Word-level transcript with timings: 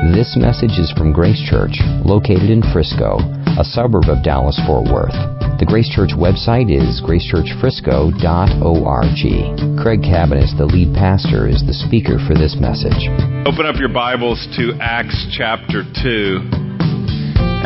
This 0.00 0.32
message 0.34 0.80
is 0.80 0.90
from 0.96 1.12
Grace 1.12 1.42
Church, 1.44 1.76
located 2.06 2.48
in 2.48 2.62
Frisco, 2.72 3.18
a 3.60 3.64
suburb 3.64 4.08
of 4.08 4.24
Dallas 4.24 4.58
Fort 4.66 4.90
Worth. 4.90 5.12
The 5.60 5.66
Grace 5.68 5.90
Church 5.94 6.16
website 6.16 6.72
is 6.72 7.02
gracechurchfrisco.org. 7.04 9.76
Craig 9.76 10.00
Cabaniss, 10.00 10.56
the 10.56 10.64
lead 10.64 10.94
pastor, 10.94 11.46
is 11.46 11.62
the 11.66 11.74
speaker 11.74 12.16
for 12.26 12.32
this 12.32 12.56
message. 12.58 13.10
Open 13.44 13.66
up 13.66 13.76
your 13.76 13.92
Bibles 13.92 14.48
to 14.56 14.72
Acts 14.80 15.26
chapter 15.36 15.84
2. 16.02 16.48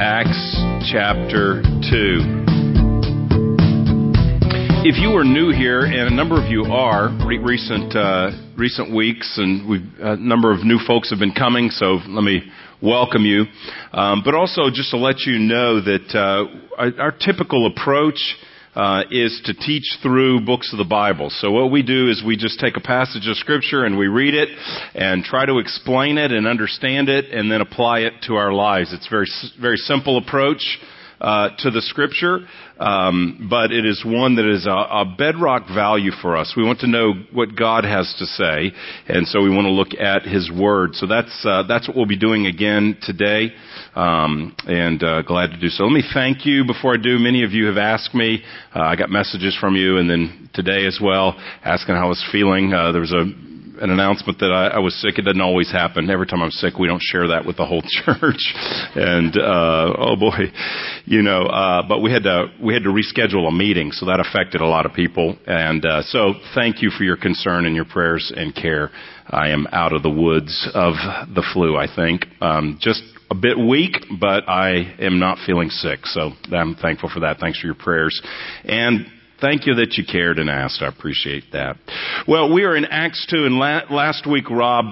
Acts 0.02 0.58
chapter 0.90 1.62
2. 1.88 2.43
If 4.86 4.98
you 4.98 5.16
are 5.16 5.24
new 5.24 5.50
here, 5.50 5.80
and 5.80 6.12
a 6.12 6.14
number 6.14 6.38
of 6.38 6.50
you 6.50 6.64
are, 6.64 7.08
re- 7.26 7.38
recent 7.38 7.96
uh, 7.96 8.32
recent 8.54 8.94
weeks, 8.94 9.32
and 9.38 9.82
a 9.98 10.16
number 10.16 10.52
of 10.52 10.62
new 10.62 10.78
folks 10.86 11.08
have 11.08 11.18
been 11.18 11.32
coming, 11.32 11.70
so 11.70 12.00
let 12.06 12.22
me 12.22 12.42
welcome 12.82 13.24
you. 13.24 13.46
Um, 13.94 14.20
but 14.22 14.34
also, 14.34 14.64
just 14.70 14.90
to 14.90 14.98
let 14.98 15.20
you 15.20 15.38
know 15.38 15.80
that 15.80 16.14
uh, 16.14 16.76
our, 16.76 17.00
our, 17.00 17.12
typical 17.12 17.66
approach 17.66 18.36
uh, 18.74 19.04
is 19.10 19.40
to 19.46 19.54
teach 19.54 19.84
through 20.02 20.44
books 20.44 20.70
of 20.74 20.76
the 20.76 20.84
Bible. 20.84 21.30
So 21.30 21.50
what 21.50 21.72
we 21.72 21.82
do 21.82 22.10
is 22.10 22.22
we 22.22 22.36
just 22.36 22.60
take 22.60 22.76
a 22.76 22.82
passage 22.82 23.26
of 23.26 23.38
Scripture 23.38 23.86
and 23.86 23.96
we 23.96 24.08
read 24.08 24.34
it 24.34 24.50
and 24.94 25.24
try 25.24 25.46
to 25.46 25.60
explain 25.60 26.18
it 26.18 26.30
and 26.30 26.46
understand 26.46 27.08
it, 27.08 27.32
and 27.32 27.50
then 27.50 27.62
apply 27.62 28.00
it 28.00 28.12
to 28.26 28.34
our 28.34 28.52
lives. 28.52 28.92
It's 28.92 29.08
very 29.08 29.28
very 29.58 29.78
simple 29.78 30.18
approach 30.18 30.78
uh, 31.24 31.48
to 31.58 31.70
the 31.70 31.80
Scripture, 31.80 32.40
um, 32.78 33.46
but 33.48 33.70
it 33.70 33.86
is 33.86 34.04
one 34.04 34.36
that 34.36 34.50
is 34.50 34.66
a, 34.66 34.70
a, 34.70 35.14
bedrock 35.16 35.68
value 35.72 36.10
for 36.20 36.36
us. 36.36 36.54
We 36.56 36.64
want 36.64 36.80
to 36.80 36.88
know 36.88 37.12
what 37.32 37.54
God 37.54 37.84
has 37.84 38.12
to 38.18 38.26
say, 38.26 38.72
and 39.06 39.28
so 39.28 39.42
we 39.42 39.50
want 39.50 39.66
to 39.66 39.70
look 39.70 39.94
at 39.98 40.22
His 40.22 40.50
Word. 40.50 40.94
So 40.94 41.06
that's 41.06 41.44
uh, 41.44 41.62
that's 41.68 41.86
what 41.86 41.96
we'll 41.96 42.06
be 42.06 42.18
doing 42.18 42.46
again 42.46 42.98
today, 43.02 43.52
um, 43.94 44.56
and 44.66 45.02
uh, 45.02 45.22
glad 45.22 45.50
to 45.52 45.60
do 45.60 45.68
so. 45.68 45.84
Let 45.84 45.92
me 45.92 46.02
thank 46.12 46.44
you 46.44 46.64
before 46.66 46.94
I 46.94 46.96
do. 46.96 47.18
Many 47.18 47.44
of 47.44 47.52
you 47.52 47.66
have 47.66 47.78
asked 47.78 48.14
me. 48.14 48.42
Uh, 48.74 48.80
I 48.80 48.96
got 48.96 49.08
messages 49.08 49.56
from 49.60 49.76
you, 49.76 49.98
and 49.98 50.10
then 50.10 50.50
today 50.52 50.86
as 50.86 50.98
well, 51.00 51.36
asking 51.64 51.94
how 51.94 52.06
I 52.06 52.08
was 52.08 52.24
feeling. 52.32 52.72
Uh, 52.72 52.90
there 52.90 53.00
was 53.00 53.12
a 53.12 53.53
an 53.80 53.90
announcement 53.90 54.38
that 54.38 54.52
I, 54.52 54.76
I 54.76 54.78
was 54.78 54.94
sick. 55.00 55.18
It 55.18 55.22
doesn't 55.22 55.40
always 55.40 55.70
happen. 55.70 56.08
Every 56.10 56.26
time 56.26 56.42
I'm 56.42 56.50
sick, 56.50 56.78
we 56.78 56.86
don't 56.86 57.02
share 57.02 57.28
that 57.28 57.44
with 57.44 57.56
the 57.56 57.66
whole 57.66 57.82
church. 58.04 58.54
And 58.94 59.36
uh, 59.36 59.94
oh 59.98 60.16
boy, 60.16 60.52
you 61.04 61.22
know. 61.22 61.42
Uh, 61.42 61.86
but 61.86 62.00
we 62.00 62.12
had 62.12 62.24
to 62.24 62.46
we 62.62 62.74
had 62.74 62.84
to 62.84 62.90
reschedule 62.90 63.48
a 63.48 63.52
meeting, 63.52 63.92
so 63.92 64.06
that 64.06 64.20
affected 64.20 64.60
a 64.60 64.66
lot 64.66 64.86
of 64.86 64.92
people. 64.92 65.36
And 65.46 65.84
uh, 65.84 66.02
so, 66.02 66.34
thank 66.54 66.82
you 66.82 66.90
for 66.90 67.04
your 67.04 67.16
concern 67.16 67.66
and 67.66 67.74
your 67.74 67.84
prayers 67.86 68.32
and 68.34 68.54
care. 68.54 68.90
I 69.26 69.48
am 69.48 69.66
out 69.72 69.92
of 69.92 70.02
the 70.02 70.10
woods 70.10 70.68
of 70.74 70.94
the 71.34 71.44
flu. 71.52 71.76
I 71.76 71.86
think 71.94 72.26
um, 72.40 72.78
just 72.80 73.02
a 73.30 73.34
bit 73.34 73.58
weak, 73.58 73.96
but 74.20 74.48
I 74.48 74.94
am 75.00 75.18
not 75.18 75.38
feeling 75.46 75.70
sick. 75.70 76.00
So 76.04 76.30
I'm 76.52 76.74
thankful 76.76 77.10
for 77.12 77.20
that. 77.20 77.38
Thanks 77.40 77.58
for 77.60 77.66
your 77.66 77.74
prayers. 77.74 78.20
And 78.64 79.06
Thank 79.40 79.66
you 79.66 79.74
that 79.74 79.98
you 79.98 80.04
cared 80.10 80.38
and 80.38 80.48
asked. 80.48 80.80
I 80.80 80.86
appreciate 80.86 81.44
that. 81.52 81.76
Well, 82.26 82.54
we 82.54 82.64
are 82.64 82.74
in 82.74 82.86
Acts 82.86 83.26
2, 83.28 83.44
and 83.44 83.58
la- 83.58 83.82
last 83.90 84.26
week 84.26 84.48
Rob 84.48 84.86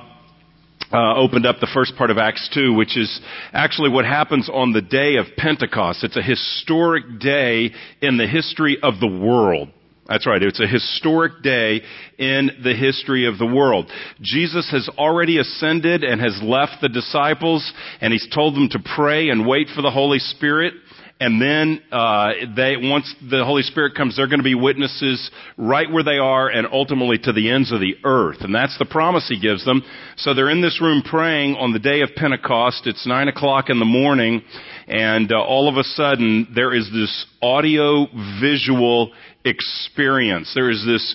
uh, 0.93 1.15
opened 1.17 1.47
up 1.47 1.61
the 1.61 1.71
first 1.73 1.97
part 1.97 2.11
of 2.11 2.19
Acts 2.19 2.51
2, 2.53 2.75
which 2.75 2.99
is 2.99 3.23
actually 3.55 3.89
what 3.89 4.05
happens 4.05 4.51
on 4.53 4.75
the 4.75 4.83
day 4.83 5.17
of 5.17 5.25
Pentecost. 5.39 6.05
It's 6.05 6.19
a 6.19 6.23
historic 6.23 7.21
day 7.21 7.71
in 8.03 8.19
the 8.19 8.27
history 8.27 8.77
of 8.83 9.01
the 9.01 9.07
world. 9.07 9.71
That's 10.07 10.27
right. 10.27 10.43
It's 10.43 10.61
a 10.61 10.67
historic 10.67 11.43
day 11.43 11.81
in 12.19 12.51
the 12.63 12.75
history 12.75 13.27
of 13.27 13.39
the 13.39 13.47
world. 13.47 13.91
Jesus 14.21 14.71
has 14.71 14.91
already 14.99 15.39
ascended 15.39 16.05
and 16.05 16.21
has 16.21 16.39
left 16.43 16.83
the 16.83 16.91
disciples 16.91 17.73
and 18.03 18.13
he's 18.13 18.29
told 18.35 18.55
them 18.55 18.69
to 18.73 18.79
pray 18.95 19.31
and 19.31 19.47
wait 19.47 19.69
for 19.75 19.81
the 19.81 19.91
Holy 19.91 20.19
Spirit 20.19 20.75
and 21.23 21.41
then 21.41 21.81
uh, 21.93 22.33
they 22.57 22.77
once 22.77 23.15
the 23.31 23.45
Holy 23.45 23.63
Spirit 23.63 23.95
comes, 23.95 24.17
they're 24.17 24.27
going 24.27 24.41
to 24.41 24.45
be 24.45 24.57
witnesses 24.57 25.31
right 25.57 25.89
where 25.89 26.03
they 26.03 26.19
are, 26.19 26.49
and 26.49 26.67
ultimately 26.73 27.17
to 27.19 27.33
the 27.33 27.49
ends 27.49 27.71
of 27.71 27.79
the 27.79 27.95
earth. 28.03 28.39
And 28.41 28.53
that's 28.53 28.77
the 28.77 28.87
promise 28.87 29.29
He 29.29 29.39
gives 29.39 29.65
them. 29.65 29.85
So 30.17 30.35
they're 30.35 30.51
in 30.51 30.63
this 30.63 30.81
room 30.83 31.01
praying 31.09 31.55
on 31.55 31.73
the 31.73 31.79
day 31.79 32.01
of 32.01 32.11
Pentecost. 32.17 32.89
It's 32.89 33.07
nine 33.07 33.29
o'clock 33.29 33.71
in 33.71 33.79
the 33.79 33.85
morning, 33.85 34.43
and 34.89 35.31
uh, 35.31 35.41
all 35.41 35.69
of 35.69 35.77
a 35.77 35.85
sudden 35.85 36.49
there 36.57 36.75
is 36.75 36.91
this 36.93 37.27
audio 37.41 38.09
visual 38.41 39.13
experience. 39.45 40.51
There 40.57 40.71
is 40.71 40.85
this 40.85 41.15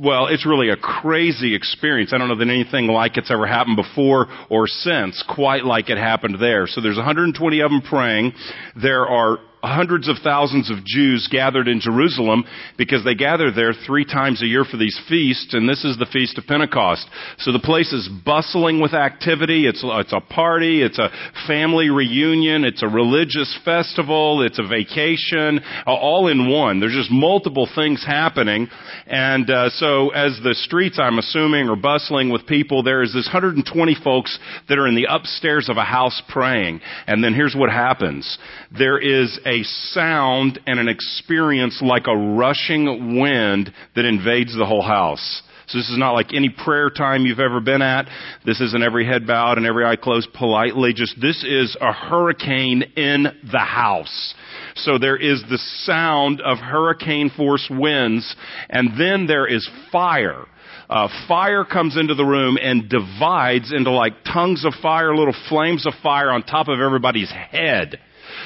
well, 0.00 0.26
it's 0.26 0.46
really 0.46 0.70
a 0.70 0.76
crazy 0.76 1.54
experience. 1.54 2.12
I 2.12 2.18
don't 2.18 2.28
know 2.28 2.36
that 2.36 2.48
anything 2.48 2.86
like 2.86 3.16
it's 3.16 3.30
ever 3.30 3.46
happened 3.46 3.76
before 3.76 4.26
or 4.50 4.66
since, 4.66 5.22
quite 5.28 5.64
like 5.64 5.90
it 5.90 5.98
happened 5.98 6.36
there. 6.40 6.66
So 6.66 6.80
there's 6.80 6.96
120 6.96 7.60
of 7.60 7.70
them 7.70 7.82
praying. 7.82 8.32
There 8.80 9.06
are 9.06 9.38
hundreds 9.62 10.08
of 10.08 10.16
thousands 10.22 10.70
of 10.70 10.84
Jews 10.84 11.28
gathered 11.30 11.68
in 11.68 11.80
Jerusalem 11.80 12.44
because 12.76 13.04
they 13.04 13.14
gather 13.14 13.50
there 13.50 13.72
three 13.86 14.04
times 14.04 14.42
a 14.42 14.46
year 14.46 14.64
for 14.64 14.76
these 14.76 15.00
feasts, 15.08 15.54
and 15.54 15.68
this 15.68 15.84
is 15.84 15.96
the 15.98 16.06
Feast 16.12 16.36
of 16.38 16.46
Pentecost. 16.46 17.06
So 17.38 17.52
the 17.52 17.60
place 17.60 17.92
is 17.92 18.08
bustling 18.24 18.80
with 18.80 18.92
activity. 18.92 19.66
It's, 19.66 19.82
it's 19.84 20.12
a 20.12 20.20
party. 20.20 20.82
It's 20.82 20.98
a 20.98 21.10
family 21.46 21.90
reunion. 21.90 22.64
It's 22.64 22.82
a 22.82 22.88
religious 22.88 23.56
festival. 23.64 24.42
It's 24.42 24.58
a 24.58 24.66
vacation, 24.66 25.60
all 25.86 26.28
in 26.28 26.50
one. 26.50 26.80
There's 26.80 26.94
just 26.94 27.10
multiple 27.10 27.68
things 27.72 28.04
happening. 28.04 28.68
And 29.06 29.48
uh, 29.48 29.70
so 29.70 30.10
as 30.10 30.40
the 30.42 30.54
streets, 30.54 30.98
I'm 30.98 31.18
assuming, 31.18 31.68
are 31.68 31.76
bustling 31.76 32.30
with 32.30 32.46
people, 32.46 32.82
there 32.82 33.02
is 33.02 33.12
this 33.12 33.26
120 33.26 33.96
folks 34.02 34.38
that 34.68 34.78
are 34.78 34.88
in 34.88 34.96
the 34.96 35.06
upstairs 35.08 35.68
of 35.68 35.76
a 35.76 35.84
house 35.84 36.20
praying. 36.28 36.80
And 37.06 37.22
then 37.22 37.34
here's 37.34 37.54
what 37.54 37.70
happens. 37.70 38.38
There 38.76 38.98
is 38.98 39.38
a 39.46 39.51
a 39.52 39.62
sound 39.62 40.58
and 40.66 40.80
an 40.80 40.88
experience 40.88 41.80
like 41.82 42.06
a 42.06 42.16
rushing 42.16 43.18
wind 43.18 43.72
that 43.94 44.04
invades 44.04 44.56
the 44.56 44.64
whole 44.64 44.82
house. 44.82 45.42
So 45.66 45.78
this 45.78 45.88
is 45.88 45.98
not 45.98 46.12
like 46.12 46.34
any 46.34 46.48
prayer 46.48 46.90
time 46.90 47.24
you've 47.24 47.40
ever 47.40 47.60
been 47.60 47.82
at. 47.82 48.08
This 48.44 48.60
isn't 48.60 48.82
every 48.82 49.06
head 49.06 49.26
bowed 49.26 49.58
and 49.58 49.66
every 49.66 49.84
eye 49.84 49.96
closed 49.96 50.32
politely. 50.34 50.92
Just 50.94 51.20
this 51.20 51.44
is 51.44 51.76
a 51.80 51.92
hurricane 51.92 52.82
in 52.96 53.26
the 53.50 53.58
house. 53.58 54.34
So 54.74 54.98
there 54.98 55.16
is 55.16 55.42
the 55.48 55.58
sound 55.84 56.40
of 56.40 56.58
hurricane 56.58 57.30
force 57.30 57.68
winds 57.70 58.34
and 58.70 58.98
then 58.98 59.26
there 59.26 59.46
is 59.46 59.68
fire. 59.90 60.46
Uh, 60.90 61.08
fire 61.28 61.64
comes 61.64 61.96
into 61.96 62.14
the 62.14 62.24
room 62.24 62.58
and 62.60 62.88
divides 62.88 63.72
into 63.72 63.90
like 63.90 64.12
tongues 64.24 64.64
of 64.64 64.74
fire, 64.82 65.14
little 65.14 65.34
flames 65.48 65.86
of 65.86 65.94
fire 66.02 66.30
on 66.30 66.42
top 66.42 66.68
of 66.68 66.80
everybody's 66.80 67.30
head. 67.30 67.98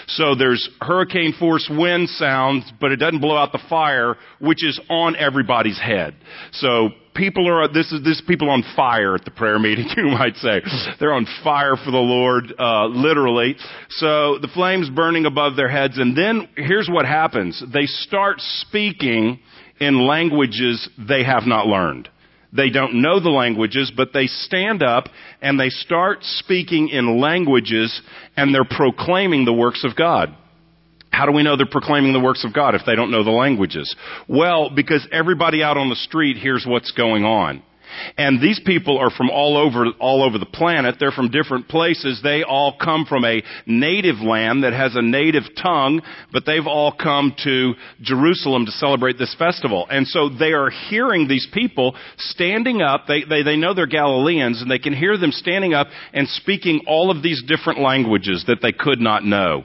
So 0.08 0.34
there's 0.34 0.68
hurricane 0.80 1.34
force 1.38 1.68
wind 1.70 2.08
sounds, 2.10 2.70
but 2.80 2.92
it 2.92 2.96
doesn't 2.96 3.20
blow 3.20 3.36
out 3.36 3.52
the 3.52 3.62
fire, 3.68 4.16
which 4.40 4.64
is 4.64 4.80
on 4.88 5.16
everybody's 5.16 5.80
head. 5.80 6.14
So 6.52 6.90
people 7.14 7.48
are 7.48 7.66
this 7.72 7.90
is 7.90 8.04
this 8.04 8.22
people 8.26 8.50
on 8.50 8.62
fire 8.76 9.14
at 9.14 9.24
the 9.24 9.30
prayer 9.30 9.58
meeting 9.58 9.86
you 9.96 10.04
might 10.04 10.36
say. 10.36 10.60
They're 11.00 11.12
on 11.12 11.26
fire 11.42 11.76
for 11.76 11.90
the 11.90 11.96
lord 11.96 12.52
uh, 12.58 12.86
literally. 12.86 13.56
So 13.90 14.38
the 14.38 14.48
flames 14.54 14.90
burning 14.90 15.26
above 15.26 15.56
their 15.56 15.68
heads 15.68 15.98
and 15.98 16.16
then 16.16 16.48
here's 16.56 16.88
what 16.90 17.06
happens. 17.06 17.62
They 17.72 17.86
start 17.86 18.36
speaking 18.40 19.40
in 19.80 20.06
languages 20.06 20.88
they 20.98 21.24
have 21.24 21.44
not 21.46 21.66
learned 21.66 22.08
they 22.56 22.70
don't 22.70 23.02
know 23.02 23.20
the 23.20 23.30
languages, 23.30 23.92
but 23.94 24.12
they 24.12 24.26
stand 24.26 24.82
up 24.82 25.08
and 25.40 25.58
they 25.58 25.68
start 25.68 26.18
speaking 26.22 26.88
in 26.88 27.20
languages 27.20 28.00
and 28.36 28.54
they're 28.54 28.64
proclaiming 28.64 29.44
the 29.44 29.52
works 29.52 29.84
of 29.84 29.96
God. 29.96 30.34
How 31.10 31.24
do 31.24 31.32
we 31.32 31.42
know 31.42 31.56
they're 31.56 31.66
proclaiming 31.66 32.12
the 32.12 32.20
works 32.20 32.44
of 32.44 32.52
God 32.52 32.74
if 32.74 32.82
they 32.84 32.94
don't 32.94 33.10
know 33.10 33.24
the 33.24 33.30
languages? 33.30 33.94
Well, 34.28 34.70
because 34.74 35.06
everybody 35.10 35.62
out 35.62 35.78
on 35.78 35.88
the 35.88 35.96
street 35.96 36.36
hears 36.36 36.64
what's 36.68 36.90
going 36.90 37.24
on. 37.24 37.62
And 38.16 38.40
these 38.40 38.60
people 38.64 38.98
are 38.98 39.10
from 39.10 39.30
all 39.30 39.56
over, 39.56 39.86
all 40.00 40.22
over 40.22 40.38
the 40.38 40.46
planet. 40.46 40.96
They're 40.98 41.10
from 41.10 41.30
different 41.30 41.68
places. 41.68 42.20
They 42.22 42.42
all 42.42 42.76
come 42.80 43.06
from 43.06 43.24
a 43.24 43.42
native 43.66 44.16
land 44.16 44.64
that 44.64 44.72
has 44.72 44.94
a 44.94 45.02
native 45.02 45.44
tongue, 45.60 46.02
but 46.32 46.44
they've 46.46 46.66
all 46.66 46.92
come 46.92 47.34
to 47.44 47.74
Jerusalem 48.00 48.66
to 48.66 48.72
celebrate 48.72 49.18
this 49.18 49.34
festival. 49.38 49.86
And 49.90 50.06
so 50.06 50.28
they 50.28 50.52
are 50.52 50.70
hearing 50.70 51.28
these 51.28 51.46
people 51.52 51.96
standing 52.18 52.82
up. 52.82 53.06
They, 53.06 53.24
they, 53.28 53.42
they 53.42 53.56
know 53.56 53.74
they're 53.74 53.86
Galileans 53.86 54.62
and 54.62 54.70
they 54.70 54.78
can 54.78 54.94
hear 54.94 55.16
them 55.16 55.32
standing 55.32 55.74
up 55.74 55.88
and 56.12 56.28
speaking 56.28 56.82
all 56.86 57.10
of 57.10 57.22
these 57.22 57.42
different 57.46 57.80
languages 57.80 58.44
that 58.46 58.58
they 58.62 58.72
could 58.72 59.00
not 59.00 59.24
know. 59.24 59.64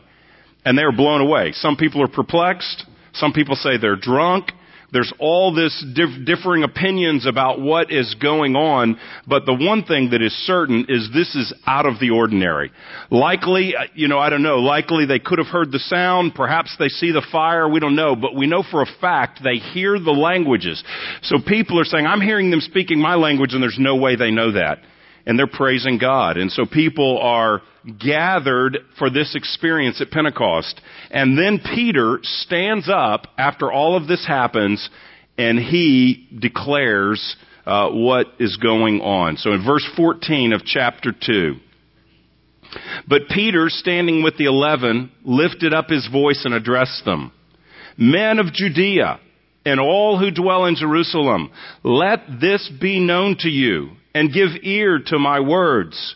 And 0.63 0.77
they 0.77 0.83
are 0.83 0.91
blown 0.91 1.21
away. 1.21 1.53
Some 1.53 1.75
people 1.75 2.03
are 2.03 2.07
perplexed. 2.07 2.85
Some 3.13 3.33
people 3.33 3.55
say 3.55 3.77
they're 3.77 3.95
drunk. 3.95 4.51
There's 4.93 5.13
all 5.19 5.53
this 5.55 5.85
dif- 5.95 6.25
differing 6.25 6.63
opinions 6.63 7.25
about 7.25 7.61
what 7.61 7.91
is 7.91 8.13
going 8.21 8.57
on, 8.57 8.99
but 9.25 9.45
the 9.45 9.53
one 9.53 9.83
thing 9.85 10.09
that 10.11 10.21
is 10.21 10.33
certain 10.45 10.85
is 10.89 11.09
this 11.13 11.33
is 11.33 11.53
out 11.65 11.85
of 11.85 11.99
the 11.99 12.09
ordinary. 12.09 12.71
Likely, 13.09 13.73
uh, 13.75 13.83
you 13.95 14.09
know, 14.09 14.19
I 14.19 14.29
don't 14.29 14.43
know, 14.43 14.57
likely 14.57 15.05
they 15.05 15.19
could 15.19 15.37
have 15.39 15.47
heard 15.47 15.71
the 15.71 15.79
sound, 15.79 16.35
perhaps 16.35 16.75
they 16.77 16.89
see 16.89 17.11
the 17.11 17.25
fire, 17.31 17.69
we 17.69 17.79
don't 17.79 17.95
know, 17.95 18.17
but 18.17 18.35
we 18.35 18.47
know 18.47 18.63
for 18.69 18.81
a 18.81 18.87
fact 18.99 19.39
they 19.41 19.55
hear 19.55 19.97
the 19.97 20.11
languages. 20.11 20.83
So 21.21 21.37
people 21.39 21.79
are 21.79 21.85
saying, 21.85 22.05
I'm 22.05 22.21
hearing 22.21 22.51
them 22.51 22.59
speaking 22.61 22.99
my 22.99 23.15
language 23.15 23.53
and 23.53 23.63
there's 23.63 23.79
no 23.79 23.95
way 23.95 24.17
they 24.17 24.31
know 24.31 24.51
that. 24.51 24.79
and 25.25 25.37
they're 25.37 25.47
praising 25.47 25.97
God. 25.99 26.37
And 26.37 26.51
so 26.51 26.65
people 26.65 27.19
are 27.21 27.61
gathered 27.99 28.77
for 28.97 29.09
this 29.09 29.35
experience 29.35 30.01
at 30.01 30.11
Pentecost. 30.11 30.79
And 31.09 31.37
then 31.37 31.59
Peter 31.73 32.19
stands 32.21 32.89
up 32.89 33.27
after 33.37 33.71
all 33.71 33.95
of 33.95 34.07
this 34.07 34.25
happens 34.25 34.89
and 35.37 35.57
he 35.57 36.27
declares 36.39 37.35
uh, 37.65 37.89
what 37.89 38.27
is 38.39 38.57
going 38.57 39.01
on. 39.01 39.37
So 39.37 39.53
in 39.53 39.65
verse 39.65 39.87
14 39.95 40.53
of 40.53 40.63
chapter 40.65 41.11
2, 41.11 41.55
but 43.07 43.27
Peter, 43.29 43.69
standing 43.69 44.23
with 44.23 44.37
the 44.37 44.45
eleven, 44.45 45.11
lifted 45.23 45.73
up 45.73 45.89
his 45.89 46.07
voice 46.07 46.43
and 46.45 46.53
addressed 46.53 47.03
them. 47.05 47.31
Men 47.97 48.39
of 48.39 48.53
Judea 48.53 49.19
and 49.65 49.79
all 49.79 50.17
who 50.17 50.31
dwell 50.31 50.65
in 50.65 50.75
Jerusalem, 50.75 51.51
let 51.83 52.19
this 52.39 52.71
be 52.79 52.99
known 52.99 53.35
to 53.39 53.49
you 53.49 53.91
and 54.13 54.33
give 54.33 54.49
ear 54.63 54.99
to 55.07 55.19
my 55.19 55.39
words. 55.39 56.15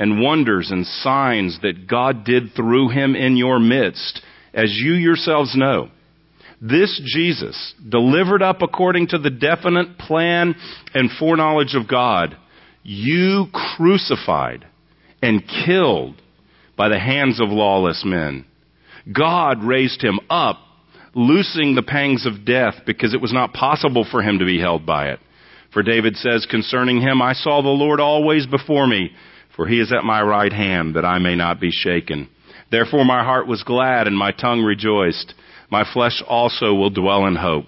and 0.00 0.18
wonders 0.18 0.70
and 0.70 0.86
signs 0.86 1.58
that 1.60 1.86
God 1.86 2.24
did 2.24 2.54
through 2.56 2.88
him 2.88 3.14
in 3.14 3.36
your 3.36 3.60
midst, 3.60 4.22
as 4.54 4.72
you 4.72 4.94
yourselves 4.94 5.54
know. 5.54 5.90
This 6.58 7.00
Jesus, 7.04 7.74
delivered 7.86 8.42
up 8.42 8.62
according 8.62 9.08
to 9.08 9.18
the 9.18 9.28
definite 9.28 9.98
plan 9.98 10.54
and 10.94 11.10
foreknowledge 11.18 11.74
of 11.74 11.86
God, 11.86 12.34
you 12.82 13.46
crucified 13.76 14.66
and 15.22 15.46
killed 15.66 16.16
by 16.78 16.88
the 16.88 16.98
hands 16.98 17.38
of 17.38 17.50
lawless 17.50 18.02
men. 18.02 18.46
God 19.14 19.62
raised 19.62 20.02
him 20.02 20.18
up, 20.30 20.56
loosing 21.14 21.74
the 21.74 21.82
pangs 21.82 22.24
of 22.24 22.46
death 22.46 22.74
because 22.86 23.12
it 23.12 23.20
was 23.20 23.34
not 23.34 23.52
possible 23.52 24.06
for 24.10 24.22
him 24.22 24.38
to 24.38 24.46
be 24.46 24.60
held 24.60 24.86
by 24.86 25.10
it. 25.10 25.20
For 25.74 25.82
David 25.82 26.16
says 26.16 26.46
concerning 26.50 27.02
him, 27.02 27.20
I 27.20 27.34
saw 27.34 27.60
the 27.60 27.68
Lord 27.68 28.00
always 28.00 28.46
before 28.46 28.86
me, 28.86 29.10
for 29.56 29.66
he 29.66 29.80
is 29.80 29.92
at 29.92 30.04
my 30.04 30.22
right 30.22 30.52
hand 30.52 30.94
that 30.96 31.04
I 31.04 31.18
may 31.18 31.34
not 31.34 31.60
be 31.60 31.70
shaken. 31.70 32.28
Therefore 32.70 33.04
my 33.04 33.24
heart 33.24 33.46
was 33.46 33.62
glad 33.64 34.06
and 34.06 34.16
my 34.16 34.32
tongue 34.32 34.62
rejoiced. 34.62 35.34
My 35.70 35.84
flesh 35.92 36.22
also 36.26 36.74
will 36.74 36.90
dwell 36.90 37.26
in 37.26 37.36
hope. 37.36 37.66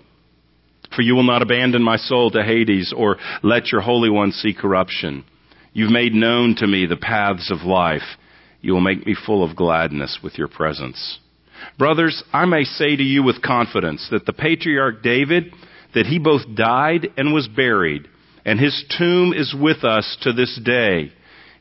For 0.95 1.03
you 1.03 1.15
will 1.15 1.23
not 1.23 1.43
abandon 1.43 1.83
my 1.83 1.97
soul 1.97 2.31
to 2.31 2.43
Hades 2.43 2.93
or 2.97 3.17
let 3.43 3.73
your 3.73 3.81
Holy 3.81 4.11
One 4.11 4.33
see 4.33 4.55
corruption. 4.55 5.25
You've 5.73 5.91
made 5.91 6.13
known 6.13 6.55
to 6.57 6.67
me 6.67 6.87
the 6.87 6.97
paths 6.97 7.51
of 7.51 7.67
life. 7.67 8.03
You 8.61 8.75
will 8.75 8.81
make 8.81 9.07
me 9.07 9.17
full 9.27 9.43
of 9.43 9.57
gladness 9.57 10.19
with 10.23 10.37
your 10.37 10.49
presence. 10.49 11.19
Brothers, 11.79 12.23
I 12.33 12.45
may 12.45 12.65
say 12.65 12.95
to 12.97 13.03
you 13.03 13.23
with 13.23 13.43
confidence 13.43 14.09
that 14.11 14.27
the 14.27 14.33
patriarch 14.33 15.03
David, 15.03 15.53
that 15.95 16.07
he 16.07 16.19
both 16.19 16.43
died 16.55 17.09
and 17.17 17.33
was 17.33 17.49
buried, 17.49 18.07
and 18.45 18.59
his 18.59 18.85
tomb 18.99 19.33
is 19.33 19.55
with 19.59 19.85
us 19.85 20.17
to 20.23 20.33
this 20.33 20.61
day. 20.63 21.13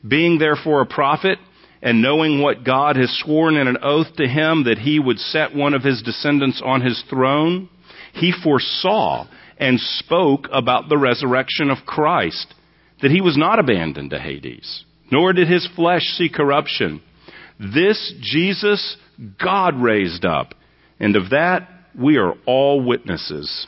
Being 0.07 0.39
therefore 0.39 0.81
a 0.81 0.85
prophet, 0.85 1.37
and 1.81 2.01
knowing 2.01 2.41
what 2.41 2.63
God 2.63 2.95
has 2.95 3.09
sworn 3.23 3.55
in 3.55 3.67
an 3.67 3.77
oath 3.81 4.15
to 4.17 4.27
him 4.27 4.65
that 4.65 4.79
he 4.79 4.99
would 4.99 5.17
set 5.17 5.55
one 5.55 5.73
of 5.73 5.83
his 5.83 6.01
descendants 6.01 6.61
on 6.63 6.81
his 6.81 7.03
throne, 7.09 7.69
he 8.13 8.31
foresaw 8.43 9.27
and 9.57 9.79
spoke 9.79 10.47
about 10.51 10.89
the 10.89 10.97
resurrection 10.97 11.69
of 11.69 11.85
Christ, 11.85 12.53
that 13.01 13.11
he 13.11 13.21
was 13.21 13.37
not 13.37 13.59
abandoned 13.59 14.11
to 14.11 14.19
Hades, 14.19 14.85
nor 15.11 15.33
did 15.33 15.47
his 15.47 15.67
flesh 15.75 16.03
see 16.03 16.29
corruption. 16.29 17.01
This 17.59 18.13
Jesus 18.21 18.97
God 19.39 19.75
raised 19.79 20.25
up, 20.25 20.55
and 20.99 21.15
of 21.15 21.29
that 21.29 21.67
we 21.99 22.17
are 22.17 22.33
all 22.45 22.83
witnesses 22.83 23.67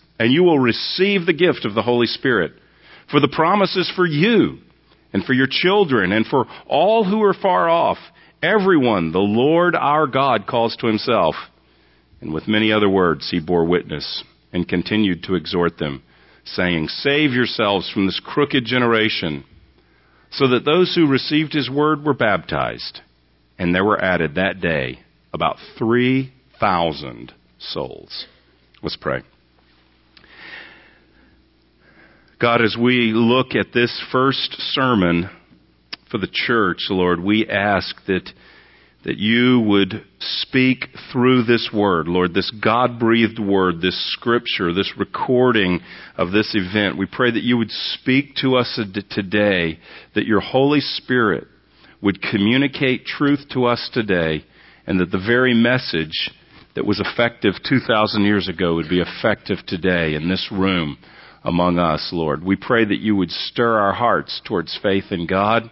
and 0.21 0.31
you 0.31 0.43
will 0.43 0.59
receive 0.59 1.25
the 1.25 1.33
gift 1.33 1.65
of 1.65 1.73
the 1.73 1.81
Holy 1.81 2.05
Spirit. 2.05 2.51
For 3.09 3.19
the 3.19 3.27
promise 3.27 3.75
is 3.75 3.91
for 3.95 4.05
you 4.05 4.59
and 5.11 5.23
for 5.23 5.33
your 5.33 5.47
children 5.49 6.11
and 6.11 6.27
for 6.27 6.45
all 6.67 7.03
who 7.03 7.23
are 7.23 7.33
far 7.33 7.67
off, 7.67 7.97
everyone 8.43 9.13
the 9.13 9.17
Lord 9.17 9.75
our 9.75 10.05
God 10.05 10.45
calls 10.45 10.75
to 10.75 10.85
himself. 10.85 11.33
And 12.21 12.31
with 12.31 12.47
many 12.47 12.71
other 12.71 12.87
words 12.87 13.31
he 13.31 13.39
bore 13.39 13.65
witness 13.65 14.23
and 14.53 14.67
continued 14.67 15.23
to 15.23 15.33
exhort 15.33 15.79
them, 15.79 16.03
saying, 16.45 16.89
Save 16.89 17.31
yourselves 17.31 17.89
from 17.91 18.05
this 18.05 18.21
crooked 18.23 18.63
generation. 18.63 19.43
So 20.29 20.49
that 20.49 20.65
those 20.65 20.93
who 20.93 21.07
received 21.07 21.51
his 21.51 21.67
word 21.67 22.05
were 22.05 22.13
baptized, 22.13 22.99
and 23.57 23.73
there 23.73 23.83
were 23.83 23.99
added 23.99 24.35
that 24.35 24.61
day 24.61 24.99
about 25.33 25.57
3,000 25.79 27.33
souls. 27.57 28.27
Let's 28.83 28.97
pray. 28.97 29.23
God, 32.41 32.63
as 32.63 32.75
we 32.75 33.11
look 33.13 33.53
at 33.53 33.71
this 33.71 34.03
first 34.11 34.55
sermon 34.73 35.29
for 36.09 36.17
the 36.17 36.29
church, 36.31 36.87
Lord, 36.89 37.21
we 37.21 37.47
ask 37.47 37.95
that, 38.07 38.27
that 39.05 39.19
you 39.19 39.59
would 39.59 40.03
speak 40.19 40.85
through 41.11 41.43
this 41.43 41.69
word, 41.71 42.07
Lord, 42.07 42.33
this 42.33 42.49
God 42.49 42.99
breathed 42.99 43.37
word, 43.37 43.79
this 43.79 44.11
scripture, 44.13 44.73
this 44.73 44.91
recording 44.97 45.81
of 46.17 46.31
this 46.31 46.55
event. 46.55 46.97
We 46.97 47.05
pray 47.05 47.29
that 47.29 47.43
you 47.43 47.57
would 47.57 47.69
speak 47.69 48.33
to 48.37 48.55
us 48.55 48.79
today, 49.11 49.77
that 50.15 50.25
your 50.25 50.41
Holy 50.41 50.79
Spirit 50.79 51.45
would 52.01 52.23
communicate 52.23 53.05
truth 53.05 53.41
to 53.53 53.65
us 53.65 53.87
today, 53.93 54.43
and 54.87 54.99
that 54.99 55.11
the 55.11 55.23
very 55.23 55.53
message 55.53 56.31
that 56.73 56.87
was 56.87 56.99
effective 56.99 57.53
2,000 57.69 58.23
years 58.23 58.49
ago 58.49 58.73
would 58.73 58.89
be 58.89 58.99
effective 58.99 59.59
today 59.67 60.15
in 60.15 60.27
this 60.27 60.49
room 60.51 60.97
among 61.43 61.79
us, 61.79 62.09
Lord. 62.11 62.43
We 62.43 62.55
pray 62.55 62.85
that 62.85 62.99
you 62.99 63.15
would 63.15 63.31
stir 63.31 63.79
our 63.79 63.93
hearts 63.93 64.41
towards 64.45 64.77
faith 64.81 65.05
in 65.11 65.27
God. 65.27 65.69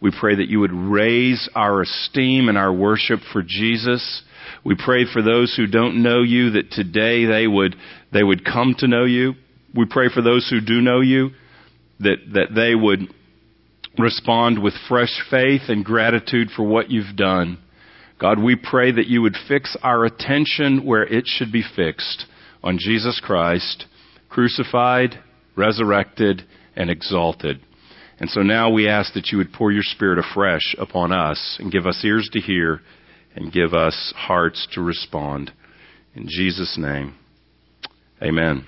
We 0.00 0.10
pray 0.18 0.34
that 0.36 0.48
you 0.48 0.60
would 0.60 0.72
raise 0.72 1.48
our 1.54 1.82
esteem 1.82 2.48
and 2.48 2.58
our 2.58 2.72
worship 2.72 3.20
for 3.32 3.42
Jesus. 3.42 4.22
We 4.64 4.74
pray 4.74 5.04
for 5.12 5.22
those 5.22 5.54
who 5.56 5.66
don't 5.66 6.02
know 6.02 6.22
you 6.22 6.50
that 6.50 6.72
today 6.72 7.24
they 7.24 7.46
would, 7.46 7.76
they 8.12 8.22
would 8.22 8.44
come 8.44 8.74
to 8.78 8.88
know 8.88 9.04
you. 9.04 9.34
We 9.74 9.86
pray 9.88 10.08
for 10.12 10.22
those 10.22 10.48
who 10.50 10.60
do 10.60 10.80
know 10.80 11.00
you 11.00 11.30
that, 12.00 12.16
that 12.34 12.54
they 12.54 12.74
would 12.74 13.08
respond 13.98 14.62
with 14.62 14.74
fresh 14.88 15.20
faith 15.30 15.62
and 15.68 15.84
gratitude 15.84 16.48
for 16.54 16.64
what 16.64 16.90
you've 16.90 17.16
done. 17.16 17.58
God, 18.18 18.38
we 18.38 18.56
pray 18.56 18.92
that 18.92 19.08
you 19.08 19.22
would 19.22 19.36
fix 19.48 19.76
our 19.82 20.04
attention 20.04 20.84
where 20.84 21.04
it 21.04 21.24
should 21.26 21.52
be 21.52 21.64
fixed 21.76 22.26
on 22.62 22.78
Jesus 22.78 23.20
Christ, 23.22 23.86
crucified, 24.32 25.22
resurrected, 25.56 26.42
and 26.74 26.90
exalted. 26.90 27.60
And 28.18 28.30
so 28.30 28.40
now 28.40 28.70
we 28.70 28.88
ask 28.88 29.14
that 29.14 29.28
you 29.28 29.38
would 29.38 29.52
pour 29.52 29.70
your 29.70 29.82
Spirit 29.82 30.18
afresh 30.18 30.74
upon 30.78 31.12
us 31.12 31.56
and 31.58 31.70
give 31.70 31.86
us 31.86 32.02
ears 32.04 32.28
to 32.32 32.40
hear 32.40 32.80
and 33.34 33.52
give 33.52 33.74
us 33.74 34.12
hearts 34.16 34.66
to 34.72 34.80
respond. 34.80 35.52
In 36.14 36.26
Jesus' 36.28 36.76
name, 36.78 37.14
amen. 38.22 38.66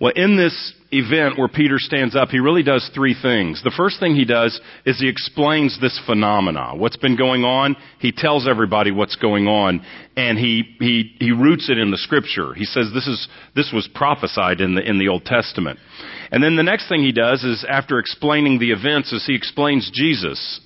Well, 0.00 0.12
in 0.14 0.36
this 0.36 0.74
event 0.90 1.38
where 1.38 1.48
Peter 1.48 1.78
stands 1.78 2.14
up, 2.14 2.28
he 2.28 2.38
really 2.38 2.62
does 2.62 2.88
three 2.94 3.14
things. 3.20 3.62
The 3.62 3.72
first 3.76 3.98
thing 3.98 4.14
he 4.14 4.24
does 4.24 4.60
is 4.84 5.00
he 5.00 5.08
explains 5.08 5.80
this 5.80 5.98
phenomena. 6.06 6.72
What's 6.76 6.96
been 6.96 7.16
going 7.16 7.44
on? 7.44 7.76
He 7.98 8.12
tells 8.12 8.46
everybody 8.48 8.90
what's 8.90 9.16
going 9.16 9.46
on, 9.46 9.84
and 10.16 10.38
he, 10.38 10.76
he, 10.78 11.14
he 11.18 11.32
roots 11.32 11.70
it 11.70 11.78
in 11.78 11.90
the 11.90 11.96
scripture. 11.98 12.52
He 12.54 12.64
says 12.64 12.90
this 12.92 13.06
is, 13.06 13.28
this 13.54 13.70
was 13.72 13.88
prophesied 13.94 14.60
in 14.60 14.74
the, 14.74 14.82
in 14.88 14.98
the 14.98 15.08
Old 15.08 15.24
Testament. 15.24 15.78
And 16.30 16.42
then 16.42 16.56
the 16.56 16.62
next 16.62 16.88
thing 16.88 17.02
he 17.02 17.12
does 17.12 17.44
is 17.44 17.64
after 17.68 17.98
explaining 17.98 18.58
the 18.58 18.72
events 18.72 19.12
is 19.12 19.24
he 19.26 19.34
explains 19.34 19.90
Jesus. 19.92 20.60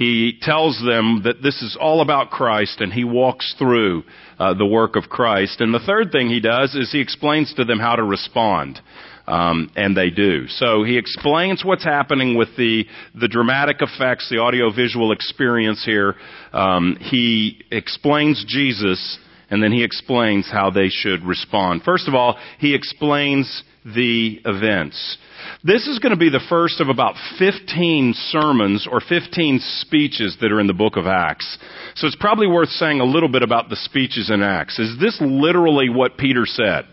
He 0.00 0.38
tells 0.40 0.82
them 0.82 1.24
that 1.24 1.42
this 1.42 1.60
is 1.60 1.76
all 1.78 2.00
about 2.00 2.30
Christ 2.30 2.80
and 2.80 2.90
he 2.90 3.04
walks 3.04 3.54
through 3.58 4.04
uh, 4.38 4.54
the 4.54 4.64
work 4.64 4.96
of 4.96 5.10
Christ. 5.10 5.60
And 5.60 5.74
the 5.74 5.78
third 5.78 6.10
thing 6.10 6.30
he 6.30 6.40
does 6.40 6.74
is 6.74 6.90
he 6.90 7.02
explains 7.02 7.52
to 7.56 7.66
them 7.66 7.78
how 7.78 7.96
to 7.96 8.02
respond. 8.02 8.80
Um, 9.26 9.70
and 9.76 9.94
they 9.94 10.08
do. 10.08 10.46
So 10.48 10.84
he 10.84 10.96
explains 10.96 11.62
what's 11.66 11.84
happening 11.84 12.34
with 12.34 12.48
the 12.56 12.86
the 13.14 13.28
dramatic 13.28 13.76
effects, 13.80 14.30
the 14.30 14.38
audiovisual 14.38 15.12
experience 15.12 15.84
here. 15.84 16.14
Um, 16.54 16.96
he 16.98 17.60
explains 17.70 18.42
Jesus, 18.48 19.18
and 19.50 19.62
then 19.62 19.70
he 19.70 19.84
explains 19.84 20.50
how 20.50 20.70
they 20.70 20.88
should 20.88 21.24
respond. 21.24 21.82
First 21.84 22.08
of 22.08 22.14
all, 22.14 22.38
he 22.58 22.74
explains 22.74 23.62
the 23.84 24.40
events. 24.44 25.18
This 25.64 25.86
is 25.86 25.98
going 25.98 26.12
to 26.12 26.18
be 26.18 26.30
the 26.30 26.44
first 26.48 26.80
of 26.80 26.88
about 26.88 27.14
15 27.38 28.14
sermons 28.28 28.86
or 28.90 29.00
15 29.00 29.60
speeches 29.80 30.36
that 30.40 30.52
are 30.52 30.60
in 30.60 30.66
the 30.66 30.74
book 30.74 30.96
of 30.96 31.06
Acts. 31.06 31.58
So 31.94 32.06
it's 32.06 32.16
probably 32.16 32.46
worth 32.46 32.68
saying 32.68 33.00
a 33.00 33.04
little 33.04 33.28
bit 33.28 33.42
about 33.42 33.68
the 33.68 33.76
speeches 33.76 34.30
in 34.30 34.42
Acts. 34.42 34.78
Is 34.78 34.98
this 35.00 35.18
literally 35.20 35.88
what 35.88 36.18
Peter 36.18 36.44
said? 36.44 36.84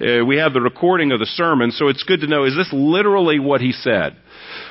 Uh, 0.00 0.24
we 0.24 0.38
have 0.38 0.52
the 0.52 0.60
recording 0.60 1.12
of 1.12 1.20
the 1.20 1.26
sermon, 1.26 1.70
so 1.70 1.88
it's 1.88 2.02
good 2.02 2.20
to 2.20 2.26
know, 2.26 2.44
is 2.44 2.56
this 2.56 2.70
literally 2.72 3.38
what 3.38 3.60
he 3.60 3.72
said? 3.72 4.16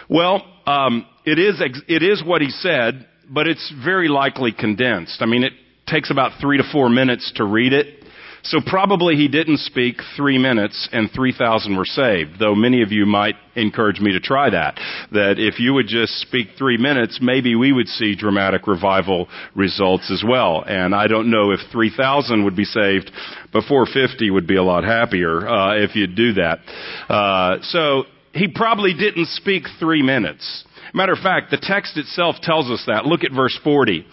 Well, 0.10 0.46
um, 0.66 1.06
it 1.26 1.40
is, 1.40 1.62
it 1.88 2.04
is 2.04 2.22
what 2.26 2.42
he 2.42 2.50
said, 2.50 3.08
but 3.30 3.48
it's 3.48 3.74
very 3.84 4.10
likely 4.10 4.52
condensed. 4.52 5.22
I 5.22 5.26
mean, 5.26 5.44
it 5.44 5.54
takes 5.88 6.12
about 6.12 6.42
three 6.42 6.58
to 6.58 6.64
four 6.72 6.90
minutes 6.90 7.32
to 7.36 7.46
read 7.46 7.72
it. 7.72 8.03
So 8.44 8.60
probably 8.66 9.16
he 9.16 9.30
didn't 9.30 9.60
speak 9.60 10.02
three 10.18 10.38
minutes 10.38 10.90
and 10.92 11.10
3,000 11.10 11.78
were 11.78 11.86
saved, 11.86 12.40
though 12.40 12.56
many 12.56 12.82
of 12.82 12.92
you 12.92 13.06
might 13.06 13.36
encourage 13.56 14.02
me 14.02 14.12
to 14.12 14.20
try 14.20 14.50
that. 14.50 14.76
That 15.14 15.36
if 15.38 15.60
you 15.60 15.74
would 15.74 15.88
just 15.88 16.20
speak 16.20 16.50
three 16.58 16.78
minutes, 16.78 17.20
maybe 17.22 17.56
we 17.56 17.72
would 17.72 17.88
see 17.88 18.16
dramatic 18.16 18.68
revival 18.68 19.30
results 19.56 20.12
as 20.12 20.24
well. 20.28 20.64
And 20.68 20.94
I 20.94 21.08
don't 21.08 21.32
know 21.32 21.52
if 21.52 21.60
3,000 21.72 22.44
would 22.44 22.56
be 22.56 22.66
saved, 22.66 23.12
but 23.54 23.64
450 23.64 24.30
would 24.32 24.48
be 24.48 24.58
a 24.58 24.64
lot 24.64 24.84
happier 24.84 25.48
uh, 25.48 25.78
if 25.78 25.96
you'd 25.96 26.16
do 26.16 26.34
that. 26.34 26.60
Uh, 27.08 27.58
so 27.62 28.04
he 28.34 28.50
probably 28.50 28.94
didn't 28.94 29.28
speak 29.28 29.64
three 29.80 30.02
minutes. 30.02 30.66
Matter 30.94 31.14
of 31.14 31.20
fact, 31.20 31.50
the 31.50 31.58
text 31.58 31.98
itself 31.98 32.36
tells 32.42 32.70
us 32.70 32.84
that. 32.88 33.06
Look 33.06 33.24
at 33.24 33.32
verse 33.32 33.58
40 33.64 34.06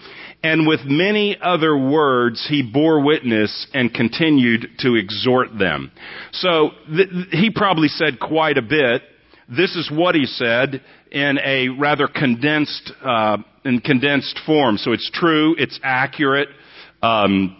and 0.42 0.66
with 0.66 0.80
many 0.84 1.36
other 1.40 1.76
words 1.76 2.46
he 2.48 2.62
bore 2.62 3.04
witness 3.04 3.66
and 3.74 3.92
continued 3.92 4.66
to 4.78 4.94
exhort 4.94 5.58
them. 5.58 5.92
So 6.32 6.70
th- 6.88 7.08
he 7.30 7.50
probably 7.50 7.88
said 7.88 8.18
quite 8.20 8.56
a 8.56 8.62
bit. 8.62 9.02
This 9.48 9.76
is 9.76 9.90
what 9.90 10.14
he 10.14 10.26
said 10.26 10.82
in 11.10 11.38
a 11.44 11.68
rather 11.68 12.06
condensed, 12.06 12.92
uh, 13.04 13.38
in 13.64 13.80
condensed 13.80 14.40
form. 14.46 14.78
So 14.78 14.92
it's 14.92 15.10
true, 15.12 15.56
it's 15.58 15.78
accurate, 15.82 16.48
um, 17.02 17.56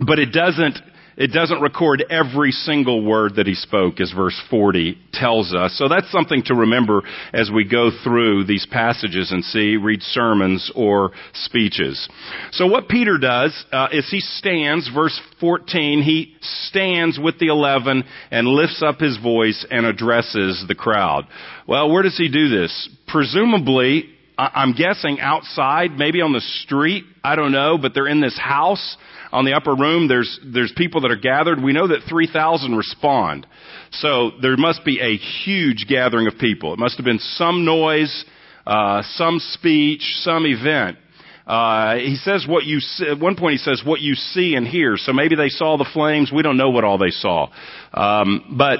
but 0.00 0.18
it 0.18 0.32
doesn't 0.32 0.78
it 1.16 1.28
doesn't 1.28 1.60
record 1.60 2.04
every 2.10 2.50
single 2.50 3.04
word 3.04 3.36
that 3.36 3.46
he 3.46 3.54
spoke, 3.54 4.00
as 4.00 4.12
verse 4.12 4.40
40 4.50 4.98
tells 5.12 5.54
us. 5.54 5.76
So 5.78 5.88
that's 5.88 6.10
something 6.10 6.42
to 6.46 6.54
remember 6.54 7.02
as 7.32 7.50
we 7.54 7.68
go 7.68 7.90
through 8.02 8.44
these 8.44 8.66
passages 8.70 9.30
and 9.30 9.44
see, 9.44 9.76
read 9.76 10.02
sermons 10.02 10.72
or 10.74 11.12
speeches. 11.32 12.08
So 12.52 12.66
what 12.66 12.88
Peter 12.88 13.18
does 13.18 13.64
uh, 13.72 13.88
is 13.92 14.08
he 14.10 14.20
stands, 14.20 14.90
verse 14.92 15.18
14, 15.40 16.02
he 16.02 16.34
stands 16.40 17.18
with 17.22 17.38
the 17.38 17.48
eleven 17.48 18.04
and 18.30 18.48
lifts 18.48 18.82
up 18.82 18.98
his 18.98 19.18
voice 19.18 19.64
and 19.70 19.86
addresses 19.86 20.64
the 20.66 20.74
crowd. 20.74 21.26
Well, 21.66 21.90
where 21.90 22.02
does 22.02 22.16
he 22.16 22.28
do 22.28 22.48
this? 22.48 22.88
Presumably, 23.06 24.10
I'm 24.36 24.72
guessing 24.72 25.20
outside, 25.20 25.92
maybe 25.92 26.20
on 26.20 26.32
the 26.32 26.40
street, 26.40 27.04
I 27.22 27.36
don't 27.36 27.52
know, 27.52 27.78
but 27.78 27.94
they're 27.94 28.08
in 28.08 28.20
this 28.20 28.38
house 28.38 28.96
on 29.34 29.44
the 29.44 29.52
upper 29.52 29.74
room, 29.74 30.06
there's, 30.08 30.38
there's 30.44 30.72
people 30.76 31.00
that 31.02 31.10
are 31.10 31.16
gathered. 31.16 31.62
We 31.62 31.72
know 31.72 31.88
that 31.88 32.02
3,000 32.08 32.74
respond. 32.76 33.46
So 33.90 34.30
there 34.40 34.56
must 34.56 34.84
be 34.84 35.00
a 35.00 35.16
huge 35.44 35.86
gathering 35.88 36.28
of 36.28 36.38
people. 36.38 36.72
It 36.72 36.78
must 36.78 36.96
have 36.96 37.04
been 37.04 37.18
some 37.18 37.64
noise, 37.64 38.24
uh, 38.66 39.02
some 39.16 39.40
speech, 39.40 40.02
some 40.22 40.46
event. 40.46 40.98
Uh, 41.46 41.96
he 41.96 42.14
says 42.16 42.46
what 42.48 42.64
you 42.64 42.80
see, 42.80 43.06
at 43.06 43.18
one 43.18 43.36
point 43.36 43.52
he 43.52 43.58
says 43.58 43.82
what 43.84 44.00
you 44.00 44.14
see 44.14 44.54
and 44.54 44.66
hear. 44.66 44.96
So 44.96 45.12
maybe 45.12 45.36
they 45.36 45.50
saw 45.50 45.76
the 45.76 45.88
flames. 45.92 46.32
We 46.32 46.42
don't 46.42 46.56
know 46.56 46.70
what 46.70 46.84
all 46.84 46.96
they 46.96 47.10
saw. 47.10 47.50
Um, 47.92 48.54
but 48.56 48.78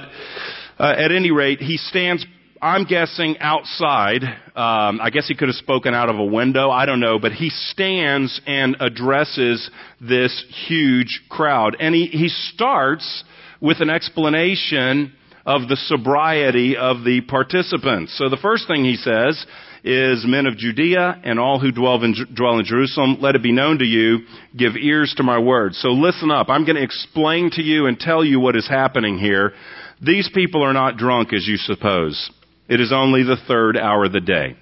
uh, 0.79 0.95
at 0.97 1.13
any 1.13 1.31
rate, 1.31 1.61
he 1.61 1.77
stands 1.77 2.25
I'm 2.65 2.85
guessing 2.85 3.37
outside. 3.41 4.23
Um, 4.23 4.99
I 4.99 5.11
guess 5.13 5.29
he 5.29 5.35
could 5.35 5.49
have 5.49 5.57
spoken 5.57 5.93
out 5.93 6.09
of 6.09 6.17
a 6.17 6.25
window. 6.25 6.71
I 6.71 6.87
don't 6.87 6.99
know, 6.99 7.19
but 7.19 7.33
he 7.33 7.51
stands 7.51 8.41
and 8.47 8.79
addresses 8.81 9.71
this 10.01 10.43
huge 10.67 11.25
crowd, 11.29 11.77
and 11.79 11.95
he 11.95 12.07
he 12.07 12.29
starts 12.29 13.23
with 13.61 13.83
an 13.83 13.91
explanation 13.91 15.13
of 15.45 15.69
the 15.69 15.77
sobriety 15.77 16.75
of 16.79 17.05
the 17.05 17.21
participants. 17.29 18.17
So 18.17 18.31
the 18.31 18.39
first 18.39 18.67
thing 18.67 18.83
he 18.83 18.97
says 18.97 19.45
is, 19.85 20.25
Men 20.27 20.47
of 20.47 20.57
Judea 20.57 21.21
and 21.23 21.39
all 21.39 21.61
who 21.61 21.71
dwell 21.71 22.03
in, 22.03 22.15
dwell 22.35 22.59
in 22.59 22.65
Jerusalem, 22.65 23.19
let 23.21 23.35
it 23.35 23.43
be 23.43 23.53
known 23.53 23.81
to 23.81 23.85
you, 23.85 24.21
give 24.57 24.75
ears 24.77 25.13
to 25.19 25.23
my 25.23 25.39
words. 25.39 25.79
So 25.83 25.89
listen 25.91 26.31
up. 26.31 26.49
I'm 26.49 26.65
going 26.65 26.77
to 26.77 26.83
explain 26.83 27.51
to 27.53 27.63
you 27.63 27.85
and 27.85 28.01
tell 28.01 28.25
you 28.25 28.41
what 28.41 28.57
is 28.57 28.67
happening 28.67 29.19
here. 29.19 29.53
These 30.01 30.31
people 30.35 30.63
are 30.63 30.73
not 30.73 30.97
drunk 30.97 31.35
as 31.35 31.47
you 31.47 31.59
suppose. 31.59 32.31
It 32.69 32.81
is 32.81 32.93
only 32.93 33.23
the 33.23 33.37
third 33.47 33.77
hour 33.77 34.05
of 34.05 34.13
the 34.13 34.21
day. 34.21 34.57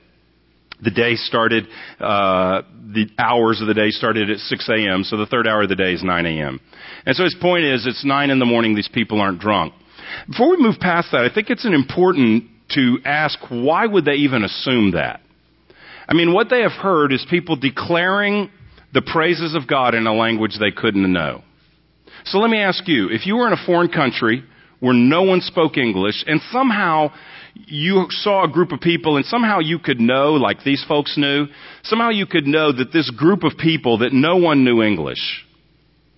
The 0.82 0.90
day 0.90 1.14
started, 1.14 1.68
uh, 2.00 2.62
the 2.92 3.06
hours 3.16 3.60
of 3.60 3.68
the 3.68 3.74
day 3.74 3.90
started 3.90 4.30
at 4.30 4.38
6 4.38 4.68
a.m., 4.68 5.04
so 5.04 5.16
the 5.16 5.26
third 5.26 5.46
hour 5.46 5.62
of 5.62 5.68
the 5.68 5.76
day 5.76 5.92
is 5.92 6.02
9 6.02 6.26
a.m. 6.26 6.60
And 7.06 7.14
so 7.14 7.22
his 7.22 7.36
point 7.40 7.64
is, 7.64 7.86
it's 7.86 8.04
9 8.04 8.30
in 8.30 8.40
the 8.40 8.44
morning, 8.44 8.74
these 8.74 8.88
people 8.92 9.20
aren't 9.20 9.38
drunk. 9.38 9.74
Before 10.26 10.50
we 10.50 10.56
move 10.56 10.80
past 10.80 11.12
that, 11.12 11.24
I 11.24 11.32
think 11.32 11.50
it's 11.50 11.64
important 11.64 12.44
to 12.70 12.98
ask, 13.04 13.38
why 13.48 13.86
would 13.86 14.04
they 14.04 14.14
even 14.14 14.42
assume 14.42 14.92
that? 14.92 15.20
I 16.08 16.14
mean, 16.14 16.32
what 16.32 16.50
they 16.50 16.62
have 16.62 16.72
heard 16.72 17.12
is 17.12 17.24
people 17.30 17.54
declaring 17.54 18.50
the 18.92 19.02
praises 19.02 19.54
of 19.54 19.68
God 19.68 19.94
in 19.94 20.06
a 20.06 20.12
language 20.12 20.58
they 20.58 20.72
couldn't 20.72 21.10
know. 21.12 21.42
So 22.24 22.38
let 22.38 22.50
me 22.50 22.58
ask 22.58 22.86
you, 22.88 23.08
if 23.08 23.26
you 23.26 23.36
were 23.36 23.46
in 23.46 23.52
a 23.52 23.66
foreign 23.66 23.88
country 23.88 24.44
where 24.80 24.94
no 24.94 25.22
one 25.22 25.40
spoke 25.40 25.76
English 25.76 26.24
and 26.26 26.40
somehow 26.50 27.12
you 27.54 28.06
saw 28.10 28.44
a 28.44 28.48
group 28.48 28.72
of 28.72 28.80
people 28.80 29.16
and 29.16 29.24
somehow 29.26 29.58
you 29.58 29.78
could 29.78 30.00
know, 30.00 30.32
like 30.32 30.64
these 30.64 30.84
folks 30.86 31.16
knew, 31.16 31.46
somehow 31.82 32.10
you 32.10 32.26
could 32.26 32.46
know 32.46 32.72
that 32.72 32.92
this 32.92 33.10
group 33.10 33.44
of 33.44 33.52
people 33.58 33.98
that 33.98 34.12
no 34.12 34.36
one 34.36 34.64
knew 34.64 34.82
English. 34.82 35.44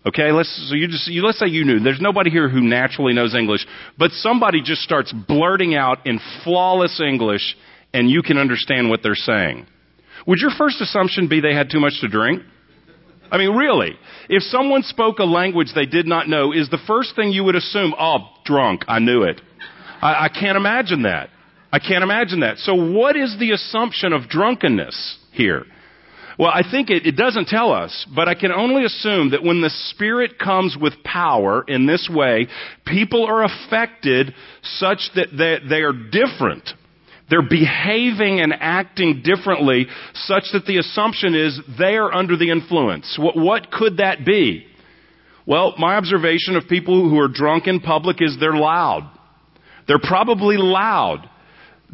Okay, 0.06 0.32
let's, 0.32 0.68
so 0.68 0.74
you 0.74 0.86
just, 0.86 1.08
you, 1.08 1.24
let's 1.24 1.38
say 1.38 1.46
you 1.46 1.64
knew. 1.64 1.80
There's 1.80 2.00
nobody 2.00 2.30
here 2.30 2.48
who 2.48 2.60
naturally 2.60 3.14
knows 3.14 3.34
English, 3.34 3.66
but 3.98 4.10
somebody 4.12 4.60
just 4.62 4.82
starts 4.82 5.12
blurting 5.12 5.74
out 5.74 6.06
in 6.06 6.20
flawless 6.44 7.00
English 7.00 7.56
and 7.92 8.10
you 8.10 8.22
can 8.22 8.36
understand 8.36 8.90
what 8.90 9.00
they're 9.02 9.14
saying. 9.14 9.66
Would 10.26 10.40
your 10.40 10.50
first 10.56 10.80
assumption 10.80 11.28
be 11.28 11.40
they 11.40 11.54
had 11.54 11.70
too 11.70 11.80
much 11.80 12.00
to 12.00 12.08
drink? 12.08 12.42
I 13.30 13.38
mean, 13.38 13.56
really. 13.56 13.96
If 14.28 14.42
someone 14.44 14.82
spoke 14.82 15.18
a 15.18 15.24
language 15.24 15.68
they 15.74 15.86
did 15.86 16.06
not 16.06 16.28
know, 16.28 16.52
is 16.52 16.68
the 16.68 16.78
first 16.86 17.16
thing 17.16 17.32
you 17.32 17.44
would 17.44 17.56
assume, 17.56 17.94
oh, 17.98 18.18
drunk, 18.44 18.84
I 18.86 18.98
knew 18.98 19.22
it. 19.22 19.40
I, 20.04 20.26
I 20.26 20.28
can't 20.28 20.56
imagine 20.56 21.02
that. 21.02 21.30
I 21.72 21.80
can't 21.80 22.04
imagine 22.04 22.40
that. 22.40 22.58
So 22.58 22.74
what 22.74 23.16
is 23.16 23.36
the 23.40 23.50
assumption 23.50 24.12
of 24.12 24.28
drunkenness 24.28 25.18
here? 25.32 25.64
Well, 26.38 26.50
I 26.50 26.62
think 26.68 26.90
it, 26.90 27.06
it, 27.06 27.16
doesn't 27.16 27.46
tell 27.46 27.72
us, 27.72 28.06
but 28.14 28.28
I 28.28 28.34
can 28.34 28.52
only 28.52 28.84
assume 28.84 29.30
that 29.30 29.42
when 29.42 29.60
the 29.60 29.70
Spirit 29.70 30.38
comes 30.38 30.76
with 30.80 30.92
power 31.04 31.64
in 31.66 31.86
this 31.86 32.08
way, 32.12 32.48
people 32.84 33.24
are 33.24 33.44
affected 33.44 34.34
such 34.62 34.98
that 35.14 35.28
they, 35.36 35.58
they 35.68 35.82
are 35.82 35.92
different. 35.92 36.68
They're 37.30 37.48
behaving 37.48 38.40
and 38.40 38.52
acting 38.52 39.22
differently 39.24 39.86
such 40.14 40.44
that 40.52 40.66
the 40.66 40.78
assumption 40.78 41.34
is 41.34 41.58
they 41.78 41.96
are 41.96 42.12
under 42.12 42.36
the 42.36 42.50
influence. 42.50 43.16
What, 43.18 43.36
what 43.36 43.70
could 43.70 43.98
that 43.98 44.24
be? 44.24 44.66
Well, 45.46 45.74
my 45.78 45.96
observation 45.96 46.56
of 46.56 46.68
people 46.68 47.08
who 47.08 47.18
are 47.20 47.28
drunk 47.28 47.66
in 47.66 47.80
public 47.80 48.16
is 48.20 48.36
they're 48.40 48.56
loud. 48.56 49.10
They're 49.86 49.98
probably 49.98 50.56
loud. 50.56 51.28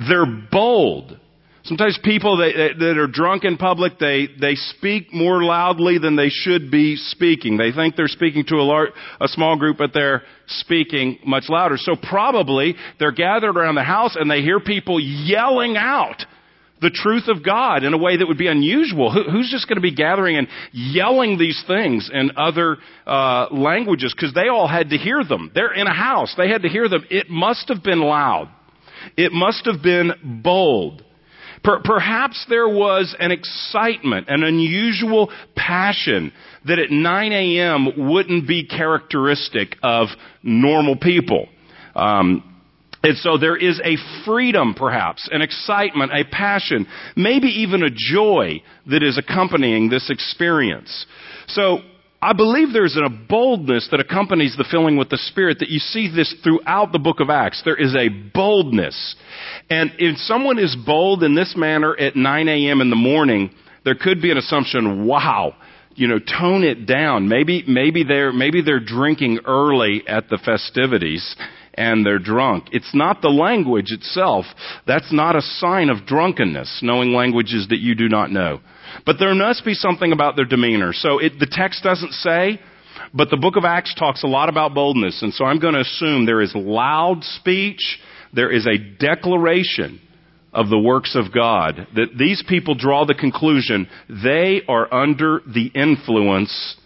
They're 0.09 0.27
bold. 0.27 1.19
Sometimes 1.65 1.99
people 2.03 2.39
that, 2.39 2.75
that 2.79 2.99
are 2.99 3.07
drunk 3.07 3.45
in 3.45 3.59
public, 3.59 3.99
they, 3.99 4.29
they 4.41 4.55
speak 4.55 5.13
more 5.13 5.45
loudly 5.45 5.99
than 5.99 6.17
they 6.17 6.31
should 6.31 6.71
be 6.71 6.97
speaking. 6.97 7.59
They 7.59 7.71
think 7.71 7.97
they're 7.97 8.09
speaking 8.09 8.45
to 8.47 8.57
a, 8.57 8.65
large, 8.65 8.91
a 9.21 9.29
small 9.29 9.59
group, 9.59 9.77
but 9.77 9.91
they're 9.93 10.23
speaking 10.47 11.19
much 11.27 11.45
louder. 11.51 11.77
So 11.77 11.97
probably 11.97 12.77
they're 12.99 13.13
gathered 13.13 13.57
around 13.57 13.75
the 13.75 13.85
house 13.85 14.17
and 14.19 14.31
they 14.31 14.41
hear 14.41 14.59
people 14.59 14.99
yelling 14.99 15.77
out 15.77 16.25
the 16.81 16.91
truth 16.91 17.29
of 17.29 17.45
God 17.45 17.85
in 17.85 17.93
a 17.93 17.99
way 17.99 18.17
that 18.17 18.27
would 18.27 18.39
be 18.39 18.47
unusual. 18.47 19.13
Who, 19.13 19.31
who's 19.31 19.51
just 19.51 19.69
going 19.69 19.77
to 19.77 19.83
be 19.83 19.95
gathering 19.95 20.37
and 20.37 20.49
yelling 20.73 21.39
these 21.39 21.63
things 21.67 22.11
in 22.13 22.33
other 22.37 22.79
uh, 23.07 23.49
languages? 23.51 24.15
Because 24.15 24.35
they 24.35 24.49
all 24.49 24.69
had 24.69 24.91
to 24.91 24.97
hear 24.97 25.23
them. 25.25 25.51
They're 25.55 25.75
in 25.75 25.87
a 25.87 25.95
house. 25.95 26.35
They 26.37 26.49
had 26.49 26.63
to 26.63 26.69
hear 26.69 26.89
them. 26.89 27.05
It 27.11 27.29
must 27.29 27.69
have 27.69 27.83
been 27.83 28.01
loud. 28.01 28.49
It 29.17 29.33
must 29.33 29.67
have 29.67 29.83
been 29.83 30.41
bold. 30.43 31.05
Per- 31.63 31.81
perhaps 31.85 32.47
there 32.49 32.69
was 32.69 33.15
an 33.19 33.33
excitement, 33.33 34.29
an 34.29 34.43
unusual 34.43 35.31
passion 35.55 36.33
that 36.67 36.79
at 36.79 36.91
9 36.91 37.33
a.m. 37.33 38.11
wouldn't 38.11 38.49
be 38.49 38.67
characteristic 38.67 39.77
of 39.83 40.09
normal 40.43 40.97
people. 40.97 41.49
Um, 41.95 42.50
and 43.03 43.17
so 43.17 43.39
there 43.39 43.57
is 43.57 43.81
a 43.83 43.97
freedom, 44.27 44.75
perhaps, 44.75 45.29
an 45.33 45.41
excitement, 45.41 46.13
a 46.13 46.25
passion, 46.25 46.87
maybe 47.17 47.49
even 47.49 47.83
a 47.83 47.91
joy 47.91 48.63
that 48.87 49.03
is 49.03 49.17
accompanying 49.17 49.89
this 49.89 50.11
experience. 50.11 51.07
So 51.49 51.79
I 52.21 52.35
believe 52.35 52.75
there's 52.75 52.99
a 53.03 53.09
boldness 53.09 53.89
that 53.91 54.01
accompanies 54.01 54.55
the 54.57 54.67
filling 54.71 54.99
with 54.99 55.09
the 55.09 55.17
Spirit 55.17 55.61
that 55.61 55.71
you 55.71 55.79
see 55.79 56.15
this 56.15 56.35
throughout 56.45 56.93
the 56.93 56.99
book 56.99 57.21
of 57.21 57.31
Acts. 57.31 57.63
There 57.65 57.81
is 57.81 57.97
a 57.97 58.11
boldness. 58.35 59.17
And 59.71 59.93
if 59.99 60.19
someone 60.19 60.59
is 60.59 60.77
bold 60.85 61.23
in 61.23 61.35
this 61.35 61.55
manner 61.57 61.97
at 61.99 62.17
9 62.17 62.49
a.m. 62.49 62.83
in 62.83 62.91
the 62.91 62.97
morning, 62.97 63.51
there 63.87 63.95
could 63.95 64.21
be 64.21 64.31
an 64.31 64.37
assumption, 64.37 65.07
wow, 65.07 65.55
you 65.95 66.07
know, 66.07 66.19
tone 66.19 66.65
it 66.65 66.85
down. 66.85 67.29
Maybe, 67.29 67.65
maybe 67.67 68.05
they're, 68.05 68.33
maybe 68.33 68.61
they're 68.61 68.79
drinking 68.79 69.41
early 69.47 70.03
at 70.07 70.29
the 70.29 70.37
festivities 70.37 71.35
and 71.75 72.05
they're 72.05 72.19
drunk. 72.19 72.69
It's 72.73 72.95
not 72.95 73.23
the 73.23 73.29
language 73.29 73.91
itself. 73.91 74.45
That's 74.87 75.13
not 75.13 75.37
a 75.37 75.43
sign 75.43 75.89
of 75.89 76.07
drunkenness, 76.07 76.81
knowing 76.83 77.13
languages 77.13 77.69
that 77.71 77.79
you 77.79 77.95
do 77.95 78.09
not 78.09 78.31
know. 78.31 78.61
But 79.07 79.17
there 79.19 79.35
must 79.35 79.65
be 79.65 79.75
something 79.75 80.13
about 80.13 80.37
their 80.37 80.45
demeanor. 80.45 80.93
So 80.93 81.19
it, 81.19 81.39
the 81.39 81.49
text 81.51 81.83
doesn't 81.83 82.13
say, 82.13 82.61
but 83.15 83.31
the 83.31 83.37
book 83.37 83.57
of 83.57 83.65
Acts 83.65 83.95
talks 83.95 84.23
a 84.23 84.29
lot 84.29 84.49
about 84.49 84.75
boldness. 84.75 85.23
And 85.23 85.33
so 85.33 85.45
I'm 85.45 85.61
going 85.61 85.75
to 85.75 85.81
assume 85.81 86.27
there 86.27 86.43
is 86.43 86.53
loud 86.55 87.23
speech, 87.23 87.99
there 88.35 88.51
is 88.51 88.67
a 88.67 88.79
declaration 88.79 90.01
of 90.53 90.69
the 90.69 90.79
works 90.79 91.15
of 91.15 91.33
God, 91.33 91.87
that 91.95 92.19
these 92.19 92.43
people 92.49 92.75
draw 92.75 93.07
the 93.07 93.15
conclusion 93.15 93.89
they 94.09 94.63
are 94.69 94.93
under 94.93 95.41
the 95.47 95.67
influence 95.67 96.77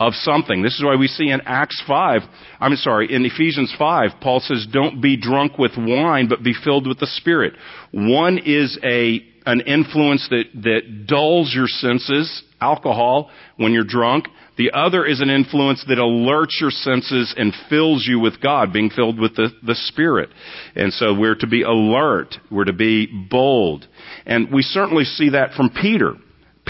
of 0.00 0.14
something. 0.14 0.62
This 0.62 0.76
is 0.76 0.82
why 0.82 0.96
we 0.96 1.06
see 1.06 1.28
in 1.28 1.42
Acts 1.44 1.80
5, 1.86 2.22
I'm 2.58 2.74
sorry, 2.76 3.14
in 3.14 3.26
Ephesians 3.26 3.72
5, 3.78 4.12
Paul 4.22 4.40
says, 4.40 4.66
don't 4.72 5.02
be 5.02 5.18
drunk 5.20 5.58
with 5.58 5.72
wine, 5.76 6.26
but 6.26 6.42
be 6.42 6.54
filled 6.64 6.88
with 6.88 6.98
the 6.98 7.06
Spirit. 7.06 7.52
One 7.92 8.38
is 8.38 8.78
a, 8.82 9.22
an 9.44 9.60
influence 9.60 10.26
that, 10.30 10.44
that 10.62 11.06
dulls 11.06 11.52
your 11.54 11.66
senses, 11.66 12.42
alcohol, 12.62 13.30
when 13.58 13.74
you're 13.74 13.84
drunk. 13.84 14.26
The 14.56 14.72
other 14.72 15.04
is 15.04 15.20
an 15.20 15.28
influence 15.28 15.84
that 15.86 15.98
alerts 15.98 16.58
your 16.60 16.70
senses 16.70 17.34
and 17.36 17.52
fills 17.68 18.06
you 18.06 18.20
with 18.20 18.40
God, 18.40 18.72
being 18.72 18.90
filled 18.90 19.20
with 19.20 19.36
the, 19.36 19.50
the 19.62 19.74
Spirit. 19.74 20.30
And 20.74 20.94
so 20.94 21.14
we're 21.14 21.36
to 21.36 21.46
be 21.46 21.62
alert. 21.62 22.36
We're 22.50 22.64
to 22.64 22.72
be 22.72 23.06
bold. 23.30 23.86
And 24.24 24.50
we 24.50 24.62
certainly 24.62 25.04
see 25.04 25.30
that 25.30 25.52
from 25.52 25.70
Peter. 25.70 26.14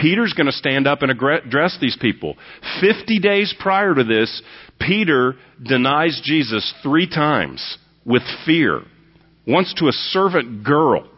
Peter's 0.00 0.32
going 0.32 0.46
to 0.46 0.52
stand 0.52 0.86
up 0.86 1.02
and 1.02 1.10
address 1.10 1.76
these 1.80 1.96
people. 2.00 2.36
Fifty 2.80 3.18
days 3.18 3.54
prior 3.58 3.94
to 3.94 4.04
this, 4.04 4.42
Peter 4.80 5.34
denies 5.62 6.20
Jesus 6.24 6.72
three 6.82 7.08
times 7.08 7.78
with 8.04 8.22
fear. 8.46 8.82
Once 9.46 9.74
to 9.78 9.88
a 9.88 9.92
servant 9.92 10.64
girl. 10.64 11.08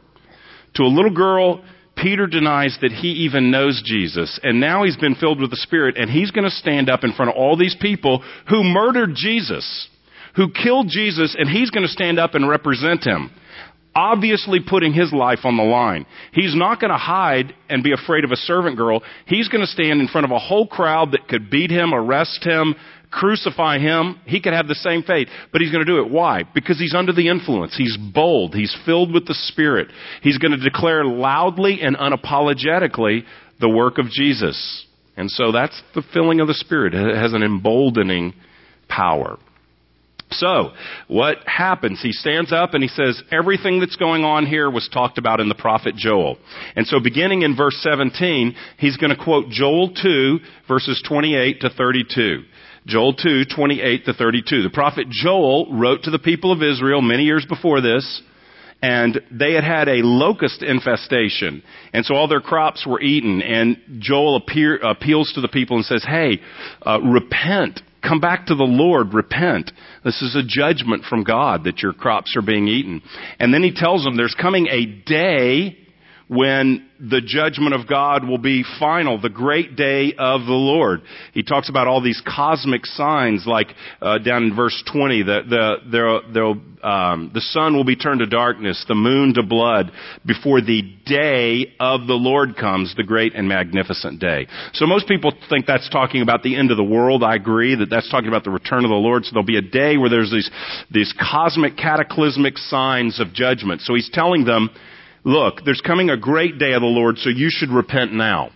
To 0.75 0.83
a 0.83 0.95
little 0.95 1.15
girl, 1.15 1.63
Peter 1.97 2.27
denies 2.27 2.77
that 2.81 2.93
he 2.93 3.09
even 3.09 3.51
knows 3.51 3.83
Jesus. 3.85 4.41
And 4.43 4.59
now 4.59 4.85
he's 4.85 4.97
been 4.97 5.15
filled 5.15 5.41
with 5.41 5.51
the 5.51 5.57
Spirit, 5.57 5.97
and 5.97 6.11
he's 6.11 6.31
going 6.31 6.45
to 6.45 6.51
stand 6.51 6.91
up 6.91 7.05
in 7.05 7.13
front 7.13 7.31
of 7.31 7.37
all 7.37 7.57
these 7.57 7.77
people 7.81 8.25
who 8.49 8.65
murdered 8.65 9.11
Jesus, 9.15 9.89
who 10.35 10.51
killed 10.51 10.89
Jesus, 10.89 11.37
and 11.39 11.49
he's 11.49 11.71
going 11.71 11.87
to 11.87 11.93
stand 11.93 12.19
up 12.19 12.35
and 12.35 12.49
represent 12.49 13.05
him 13.05 13.31
obviously 13.95 14.61
putting 14.67 14.93
his 14.93 15.13
life 15.13 15.41
on 15.45 15.57
the 15.57 15.63
line. 15.63 16.07
He's 16.33 16.55
not 16.55 16.81
going 16.81 16.91
to 16.91 16.97
hide 16.99 17.55
and 17.69 17.83
be 17.83 17.93
afraid 17.93 18.25
of 18.25 18.33
a 18.33 18.37
servant 18.37 18.77
girl. 18.77 19.03
He's 19.27 19.49
going 19.49 19.61
to 19.61 19.67
stand 19.67 20.01
in 20.01 20.09
front 20.09 20.25
of 20.25 20.31
a 20.31 20.39
whole 20.39 20.67
crowd 20.67 21.13
that 21.13 21.29
could 21.29 21.51
beat 21.51 21.71
him, 21.71 21.93
arrest 21.93 22.43
him, 22.43 22.75
crucify 23.11 23.79
him. 23.79 24.19
He 24.25 24.41
could 24.41 24.55
have 24.55 24.67
the 24.67 24.75
same 24.75 25.03
fate, 25.03 25.29
but 25.53 25.61
he's 25.61 25.71
going 25.71 25.85
to 25.85 25.91
do 25.91 26.01
it. 26.01 26.11
Why? 26.11 26.43
Because 26.55 26.79
he's 26.79 26.95
under 26.95 27.13
the 27.13 27.29
influence. 27.29 27.77
He's 27.77 27.97
bold. 27.97 28.55
He's 28.55 28.77
filled 28.87 29.13
with 29.13 29.27
the 29.27 29.35
Spirit. 29.35 29.89
He's 30.23 30.39
going 30.39 30.53
to 30.53 30.65
declare 30.65 31.05
loudly 31.05 31.81
and 31.83 31.97
unapologetically 31.97 33.25
the 33.61 33.69
work 33.69 33.99
of 33.99 34.07
Jesus. 34.07 34.87
And 35.17 35.31
so 35.31 35.53
that's 35.53 35.81
the 35.95 36.03
filling 36.15 36.41
of 36.41 36.49
the 36.49 36.55
Spirit. 36.55 36.95
It 36.95 37.17
has 37.17 37.35
an 37.35 37.43
emboldening 37.43 38.33
power. 38.89 39.39
So, 40.33 40.73
what 41.09 41.39
happens? 41.47 42.01
He 42.03 42.13
stands 42.13 42.53
up 42.53 42.75
and 42.75 42.83
he 42.83 42.89
says, 42.89 43.23
everything 43.31 43.81
that's 43.81 43.97
going 43.97 44.25
on 44.25 44.47
here 44.47 44.71
was 44.71 44.89
talked 44.93 45.19
about 45.19 45.41
in 45.41 45.49
the 45.49 45.55
prophet 45.55 45.95
Joel. 45.97 46.39
And 46.77 46.87
so 46.87 47.01
beginning 47.01 47.43
in 47.43 47.57
verse 47.57 47.77
17, 47.81 48.55
he's 48.79 48.97
going 48.97 49.15
to 49.15 49.23
quote 49.23 49.49
Joel 49.49 49.93
2, 49.95 50.39
verses 50.69 51.03
28 51.07 51.61
to 51.61 51.71
32. 51.71 52.43
Joel 52.87 53.15
2, 53.15 53.45
28 53.55 54.05
to 54.07 54.13
32. 54.13 54.63
The 54.63 54.71
prophet 54.71 55.09
Joel 55.09 55.73
wrote 55.73 56.03
to 56.05 56.11
the 56.11 56.19
people 56.19 56.53
of 56.53 56.63
Israel 56.63 57.01
many 57.01 57.25
years 57.25 57.47
before 57.49 57.81
this, 57.81 58.23
and 58.83 59.21
they 59.31 59.55
had 59.55 59.63
had 59.63 59.89
a 59.89 60.03
locust 60.03 60.63
infestation. 60.63 61.63
And 61.93 62.05
so 62.05 62.17
all 62.17 62.27
their 62.27 62.41
crops 62.41 62.85
were 62.85 63.01
eaten. 63.01 63.41
And 63.41 63.77
Joel 64.01 64.37
appear, 64.37 64.77
appeals 64.79 65.33
to 65.35 65.41
the 65.41 65.49
people 65.49 65.77
and 65.77 65.87
says, 65.87 66.05
hey, 66.05 66.41
uh, 66.85 67.01
repent 67.01 67.81
Come 68.07 68.21
back 68.21 68.47
to 68.47 68.55
the 68.55 68.65
Lord, 68.65 69.15
repent. 69.15 69.71
This 70.05 70.21
is 70.23 70.35
a 70.35 70.43
judgment 70.43 71.05
from 71.05 71.23
God 71.23 71.65
that 71.65 71.83
your 71.83 71.93
crops 71.93 72.35
are 72.37 72.43
being 72.43 72.67
eaten. 72.67 73.01
And 73.39 73.55
then 73.55 73.63
he 73.63 73.73
tells 73.73 74.03
them 74.03 74.17
there's 74.17 74.35
coming 74.35 74.67
a 74.67 74.87
day 74.87 75.79
when 76.29 76.89
the 77.01 77.21
judgment 77.21 77.75
of 77.75 77.89
God 77.89 78.27
will 78.27 78.39
be 78.39 78.65
final, 78.79 79.21
the 79.21 79.29
great 79.29 79.75
day 79.75 80.15
of 80.17 80.43
the 80.43 80.53
Lord. 80.53 81.03
He 81.35 81.43
talks 81.43 81.69
about 81.69 81.89
all 81.89 82.01
these 82.01 82.23
cosmic 82.25 82.87
signs, 82.87 83.45
like 83.45 83.69
uh, 84.01 84.19
down 84.19 84.45
in 84.45 84.55
verse 84.55 84.83
20, 84.93 85.25
the, 85.25 85.41
the, 85.91 86.19
the, 86.33 86.89
um, 86.89 87.33
the 87.35 87.41
sun 87.41 87.75
will 87.75 87.85
be 87.85 87.97
turned 87.97 88.21
to 88.21 88.27
darkness, 88.27 88.85
the 88.87 88.95
moon 88.95 89.35
to 89.35 89.43
blood, 89.43 89.91
before 90.25 90.61
the 90.61 90.83
day 91.05 91.75
of 91.81 92.07
the 92.07 92.15
Lord 92.15 92.57
comes, 92.57 92.95
the 92.97 93.03
great 93.03 93.35
and 93.35 93.49
magnificent 93.49 94.21
day. 94.21 94.47
So 94.75 94.87
most 94.87 95.09
people 95.09 95.33
think 95.51 95.67
that's 95.67 95.91
talking 95.91 96.23
about 96.23 96.45
the 96.45 96.57
end 96.57 96.71
of 96.71 96.77
the 96.77 96.85
world. 96.85 97.25
I 97.25 97.35
agree 97.35 97.75
that 97.75 97.91
that's 97.91 98.11
talking 98.11 98.29
about 98.29 98.45
the 98.45 98.51
return 98.51 98.85
of 98.85 98.91
the 98.91 98.97
Lord. 98.97 99.25
So 99.25 99.33
there'll 99.33 99.45
be 99.45 99.59
a 99.59 99.63
day 99.63 99.97
where 99.97 100.11
there's 100.11 100.31
these, 100.31 100.51
these 100.91 101.13
cosmic 101.19 101.77
cataclysmic 101.77 102.59
signs 102.59 103.19
of 103.19 103.33
judgment. 103.33 103.81
So 103.81 103.95
he's 103.95 104.11
telling 104.13 104.45
them, 104.45 104.71
Look, 105.25 105.65
there's 105.65 105.81
coming 105.81 106.11
a 106.11 106.17
great 106.17 106.59
day 106.59 106.73
of 106.73 106.81
the 106.81 106.87
Lord, 106.87 107.19
so 107.19 107.31
you 107.31 107.49
should 107.51 107.71
repent 107.71 108.13
now. 108.13 108.51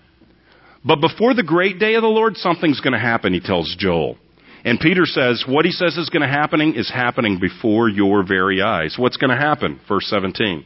But 0.85 1.01
before 1.01 1.35
the 1.35 1.43
great 1.43 1.79
day 1.79 1.95
of 1.95 2.03
the 2.03 2.09
Lord, 2.09 2.37
something's 2.37 2.81
going 2.81 2.93
to 2.93 2.99
happen, 2.99 3.33
he 3.33 3.41
tells 3.41 3.75
Joel. 3.79 4.17
And 4.65 4.81
Peter 4.81 5.05
says, 5.05 5.45
what 5.47 5.65
he 5.65 5.71
says 5.71 5.97
is 5.97 6.11
going 6.11 6.23
to 6.23 6.29
happening 6.29 6.75
is 6.75 6.91
happening 6.91 7.39
before 7.41 7.89
your 7.89 8.27
very 8.27 8.63
eyes. 8.63 8.97
What's 8.99 9.17
going 9.17 9.31
to 9.31 9.37
happen? 9.37 9.81
Verse 9.89 10.07
17. 10.09 10.65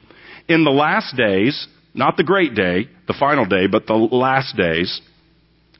In 0.48 0.64
the 0.64 0.70
last 0.70 1.16
days, 1.16 1.68
not 1.92 2.16
the 2.16 2.24
great 2.24 2.54
day, 2.54 2.88
the 3.06 3.14
final 3.18 3.44
day, 3.44 3.66
but 3.66 3.86
the 3.86 3.94
last 3.94 4.56
days, 4.56 5.00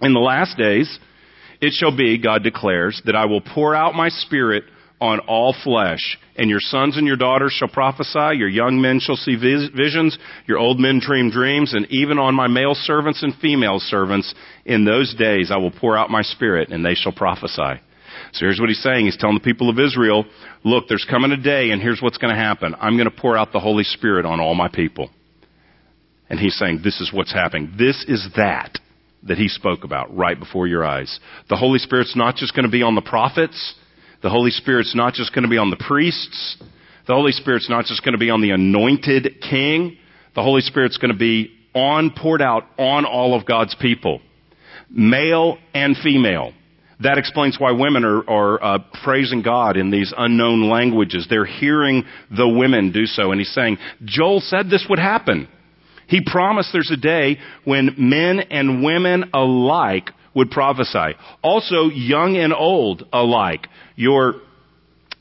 in 0.03 0.13
the 0.13 0.21
last 0.21 0.59
days, 0.59 0.99
it 1.63 1.73
shall 1.73 1.97
be, 1.97 2.19
God 2.19 2.43
declares, 2.43 3.01
that 3.07 3.17
I 3.17 3.25
will 3.27 3.41
pour 3.41 3.75
out 3.75 3.95
my 3.95 4.09
spirit 4.09 4.65
on 5.01 5.21
all 5.21 5.55
flesh. 5.65 6.19
And 6.37 6.51
your 6.51 6.61
sons 6.61 6.97
and 6.97 7.07
your 7.07 7.17
daughters 7.17 7.53
shall 7.53 7.69
prophesy, 7.69 8.37
your 8.37 8.49
young 8.49 8.81
men 8.81 9.01
shall 9.01 9.17
see 9.17 9.35
vis- 9.35 9.71
visions, 9.75 10.19
your 10.47 10.59
old 10.59 10.79
men 10.79 11.01
dream 11.01 11.31
dreams, 11.31 11.75
and 11.75 11.87
even 11.91 12.19
on 12.19 12.35
my 12.35 12.49
male 12.49 12.75
servants 12.75 13.23
and 13.23 13.35
female 13.37 13.79
servants 13.79 14.35
in 14.65 14.85
those 14.85 15.15
days 15.15 15.51
I 15.51 15.57
will 15.57 15.71
pour 15.71 15.97
out 15.97 16.11
my 16.11 16.23
spirit, 16.23 16.71
and 16.71 16.85
they 16.85 16.95
shall 16.95 17.13
prophesy. 17.13 17.81
So 18.33 18.41
here's 18.41 18.61
what 18.61 18.69
he's 18.69 18.83
saying. 18.83 19.07
He's 19.07 19.17
telling 19.17 19.37
the 19.37 19.45
people 19.45 19.71
of 19.71 19.79
Israel, 19.79 20.25
look, 20.65 20.85
there's 20.89 21.07
coming 21.09 21.33
a 21.33 21.37
day, 21.37 21.71
and 21.71 21.81
here's 21.81 22.01
what's 22.01 22.19
going 22.19 22.35
to 22.35 22.41
happen. 22.41 22.75
I'm 22.79 22.97
going 22.97 23.11
to 23.11 23.17
pour 23.17 23.37
out 23.37 23.53
the 23.53 23.61
Holy 23.61 23.85
Spirit 23.85 24.27
on 24.27 24.41
all 24.41 24.55
my 24.55 24.69
people. 24.69 25.11
And 26.29 26.39
he's 26.39 26.57
saying, 26.57 26.81
this 26.85 27.01
is 27.01 27.11
what's 27.13 27.33
happening. 27.33 27.75
This 27.77 28.05
is 28.07 28.29
that 28.37 28.79
that 29.25 29.37
he 29.37 29.49
spoke 29.49 29.85
about 29.85 30.17
right 30.17 30.39
before 30.39 30.67
your 30.67 30.85
eyes. 30.85 31.21
The 31.49 31.57
Holy 31.57 31.79
Spirit's 31.79 32.17
not 32.17 32.37
just 32.37 32.55
going 32.55 32.65
to 32.65 32.71
be 32.71 32.83
on 32.83 32.95
the 32.95 33.03
prophets. 33.03 33.75
The 34.23 34.31
Holy 34.31 34.51
Spirit's 34.51 34.95
not 34.95 35.15
just 35.15 35.35
going 35.35 35.45
to 35.45 35.49
be 35.49 35.59
on 35.59 35.71
the 35.71 35.77
priests. 35.77 36.57
The 37.07 37.15
Holy 37.15 37.33
Spirit's 37.33 37.71
not 37.71 37.87
just 37.87 38.05
going 38.05 38.13
to 38.13 38.19
be 38.19 38.31
on 38.31 38.43
the 38.43 38.51
anointed 38.51 39.41
king. 39.41 39.97
The 40.35 40.43
Holy 40.43 40.61
Spirit's 40.61 40.99
going 40.99 41.13
to 41.13 41.19
be 41.19 41.51
on, 41.75 42.13
poured 42.17 42.43
out 42.43 42.65
on 42.79 43.05
all 43.05 43.35
of 43.35 43.47
God's 43.47 43.75
people. 43.75 44.21
Male 44.91 45.59
and 45.75 45.97
female. 45.97 46.53
That 47.03 47.17
explains 47.17 47.59
why 47.59 47.73
women 47.73 48.05
are, 48.05 48.29
are 48.29 48.63
uh, 48.63 48.79
praising 49.03 49.41
God 49.43 49.79
in 49.79 49.91
these 49.91 50.13
unknown 50.17 50.69
languages. 50.69 51.27
They're 51.31 51.47
hearing 51.47 52.05
the 52.31 52.47
women 52.47 52.93
do 52.93 53.07
so. 53.07 53.31
And 53.31 53.41
he's 53.41 53.53
saying, 53.55 53.79
Joel 54.05 54.41
said 54.41 54.69
this 54.69 54.87
would 54.91 54.99
happen. 54.99 55.49
He 56.09 56.21
promised 56.27 56.71
there's 56.73 56.91
a 56.91 56.97
day 56.97 57.39
when 57.65 57.95
men 57.97 58.41
and 58.51 58.85
women 58.85 59.31
alike 59.33 60.11
would 60.35 60.51
prophesy. 60.51 61.15
Also, 61.43 61.89
young 61.89 62.37
and 62.37 62.53
old 62.53 63.07
alike. 63.13 63.67
Your 63.97 64.35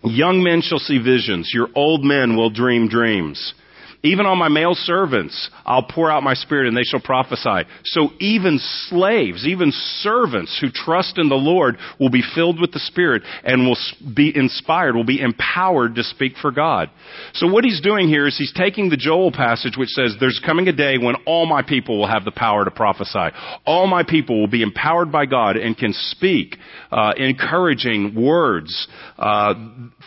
young 0.04 0.43
men 0.43 0.62
shall 0.62 0.80
see 0.80 0.98
visions. 1.02 1.52
Your 1.54 1.67
old 1.76 2.04
men 2.04 2.36
will 2.36 2.50
dream 2.50 2.88
dreams. 2.88 3.54
Even 4.01 4.25
on 4.25 4.38
my 4.38 4.47
male 4.47 4.75
servants, 4.75 5.49
I'll 5.65 5.83
pour 5.83 6.09
out 6.09 6.23
my 6.23 6.33
spirit 6.33 6.67
and 6.67 6.77
they 6.77 6.83
shall 6.83 7.01
prophesy. 7.01 7.67
So 7.83 8.09
even 8.19 8.59
slaves, 8.88 9.45
even 9.45 9.71
servants 9.73 10.57
who 10.62 10.69
trust 10.71 11.17
in 11.17 11.27
the 11.27 11.35
Lord 11.35 11.77
will 11.99 12.09
be 12.09 12.23
filled 12.35 12.62
with 12.62 12.71
the 12.71 12.79
Spirit 12.79 13.23
and 13.43 13.65
will 13.65 13.77
be 14.15 14.31
inspired, 14.33 14.95
will 14.95 15.03
be 15.03 15.19
empowered 15.19 15.95
to 15.95 16.03
speak 16.03 16.38
for 16.41 16.51
God. 16.51 16.89
So 17.33 17.47
what 17.47 17.65
he's 17.65 17.81
doing 17.81 18.07
here 18.07 18.25
is 18.25 18.38
he's 18.38 18.53
taking 18.53 18.89
the 18.89 18.95
Joel 18.95 19.33
passage 19.33 19.75
which 19.75 19.89
says, 19.89 20.15
there's 20.19 20.41
coming 20.45 20.69
a 20.69 20.73
day 20.73 20.97
when 20.97 21.15
all 21.25 21.45
my 21.45 21.62
people 21.62 21.99
will 21.99 22.07
have 22.07 22.23
the 22.23 22.31
power 22.31 22.63
to 22.63 22.71
prophesy. 22.71 23.35
All 23.65 23.85
my 23.88 24.03
people 24.03 24.39
will 24.39 24.47
be 24.47 24.62
empowered 24.62 25.12
by 25.12 25.25
God 25.25 25.57
and 25.57 25.77
can 25.77 25.91
speak 25.93 26.55
uh, 26.89 27.12
encouraging 27.17 28.15
words 28.15 28.88
uh, 29.17 29.53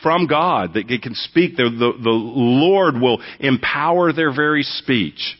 from 0.02 0.26
God 0.26 0.74
that 0.74 0.88
can 1.02 1.14
speak. 1.14 1.56
The, 1.56 1.64
the, 1.64 2.02
the 2.02 2.10
Lord 2.10 2.94
will 3.00 3.22
empower 3.40 4.12
their 4.12 4.34
very 4.34 4.62
speech. 4.62 5.36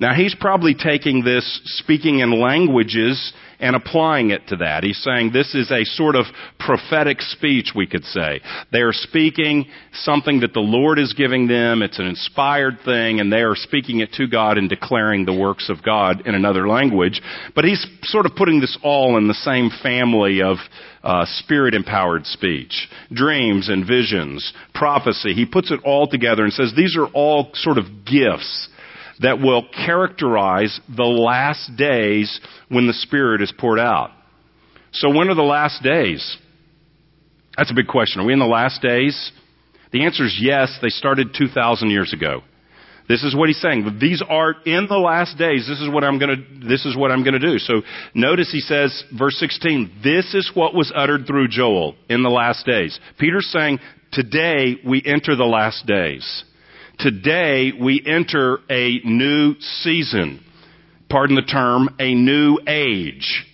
Now 0.00 0.14
he's 0.14 0.34
probably 0.34 0.74
taking 0.74 1.22
this 1.24 1.60
speaking 1.78 2.18
in 2.18 2.40
languages 2.40 3.32
and 3.60 3.76
applying 3.76 4.30
it 4.30 4.46
to 4.48 4.56
that. 4.56 4.82
He's 4.82 5.02
saying 5.02 5.30
this 5.32 5.54
is 5.54 5.70
a 5.70 5.84
sort 5.84 6.16
of 6.16 6.26
prophetic 6.58 7.20
speech, 7.20 7.70
we 7.74 7.86
could 7.86 8.04
say. 8.04 8.40
They 8.72 8.80
are 8.80 8.92
speaking 8.92 9.66
something 9.92 10.40
that 10.40 10.52
the 10.52 10.60
Lord 10.60 10.98
is 10.98 11.14
giving 11.14 11.46
them. 11.46 11.82
It's 11.82 11.98
an 11.98 12.06
inspired 12.06 12.78
thing, 12.84 13.20
and 13.20 13.32
they 13.32 13.42
are 13.42 13.54
speaking 13.54 14.00
it 14.00 14.12
to 14.14 14.26
God 14.26 14.58
and 14.58 14.68
declaring 14.68 15.24
the 15.24 15.38
works 15.38 15.70
of 15.70 15.82
God 15.82 16.26
in 16.26 16.34
another 16.34 16.68
language. 16.68 17.22
But 17.54 17.64
he's 17.64 17.86
sort 18.02 18.26
of 18.26 18.34
putting 18.34 18.60
this 18.60 18.76
all 18.82 19.16
in 19.16 19.28
the 19.28 19.34
same 19.34 19.70
family 19.82 20.42
of 20.42 20.56
uh, 21.04 21.26
spirit 21.26 21.74
empowered 21.74 22.26
speech, 22.26 22.88
dreams 23.12 23.68
and 23.68 23.86
visions, 23.86 24.52
prophecy. 24.74 25.34
He 25.34 25.44
puts 25.44 25.70
it 25.70 25.80
all 25.84 26.08
together 26.08 26.42
and 26.42 26.52
says 26.52 26.72
these 26.74 26.96
are 26.96 27.06
all 27.08 27.50
sort 27.52 27.78
of 27.78 27.84
gifts 28.06 28.68
that 29.20 29.38
will 29.38 29.66
characterize 29.86 30.80
the 30.88 31.04
last 31.04 31.76
days 31.76 32.40
when 32.68 32.86
the 32.86 32.92
Spirit 32.92 33.42
is 33.42 33.52
poured 33.56 33.78
out. 33.78 34.10
So 34.92 35.10
when 35.10 35.28
are 35.28 35.34
the 35.34 35.42
last 35.42 35.82
days? 35.82 36.36
That's 37.56 37.70
a 37.70 37.74
big 37.74 37.86
question. 37.86 38.20
Are 38.20 38.26
we 38.26 38.32
in 38.32 38.38
the 38.38 38.46
last 38.46 38.82
days? 38.82 39.30
The 39.92 40.04
answer 40.04 40.24
is 40.24 40.36
yes. 40.40 40.76
They 40.82 40.88
started 40.88 41.34
2,000 41.38 41.90
years 41.90 42.12
ago. 42.12 42.42
This 43.06 43.22
is 43.22 43.36
what 43.36 43.48
he's 43.48 43.60
saying. 43.60 43.98
These 44.00 44.22
are 44.26 44.54
in 44.64 44.86
the 44.88 44.96
last 44.96 45.36
days. 45.36 45.66
This 45.68 45.80
is 45.80 45.90
what 45.90 46.04
I'm 46.04 46.18
going 46.18 46.36
to, 46.36 46.68
this 46.68 46.86
is 46.86 46.96
what 46.96 47.10
I'm 47.10 47.22
going 47.22 47.38
to 47.38 47.52
do. 47.52 47.58
So 47.58 47.82
notice 48.14 48.50
he 48.50 48.60
says, 48.60 49.04
verse 49.16 49.36
16, 49.38 50.00
this 50.02 50.34
is 50.34 50.50
what 50.54 50.74
was 50.74 50.90
uttered 50.94 51.26
through 51.26 51.48
Joel 51.48 51.96
in 52.08 52.22
the 52.22 52.30
last 52.30 52.64
days. 52.64 52.98
Peter's 53.18 53.50
saying, 53.50 53.78
today 54.12 54.76
we 54.86 55.02
enter 55.04 55.36
the 55.36 55.44
last 55.44 55.84
days. 55.86 56.44
Today 56.98 57.72
we 57.78 58.02
enter 58.06 58.60
a 58.70 59.00
new 59.04 59.54
season. 59.60 60.42
Pardon 61.10 61.36
the 61.36 61.42
term, 61.42 61.90
a 61.98 62.14
new 62.14 62.58
age. 62.66 63.44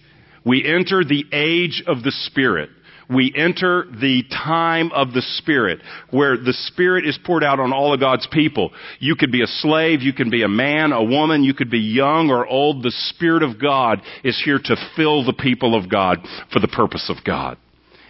We 0.44 0.64
enter 0.64 1.02
the 1.04 1.24
age 1.32 1.82
of 1.86 2.02
the 2.02 2.12
Spirit. 2.12 2.70
We 3.12 3.32
enter 3.36 3.86
the 3.90 4.22
time 4.30 4.92
of 4.92 5.12
the 5.12 5.22
Spirit, 5.38 5.80
where 6.10 6.36
the 6.36 6.52
Spirit 6.52 7.06
is 7.06 7.18
poured 7.24 7.42
out 7.42 7.58
on 7.58 7.72
all 7.72 7.92
of 7.92 8.00
God's 8.00 8.28
people. 8.30 8.70
You 9.00 9.16
could 9.16 9.32
be 9.32 9.42
a 9.42 9.46
slave, 9.46 10.00
you 10.02 10.12
can 10.12 10.30
be 10.30 10.42
a 10.42 10.48
man, 10.48 10.92
a 10.92 11.02
woman, 11.02 11.42
you 11.42 11.54
could 11.54 11.70
be 11.70 11.80
young 11.80 12.30
or 12.30 12.46
old. 12.46 12.82
The 12.82 12.94
Spirit 13.14 13.42
of 13.42 13.60
God 13.60 14.00
is 14.22 14.40
here 14.44 14.60
to 14.62 14.76
fill 14.96 15.24
the 15.24 15.32
people 15.32 15.74
of 15.76 15.90
God 15.90 16.18
for 16.52 16.60
the 16.60 16.68
purpose 16.68 17.10
of 17.10 17.24
God. 17.24 17.58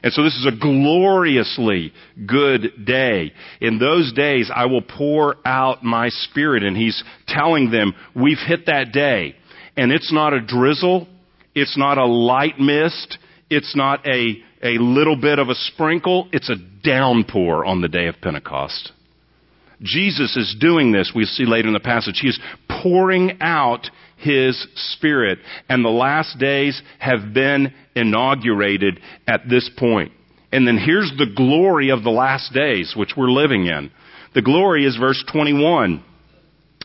And 0.02 0.12
so 0.12 0.22
this 0.22 0.34
is 0.34 0.46
a 0.46 0.58
gloriously 0.58 1.92
good 2.26 2.86
day. 2.86 3.32
In 3.60 3.78
those 3.78 4.12
days, 4.12 4.50
I 4.54 4.66
will 4.66 4.82
pour 4.82 5.36
out 5.44 5.82
my 5.82 6.08
spirit. 6.08 6.62
And 6.62 6.76
he's 6.76 7.02
telling 7.28 7.70
them, 7.70 7.92
we've 8.14 8.38
hit 8.38 8.66
that 8.66 8.92
day. 8.92 9.36
And 9.76 9.92
it's 9.92 10.12
not 10.12 10.32
a 10.32 10.40
drizzle. 10.40 11.06
It's 11.54 11.76
not 11.76 11.98
a 11.98 12.06
light 12.06 12.58
mist. 12.58 13.18
It's 13.50 13.76
not 13.76 14.06
a, 14.06 14.42
a 14.62 14.78
little 14.78 15.16
bit 15.16 15.38
of 15.38 15.48
a 15.48 15.54
sprinkle. 15.54 16.28
It's 16.32 16.50
a 16.50 16.56
downpour 16.84 17.64
on 17.64 17.80
the 17.80 17.88
day 17.88 18.06
of 18.06 18.20
Pentecost. 18.20 18.92
Jesus 19.82 20.36
is 20.36 20.56
doing 20.60 20.92
this, 20.92 21.12
we 21.14 21.24
see 21.24 21.46
later 21.46 21.68
in 21.68 21.74
the 21.74 21.80
passage. 21.80 22.18
He 22.20 22.28
is 22.28 22.38
pouring 22.82 23.38
out 23.40 23.88
his 24.18 24.66
Spirit. 24.74 25.38
And 25.68 25.84
the 25.84 25.88
last 25.88 26.38
days 26.38 26.80
have 26.98 27.32
been 27.32 27.72
inaugurated 27.96 29.00
at 29.26 29.48
this 29.48 29.70
point. 29.78 30.12
And 30.52 30.66
then 30.66 30.76
here's 30.76 31.12
the 31.16 31.32
glory 31.34 31.90
of 31.90 32.02
the 32.02 32.10
last 32.10 32.52
days, 32.52 32.94
which 32.96 33.12
we're 33.16 33.30
living 33.30 33.66
in. 33.66 33.90
The 34.34 34.42
glory 34.42 34.84
is 34.84 34.96
verse 34.96 35.24
21. 35.32 36.04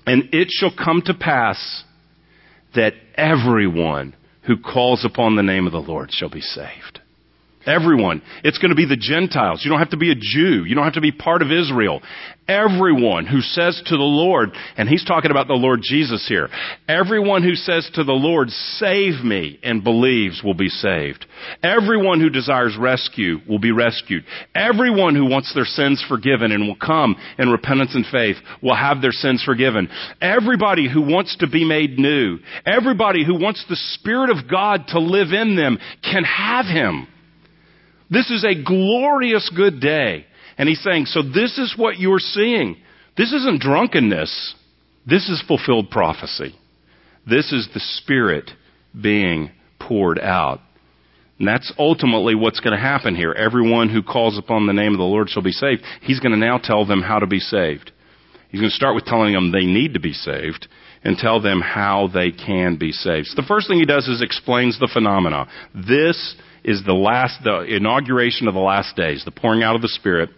And 0.06 0.30
it 0.32 0.48
shall 0.52 0.72
come 0.74 1.02
to 1.06 1.14
pass 1.14 1.84
that 2.76 2.94
everyone 3.16 4.16
who 4.44 4.58
calls 4.58 5.04
upon 5.04 5.36
the 5.36 5.44
name 5.44 5.66
of 5.66 5.74
the 5.74 5.80
Lord 5.80 6.12
shall 6.12 6.30
be 6.30 6.42
saved. 6.42 7.02
Everyone. 7.66 8.22
It's 8.44 8.58
going 8.58 8.70
to 8.70 8.76
be 8.76 8.86
the 8.86 8.98
Gentiles. 8.98 9.62
You 9.64 9.72
don't 9.72 9.80
have 9.80 9.90
to 9.92 9.98
be 9.98 10.12
a 10.12 10.16
Jew. 10.16 10.66
You 10.66 10.76
don't 10.76 10.84
have 10.84 10.94
to 10.94 11.02
be 11.02 11.12
part 11.12 11.42
of 11.42 11.52
Israel. 11.52 12.02
Everyone 12.48 13.26
who 13.26 13.42
says 13.42 13.82
to 13.88 13.98
the 13.98 14.04
Lord, 14.04 14.52
and 14.78 14.88
he's 14.88 15.04
talking 15.04 15.32
about 15.32 15.48
the 15.48 15.54
Lord 15.54 15.80
Jesus 15.82 16.28
here, 16.28 16.48
everyone 16.88 17.42
who 17.42 17.56
says 17.56 17.90
to 17.96 18.04
the 18.04 18.14
Lord, 18.14 18.52
save 18.52 19.24
me, 19.24 19.60
and 19.64 19.84
believes 19.84 20.44
will 20.44 20.54
be 20.54 20.70
saved. 20.70 21.26
Everyone 21.64 22.20
who 22.20 22.30
desires 22.30 22.78
rescue 22.80 23.40
will 23.50 23.58
be 23.58 23.72
rescued. 23.72 24.26
Everyone 24.54 25.16
who 25.16 25.26
wants 25.26 25.56
their 25.56 25.66
sins 25.66 26.06
forgiven 26.08 26.52
and 26.52 26.68
will 26.68 26.76
come 26.76 27.16
in 27.40 27.50
repentance 27.50 27.96
and 27.96 28.06
faith 28.06 28.38
will 28.62 28.76
have 28.76 29.02
their 29.02 29.12
sins 29.12 29.42
forgiven. 29.44 29.90
Everybody 30.22 30.88
who 30.88 31.02
wants 31.02 31.36
to 31.38 31.50
be 31.50 31.66
made 31.66 31.98
new, 31.98 32.38
everybody 32.64 33.26
who 33.26 33.40
wants 33.42 33.66
the 33.68 33.76
Spirit 33.76 34.30
of 34.30 34.48
God 34.48 34.82
to 34.90 35.00
live 35.00 35.34
in 35.34 35.56
them 35.56 35.80
can 36.04 36.24
have 36.24 36.68
Him. 36.68 37.08
This 38.10 38.30
is 38.30 38.44
a 38.44 38.64
glorious 38.64 39.52
good 39.56 39.80
day. 39.80 40.26
And 40.58 40.70
he's 40.70 40.82
saying, 40.82 41.06
so 41.06 41.22
this 41.22 41.58
is 41.58 41.76
what 41.78 42.00
you're 42.00 42.20
seeing. 42.20 42.78
This 43.18 43.34
isn't 43.34 43.62
drunkenness. 43.62 44.56
This 45.06 45.30
is 45.30 45.44
fulfilled 45.48 45.90
prophecy. 45.90 46.56
This 47.28 47.52
is 47.52 47.68
the 47.74 47.80
Spirit 47.80 48.50
being 49.00 49.52
poured 49.80 50.20
out. 50.20 50.60
And 51.38 51.48
that's 51.48 51.74
ultimately 51.78 52.36
what's 52.36 52.62
going 52.62 52.76
to 52.76 52.82
happen 52.82 53.16
here. 53.16 53.34
Everyone 53.34 53.90
who 53.90 54.02
calls 54.02 54.38
upon 54.38 54.68
the 54.68 54.74
name 54.74 54.94
of 54.94 55.00
the 55.00 55.04
Lord 55.04 55.30
shall 55.30 55.44
be 55.44 55.52
saved. 55.52 55.84
He's 56.02 56.20
going 56.20 56.32
to 56.32 56.38
now 56.38 56.58
tell 56.58 56.86
them 56.86 57.02
how 57.02 57.20
to 57.20 57.28
be 57.28 57.40
saved. 57.40 57.92
He's 58.50 58.62
going 58.62 58.70
to 58.70 58.76
start 58.76 58.96
with 58.96 59.06
telling 59.06 59.34
them 59.34 59.52
they 59.52 59.66
need 59.66 59.96
to 59.96 60.00
be 60.00 60.14
saved 60.14 60.68
and 61.04 61.18
tell 61.18 61.42
them 61.42 61.60
how 61.60 62.10
they 62.14 62.32
can 62.32 62.78
be 62.78 62.92
saved. 62.92 63.28
So 63.28 63.42
the 63.42 63.48
first 63.48 63.68
thing 63.68 63.80
he 63.80 63.86
does 63.86 64.08
is 64.08 64.22
explains 64.22 64.80
the 64.80 64.90
phenomena. 64.92 65.48
This 65.74 66.36
is 66.66 66.84
the 66.84 66.94
last, 66.94 67.44
the 67.44 67.62
inauguration 67.62 68.48
of 68.48 68.56
the 68.56 68.60
last 68.60 68.96
days, 68.96 69.24
the 69.24 69.32
pouring 69.32 69.62
out 69.62 69.76
of 69.76 69.84
the 69.84 69.88
Spirit 69.88 70.32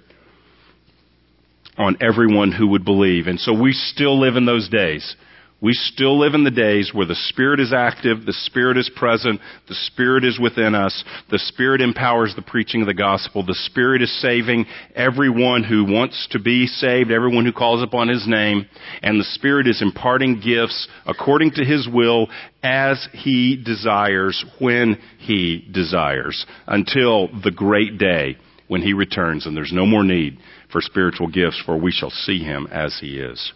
on 1.77 1.97
everyone 2.01 2.51
who 2.51 2.67
would 2.67 2.83
believe. 2.83 3.27
And 3.27 3.39
so 3.39 3.53
we 3.53 3.71
still 3.71 4.19
live 4.19 4.35
in 4.35 4.45
those 4.45 4.67
days 4.67 5.15
We 5.59 5.73
still 5.73 6.19
live 6.19 6.35
in 6.35 6.43
the 6.43 6.51
days 6.51 6.91
where 6.93 7.07
the 7.07 7.15
Spirit 7.15 7.59
is 7.59 7.73
active, 7.73 8.27
the 8.27 8.33
Spirit 8.45 8.77
is 8.77 8.91
present, 8.95 9.41
the 9.67 9.73
Spirit 9.73 10.23
is 10.23 10.39
within 10.39 10.75
us, 10.75 11.03
the 11.31 11.39
Spirit 11.39 11.81
empowers 11.81 12.35
the 12.35 12.43
preaching 12.43 12.81
of 12.81 12.87
the 12.87 12.93
gospel, 12.93 13.43
the 13.43 13.55
Spirit 13.55 14.03
is 14.03 14.21
saving 14.21 14.67
everyone 14.93 15.63
who 15.63 15.83
wants 15.83 16.27
to 16.29 16.39
be 16.39 16.67
saved, 16.67 17.09
everyone 17.09 17.43
who 17.43 17.51
calls 17.51 17.81
upon 17.81 18.07
His 18.07 18.27
name, 18.27 18.67
and 19.01 19.19
the 19.19 19.23
Spirit 19.23 19.65
is 19.65 19.81
imparting 19.81 20.41
gifts 20.41 20.87
according 21.07 21.51
to 21.53 21.65
His 21.65 21.89
will 21.91 22.27
as 22.61 23.07
He 23.13 23.57
desires, 23.57 24.45
when 24.59 24.99
He 25.17 25.67
desires, 25.71 26.45
until 26.67 27.29
the 27.43 27.51
great 27.51 27.97
day 27.97 28.37
when 28.67 28.83
He 28.83 28.93
returns 28.93 29.47
and 29.47 29.57
there's 29.57 29.73
no 29.73 29.87
more 29.87 30.03
need 30.03 30.37
for 30.71 30.81
spiritual 30.81 31.29
gifts, 31.29 31.59
for 31.65 31.79
we 31.79 31.91
shall 31.91 32.11
see 32.11 32.43
Him 32.43 32.67
as 32.69 32.99
He 33.01 33.17
is. 33.17 33.53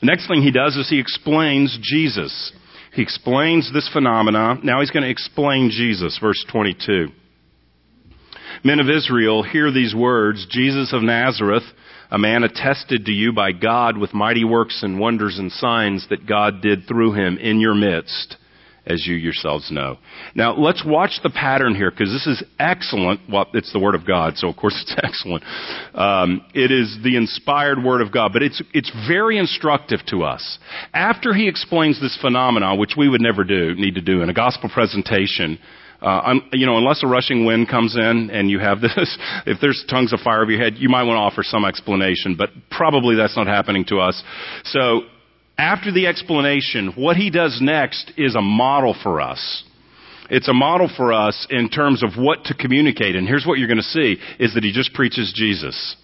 The 0.00 0.06
next 0.06 0.28
thing 0.28 0.42
he 0.42 0.50
does 0.50 0.76
is 0.76 0.88
he 0.88 1.00
explains 1.00 1.78
Jesus. 1.82 2.52
He 2.92 3.02
explains 3.02 3.72
this 3.72 3.88
phenomenon. 3.92 4.60
Now 4.64 4.80
he's 4.80 4.90
going 4.90 5.02
to 5.02 5.10
explain 5.10 5.70
Jesus, 5.70 6.18
verse 6.20 6.44
22. 6.50 7.08
Men 8.64 8.80
of 8.80 8.88
Israel, 8.88 9.42
hear 9.42 9.70
these 9.70 9.94
words 9.94 10.46
Jesus 10.50 10.92
of 10.92 11.02
Nazareth, 11.02 11.64
a 12.10 12.18
man 12.18 12.44
attested 12.44 13.04
to 13.06 13.12
you 13.12 13.32
by 13.32 13.52
God 13.52 13.98
with 13.98 14.14
mighty 14.14 14.44
works 14.44 14.82
and 14.82 14.98
wonders 14.98 15.38
and 15.38 15.52
signs 15.52 16.06
that 16.08 16.26
God 16.26 16.62
did 16.62 16.86
through 16.86 17.12
him 17.12 17.36
in 17.38 17.60
your 17.60 17.74
midst 17.74 18.36
as 18.86 19.06
you 19.06 19.14
yourselves 19.14 19.70
know. 19.70 19.98
Now, 20.34 20.54
let's 20.54 20.84
watch 20.84 21.18
the 21.22 21.30
pattern 21.30 21.74
here 21.74 21.90
because 21.90 22.10
this 22.10 22.26
is 22.26 22.44
excellent. 22.58 23.20
Well, 23.30 23.46
it's 23.52 23.72
the 23.72 23.80
Word 23.80 23.94
of 23.94 24.06
God, 24.06 24.36
so 24.36 24.48
of 24.48 24.56
course 24.56 24.74
it's 24.82 24.96
excellent. 25.02 25.44
Um, 25.94 26.42
it 26.54 26.70
is 26.70 26.96
the 27.02 27.16
inspired 27.16 27.82
Word 27.82 28.00
of 28.00 28.12
God, 28.12 28.32
but 28.32 28.42
it's 28.42 28.62
it's 28.72 28.90
very 29.08 29.38
instructive 29.38 30.00
to 30.08 30.22
us. 30.22 30.58
After 30.94 31.34
he 31.34 31.48
explains 31.48 32.00
this 32.00 32.16
phenomenon, 32.20 32.78
which 32.78 32.94
we 32.96 33.08
would 33.08 33.20
never 33.20 33.44
do 33.44 33.74
need 33.74 33.96
to 33.96 34.00
do 34.00 34.22
in 34.22 34.30
a 34.30 34.34
gospel 34.34 34.70
presentation. 34.72 35.58
Uh, 35.98 36.34
you 36.52 36.66
know, 36.66 36.76
unless 36.76 37.02
a 37.02 37.06
rushing 37.06 37.46
wind 37.46 37.70
comes 37.70 37.96
in 37.96 38.28
and 38.30 38.50
you 38.50 38.58
have 38.58 38.80
this, 38.82 39.18
if 39.46 39.58
there's 39.62 39.82
tongues 39.88 40.12
of 40.12 40.20
fire 40.20 40.42
over 40.42 40.50
your 40.50 40.60
head, 40.60 40.74
you 40.76 40.90
might 40.90 41.04
want 41.04 41.16
to 41.16 41.20
offer 41.20 41.42
some 41.42 41.64
explanation, 41.64 42.36
but 42.36 42.50
probably 42.70 43.16
that's 43.16 43.34
not 43.34 43.46
happening 43.46 43.82
to 43.88 43.98
us. 43.98 44.22
So 44.64 45.04
after 45.58 45.90
the 45.92 46.06
explanation, 46.06 46.92
what 46.96 47.16
he 47.16 47.30
does 47.30 47.58
next 47.62 48.12
is 48.16 48.34
a 48.34 48.42
model 48.42 48.94
for 49.02 49.20
us. 49.20 49.64
It's 50.28 50.48
a 50.48 50.54
model 50.54 50.90
for 50.94 51.12
us 51.12 51.46
in 51.50 51.68
terms 51.68 52.02
of 52.02 52.10
what 52.18 52.44
to 52.44 52.54
communicate. 52.54 53.16
And 53.16 53.26
here's 53.26 53.46
what 53.46 53.58
you're 53.58 53.68
going 53.68 53.78
to 53.78 53.82
see 53.82 54.16
is 54.38 54.54
that 54.54 54.64
he 54.64 54.72
just 54.72 54.92
preaches 54.92 55.32
Jesus. 55.34 55.96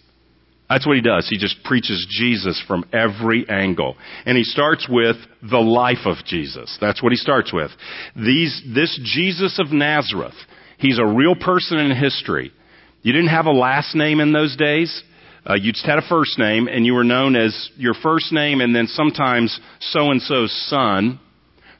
That's 0.71 0.87
what 0.87 0.97
he 0.97 1.03
does. 1.03 1.29
He 1.29 1.37
just 1.37 1.63
preaches 1.65 2.07
Jesus 2.09 2.63
from 2.67 2.85
every 2.93 3.47
angle. 3.49 3.97
And 4.25 4.39
he 4.39 4.45
starts 4.45 4.87
with 4.89 5.17
the 5.43 5.59
life 5.59 6.07
of 6.07 6.25
Jesus. 6.25 6.79
That's 6.81 7.03
what 7.03 7.13
he 7.13 7.17
starts 7.17 7.53
with. 7.53 7.71
These, 8.17 8.63
this 8.75 8.99
Jesus 9.03 9.59
of 9.59 9.71
Nazareth, 9.71 10.37
he's 10.79 10.99
a 10.99 11.05
real 11.05 11.35
person 11.35 11.79
in 11.79 11.95
history. 11.95 12.53
You 13.03 13.13
didn't 13.13 13.29
have 13.29 13.47
a 13.47 13.53
last 13.53 13.95
name 13.95 14.21
in 14.21 14.33
those 14.33 14.57
days. 14.57 15.03
Uh, 15.49 15.55
you 15.55 15.73
just 15.73 15.85
had 15.85 15.99
a 15.99 16.09
first 16.09 16.39
name, 16.39 16.69
and 16.69 16.87
you 16.87 16.95
were 16.95 17.05
known 17.05 17.35
as 17.35 17.71
your 17.77 17.95
first 17.95 18.33
name, 18.33 18.61
and 18.61 18.75
then 18.75 18.87
sometimes 18.87 19.59
so 19.81 20.11
and 20.11 20.23
so's 20.23 20.53
son. 20.69 21.19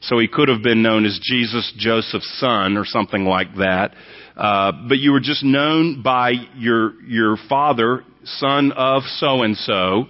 So 0.01 0.19
he 0.19 0.27
could 0.27 0.49
have 0.49 0.61
been 0.61 0.83
known 0.83 1.05
as 1.05 1.17
Jesus 1.23 1.71
Joseph's 1.77 2.39
son 2.39 2.75
or 2.75 2.83
something 2.83 3.23
like 3.23 3.55
that. 3.55 3.95
Uh, 4.35 4.73
but 4.89 4.97
you 4.97 5.13
were 5.13 5.21
just 5.21 5.45
known 5.45 6.01
by 6.01 6.33
your 6.57 7.01
your 7.03 7.37
father, 7.47 8.03
son 8.25 8.73
of 8.73 9.03
so 9.03 9.43
and 9.43 9.55
so, 9.55 10.07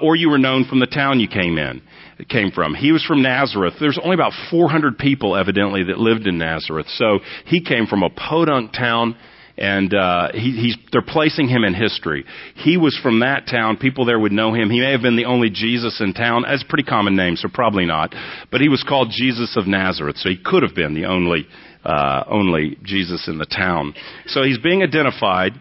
or 0.00 0.14
you 0.14 0.30
were 0.30 0.38
known 0.38 0.64
from 0.64 0.78
the 0.78 0.86
town 0.86 1.18
you 1.18 1.26
came 1.26 1.58
in 1.58 1.82
came 2.28 2.50
from. 2.50 2.74
He 2.74 2.92
was 2.92 3.04
from 3.04 3.22
Nazareth. 3.22 3.74
There's 3.80 3.98
only 4.02 4.14
about 4.14 4.32
400 4.50 4.98
people, 4.98 5.36
evidently, 5.36 5.84
that 5.84 5.98
lived 5.98 6.26
in 6.26 6.38
Nazareth. 6.38 6.86
So 6.96 7.20
he 7.46 7.62
came 7.62 7.86
from 7.86 8.02
a 8.02 8.10
podunk 8.10 8.72
town 8.72 9.16
and 9.60 9.92
uh, 9.92 10.28
he, 10.32 10.52
he's, 10.52 10.76
they're 10.90 11.02
placing 11.02 11.48
him 11.48 11.64
in 11.64 11.74
history. 11.74 12.24
He 12.56 12.78
was 12.78 12.98
from 13.02 13.20
that 13.20 13.46
town. 13.46 13.76
People 13.76 14.06
there 14.06 14.18
would 14.18 14.32
know 14.32 14.54
him. 14.54 14.70
He 14.70 14.80
may 14.80 14.90
have 14.90 15.02
been 15.02 15.16
the 15.16 15.26
only 15.26 15.50
Jesus 15.50 16.00
in 16.00 16.14
town. 16.14 16.44
That's 16.48 16.64
a 16.64 16.68
pretty 16.68 16.84
common 16.84 17.14
name, 17.14 17.36
so 17.36 17.48
probably 17.52 17.84
not. 17.84 18.14
But 18.50 18.62
he 18.62 18.70
was 18.70 18.82
called 18.82 19.12
Jesus 19.12 19.56
of 19.56 19.66
Nazareth, 19.66 20.16
so 20.16 20.30
he 20.30 20.38
could 20.42 20.62
have 20.62 20.74
been 20.74 20.94
the 20.94 21.04
only 21.04 21.46
uh, 21.84 22.24
only 22.26 22.78
Jesus 22.82 23.28
in 23.28 23.38
the 23.38 23.46
town. 23.46 23.94
So 24.26 24.42
he's 24.42 24.58
being 24.58 24.82
identified, 24.82 25.52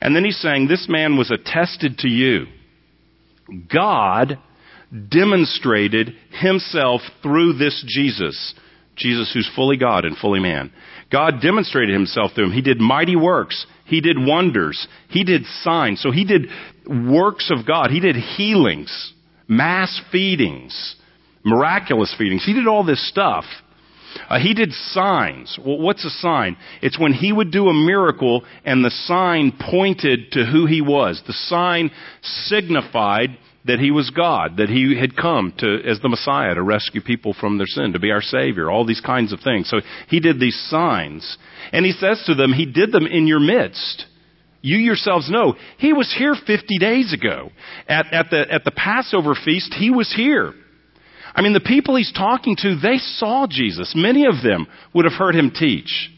and 0.00 0.14
then 0.14 0.24
he's 0.24 0.40
saying, 0.40 0.68
"This 0.68 0.86
man 0.88 1.16
was 1.16 1.30
attested 1.30 1.98
to 1.98 2.08
you." 2.08 2.46
God 3.72 4.38
demonstrated 5.08 6.14
himself 6.30 7.00
through 7.22 7.54
this 7.54 7.84
Jesus. 7.88 8.54
Jesus 8.96 9.30
who's 9.32 9.50
fully 9.54 9.76
God 9.76 10.04
and 10.04 10.16
fully 10.16 10.40
man. 10.40 10.72
God 11.10 11.40
demonstrated 11.40 11.94
himself 11.94 12.32
through 12.34 12.46
him. 12.46 12.52
He 12.52 12.62
did 12.62 12.80
mighty 12.80 13.16
works. 13.16 13.66
He 13.84 14.00
did 14.00 14.16
wonders. 14.18 14.86
He 15.08 15.24
did 15.24 15.44
signs. 15.62 16.00
So 16.02 16.10
he 16.10 16.24
did 16.24 16.48
works 16.86 17.50
of 17.50 17.66
God. 17.66 17.90
He 17.90 18.00
did 18.00 18.16
healings, 18.16 19.12
mass 19.46 20.00
feedings, 20.10 20.96
miraculous 21.44 22.14
feedings. 22.16 22.44
He 22.44 22.54
did 22.54 22.66
all 22.66 22.84
this 22.84 23.08
stuff. 23.08 23.44
Uh, 24.28 24.38
he 24.40 24.54
did 24.54 24.72
signs. 24.72 25.58
Well, 25.64 25.78
what's 25.78 26.04
a 26.04 26.10
sign? 26.10 26.56
It's 26.82 26.98
when 26.98 27.12
he 27.12 27.32
would 27.32 27.50
do 27.50 27.68
a 27.68 27.74
miracle 27.74 28.44
and 28.64 28.84
the 28.84 28.90
sign 28.90 29.52
pointed 29.70 30.32
to 30.32 30.44
who 30.44 30.66
he 30.66 30.80
was. 30.80 31.22
The 31.26 31.32
sign 31.32 31.90
signified 32.22 33.36
that 33.66 33.78
he 33.78 33.90
was 33.90 34.10
God, 34.10 34.58
that 34.58 34.68
he 34.68 34.96
had 34.98 35.16
come 35.16 35.52
to, 35.58 35.80
as 35.84 36.00
the 36.00 36.08
Messiah 36.08 36.54
to 36.54 36.62
rescue 36.62 37.00
people 37.00 37.34
from 37.38 37.58
their 37.58 37.66
sin, 37.66 37.92
to 37.92 37.98
be 37.98 38.10
our 38.10 38.22
Savior, 38.22 38.70
all 38.70 38.86
these 38.86 39.00
kinds 39.00 39.32
of 39.32 39.40
things. 39.40 39.68
So 39.68 39.78
he 40.08 40.20
did 40.20 40.40
these 40.40 40.58
signs. 40.68 41.36
And 41.72 41.84
he 41.84 41.92
says 41.92 42.22
to 42.26 42.34
them, 42.34 42.52
he 42.52 42.66
did 42.66 42.92
them 42.92 43.06
in 43.06 43.26
your 43.26 43.40
midst. 43.40 44.06
You 44.62 44.78
yourselves 44.78 45.30
know, 45.30 45.54
he 45.78 45.92
was 45.92 46.12
here 46.16 46.34
50 46.34 46.78
days 46.78 47.12
ago. 47.12 47.50
At, 47.88 48.12
at, 48.12 48.30
the, 48.30 48.52
at 48.52 48.64
the 48.64 48.72
Passover 48.72 49.34
feast, 49.34 49.74
he 49.74 49.90
was 49.90 50.12
here. 50.14 50.52
I 51.34 51.42
mean, 51.42 51.52
the 51.52 51.60
people 51.60 51.96
he's 51.96 52.12
talking 52.12 52.56
to, 52.60 52.76
they 52.76 52.96
saw 52.96 53.46
Jesus. 53.48 53.92
Many 53.94 54.26
of 54.26 54.42
them 54.42 54.66
would 54.94 55.04
have 55.04 55.14
heard 55.14 55.34
him 55.34 55.50
teach. 55.50 56.10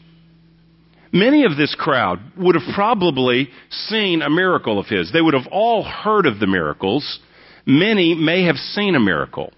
Many 1.11 1.45
of 1.45 1.57
this 1.57 1.75
crowd 1.77 2.19
would 2.37 2.55
have 2.55 2.75
probably 2.75 3.49
seen 3.69 4.21
a 4.21 4.29
miracle 4.29 4.79
of 4.79 4.85
his. 4.87 5.11
They 5.11 5.21
would 5.21 5.33
have 5.33 5.47
all 5.51 5.83
heard 5.83 6.25
of 6.25 6.39
the 6.39 6.47
miracles 6.47 7.19
many 7.69 8.15
may 8.15 8.43
have 8.43 8.57
seen 8.57 8.95
a 8.95 8.99
miracle. 8.99 9.53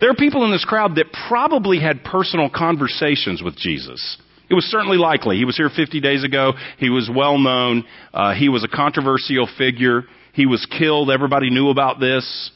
There 0.00 0.10
are 0.10 0.14
people 0.14 0.44
in 0.44 0.50
this 0.50 0.64
crowd 0.64 0.96
that 0.96 1.06
probably 1.28 1.80
had 1.80 2.04
personal 2.04 2.50
conversations 2.50 3.42
with 3.42 3.56
Jesus. 3.56 4.18
It 4.50 4.54
was 4.54 4.64
certainly 4.64 4.98
likely. 4.98 5.36
He 5.36 5.44
was 5.44 5.56
here 5.56 5.70
50 5.74 6.00
days 6.00 6.24
ago. 6.24 6.52
He 6.78 6.90
was 6.90 7.10
well 7.14 7.38
known. 7.38 7.84
Uh, 8.12 8.34
he 8.34 8.48
was 8.48 8.64
a 8.64 8.68
controversial 8.68 9.48
figure. 9.56 10.02
He 10.34 10.46
was 10.46 10.66
killed. 10.66 11.10
Everybody 11.10 11.50
knew 11.50 11.70
about 11.70 12.00
this. 12.00 12.50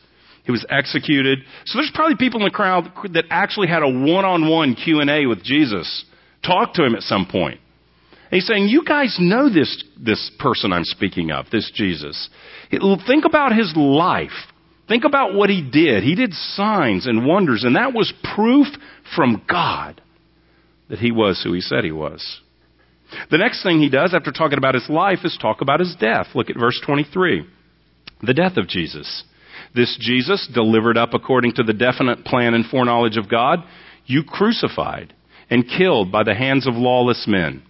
He 0.45 0.53
was 0.53 0.65
executed. 0.69 1.41
So 1.65 1.79
there's 1.79 1.91
probably 1.95 2.17
people 2.17 2.41
in 2.41 2.45
the 2.45 2.51
crowd 2.51 2.91
that 3.13 3.25
actually 3.31 3.69
had 3.69 3.83
a 3.83 3.89
one-on-one 3.89 4.75
Q&A 4.77 5.27
with 5.27 5.43
Jesus. 5.43 6.05
Talk 6.45 6.75
to 6.75 6.85
him 6.85 6.95
at 6.95 7.03
some 7.03 7.27
point. 7.27 7.61
And 8.31 8.41
he's 8.41 8.47
saying, 8.47 8.69
you 8.69 8.85
guys 8.85 9.17
know 9.21 9.53
this, 9.53 9.83
this 9.99 10.31
person 10.39 10.73
I'm 10.73 10.85
speaking 10.85 11.31
of, 11.31 11.47
this 11.51 11.71
Jesus. 11.75 12.29
Think 12.71 13.25
about 13.25 13.57
his 13.57 13.73
life. 13.77 14.31
Think 14.89 15.05
about 15.05 15.35
what 15.35 15.51
he 15.51 15.63
did. 15.63 16.05
He 16.05 16.15
did 16.15 16.33
signs 16.33 17.07
and 17.07 17.27
wonders, 17.27 17.65
and 17.65 17.77
that 17.77 17.93
was 17.93 18.13
proof 18.35 18.69
from 19.15 19.43
God 19.49 20.01
that 20.89 21.01
he 21.01 21.11
was 21.11 21.43
who 21.43 21.53
he 21.53 21.61
said 21.61 21.85
he 21.85 21.93
was. 21.93 22.41
The 23.31 23.39
next 23.39 23.63
thing 23.63 23.81
he 23.81 23.89
does 23.89 24.15
after 24.15 24.33
talking 24.33 24.59
about 24.59 24.75
his 24.75 24.89
life 24.89 25.21
is 25.25 25.39
talk 25.41 25.61
about 25.61 25.81
his 25.81 25.97
death. 25.99 26.29
Look 26.35 26.51
at 26.51 26.59
verse 26.59 26.81
23. 26.85 27.47
The 28.23 28.35
death 28.35 28.57
of 28.57 28.69
Jesus. 28.69 29.25
This 29.75 29.97
Jesus, 30.01 30.49
delivered 30.53 30.97
up 30.97 31.15
according 31.15 31.55
to 31.55 31.63
the 31.63 31.73
definite 31.73 32.25
plan 32.25 32.55
and 32.55 32.65
foreknowledge 32.65 33.17
of 33.17 33.29
God, 33.29 33.61
you 34.07 34.23
crucified 34.27 35.13
and 35.51 35.69
killed 35.69 36.11
by 36.11 36.23
the 36.23 36.35
hands 36.35 36.67
of 36.67 36.75
lawless 36.75 37.27
men. 37.29 37.63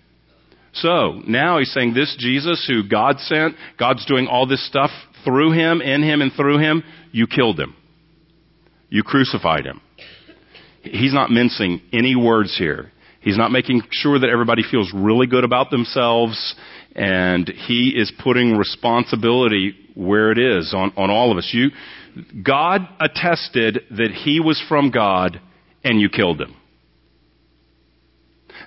So, 0.73 1.21
now 1.27 1.59
he's 1.59 1.73
saying 1.73 1.95
this 1.95 2.15
Jesus 2.19 2.67
who 2.69 2.87
God 2.87 3.19
sent, 3.21 3.57
God's 3.79 4.05
doing 4.05 4.27
all 4.27 4.47
this 4.47 4.67
stuff 4.67 4.91
through 5.27 5.53
him, 5.53 5.83
in 5.83 6.03
him, 6.03 6.23
and 6.23 6.33
through 6.33 6.59
him, 6.59 6.83
you 7.12 7.27
killed 7.27 7.61
him. 7.61 7.75
You 8.89 9.03
crucified 9.03 9.67
him. 9.67 9.83
He's 10.83 11.12
not 11.12 11.31
mincing 11.31 11.83
any 11.93 12.15
words 12.17 12.57
here. 12.57 12.93
He's 13.21 13.37
not 13.37 13.51
making 13.51 13.83
sure 13.91 14.19
that 14.19 14.31
everybody 14.31 14.62
feels 14.71 14.93
really 14.95 15.27
good 15.27 15.43
about 15.43 15.71
themselves, 15.71 16.55
and 16.95 17.49
he 17.49 17.89
is 17.89 18.12
putting 18.23 18.57
responsibility 18.57 19.75
where 19.95 20.31
it 20.31 20.39
is 20.39 20.73
on, 20.73 20.93
on 20.97 21.11
all 21.11 21.33
of 21.33 21.39
us. 21.39 21.51
You, 21.53 21.71
God 22.45 22.83
attested 23.01 23.81
that 23.91 24.12
he 24.12 24.39
was 24.39 24.62
from 24.69 24.93
God, 24.93 25.41
and 25.83 26.01
you 26.01 26.09
killed 26.09 26.41
him. 26.41 26.55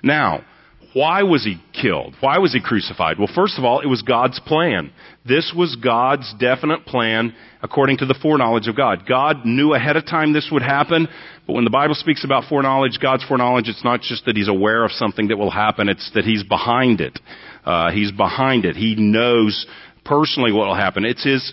Now, 0.02 0.44
why 0.92 1.22
was 1.22 1.44
he 1.44 1.56
killed? 1.80 2.16
Why 2.20 2.38
was 2.38 2.52
he 2.52 2.60
crucified? 2.60 3.18
Well, 3.18 3.30
first 3.34 3.58
of 3.58 3.64
all, 3.64 3.80
it 3.80 3.86
was 3.86 4.02
God's 4.02 4.40
plan. 4.40 4.92
This 5.30 5.54
was 5.56 5.76
God's 5.76 6.34
definite 6.40 6.86
plan 6.86 7.34
according 7.62 7.98
to 7.98 8.06
the 8.06 8.18
foreknowledge 8.20 8.66
of 8.66 8.76
God. 8.76 9.04
God 9.08 9.46
knew 9.46 9.74
ahead 9.74 9.96
of 9.96 10.04
time 10.04 10.32
this 10.32 10.48
would 10.50 10.62
happen, 10.62 11.06
but 11.46 11.52
when 11.52 11.62
the 11.62 11.70
Bible 11.70 11.94
speaks 11.94 12.24
about 12.24 12.48
foreknowledge, 12.48 12.98
God's 13.00 13.24
foreknowledge, 13.24 13.68
it's 13.68 13.84
not 13.84 14.00
just 14.00 14.24
that 14.26 14.34
he's 14.34 14.48
aware 14.48 14.84
of 14.84 14.90
something 14.90 15.28
that 15.28 15.36
will 15.36 15.52
happen, 15.52 15.88
it's 15.88 16.10
that 16.14 16.24
he's 16.24 16.42
behind 16.42 17.00
it. 17.00 17.16
Uh, 17.64 17.92
he's 17.92 18.10
behind 18.10 18.64
it. 18.64 18.74
He 18.74 18.96
knows 18.96 19.66
personally 20.04 20.50
what 20.50 20.66
will 20.66 20.74
happen. 20.74 21.04
It's 21.04 21.22
his, 21.22 21.52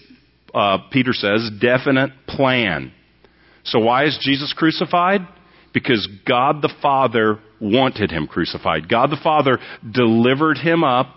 uh, 0.55 0.79
Peter 0.91 1.13
says, 1.13 1.51
definite 1.61 2.09
plan. 2.27 2.91
So 3.63 3.77
why 3.77 4.05
is 4.05 4.17
Jesus 4.23 4.53
crucified? 4.57 5.21
Because 5.71 6.07
God 6.27 6.63
the 6.63 6.73
Father 6.81 7.37
wanted 7.61 8.09
him 8.09 8.25
crucified. 8.25 8.89
God 8.89 9.11
the 9.11 9.19
Father 9.21 9.59
delivered 9.93 10.57
him 10.57 10.83
up 10.83 11.13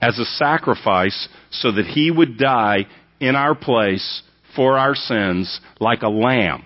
as 0.00 0.18
a 0.18 0.24
sacrifice 0.24 1.28
so 1.50 1.72
that 1.72 1.86
he 1.86 2.10
would 2.10 2.38
die 2.38 2.86
in 3.20 3.36
our 3.36 3.54
place 3.54 4.22
for 4.56 4.78
our 4.78 4.94
sins 4.94 5.60
like 5.78 6.02
a 6.02 6.08
lamb 6.08 6.64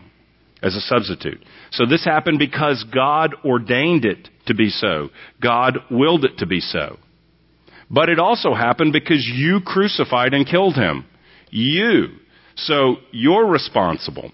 as 0.62 0.75
a 0.75 0.81
substitute. 0.81 1.44
So 1.73 1.85
this 1.87 2.05
happened 2.05 2.38
because 2.38 2.85
God 2.92 3.35
ordained 3.44 4.05
it 4.05 4.29
to 4.47 4.55
be 4.55 4.70
so. 4.70 5.11
God 5.42 5.79
willed 5.90 6.25
it 6.25 6.38
to 6.38 6.47
be 6.47 6.61
so. 6.61 6.99
But 7.90 8.09
it 8.09 8.18
also 8.18 8.55
happened 8.55 8.92
because 8.92 9.29
you 9.33 9.61
crucified 9.64 10.33
and 10.33 10.47
killed 10.47 10.75
him. 10.75 11.05
You. 11.51 12.09
So 12.57 12.97
you're 13.11 13.47
responsible. 13.47 14.33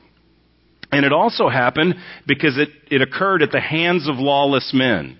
And 0.92 1.04
it 1.04 1.12
also 1.12 1.48
happened 1.48 1.94
because 2.26 2.58
it, 2.58 2.68
it 2.90 3.02
occurred 3.02 3.42
at 3.42 3.52
the 3.52 3.60
hands 3.60 4.08
of 4.08 4.16
lawless 4.16 4.72
men. 4.74 5.18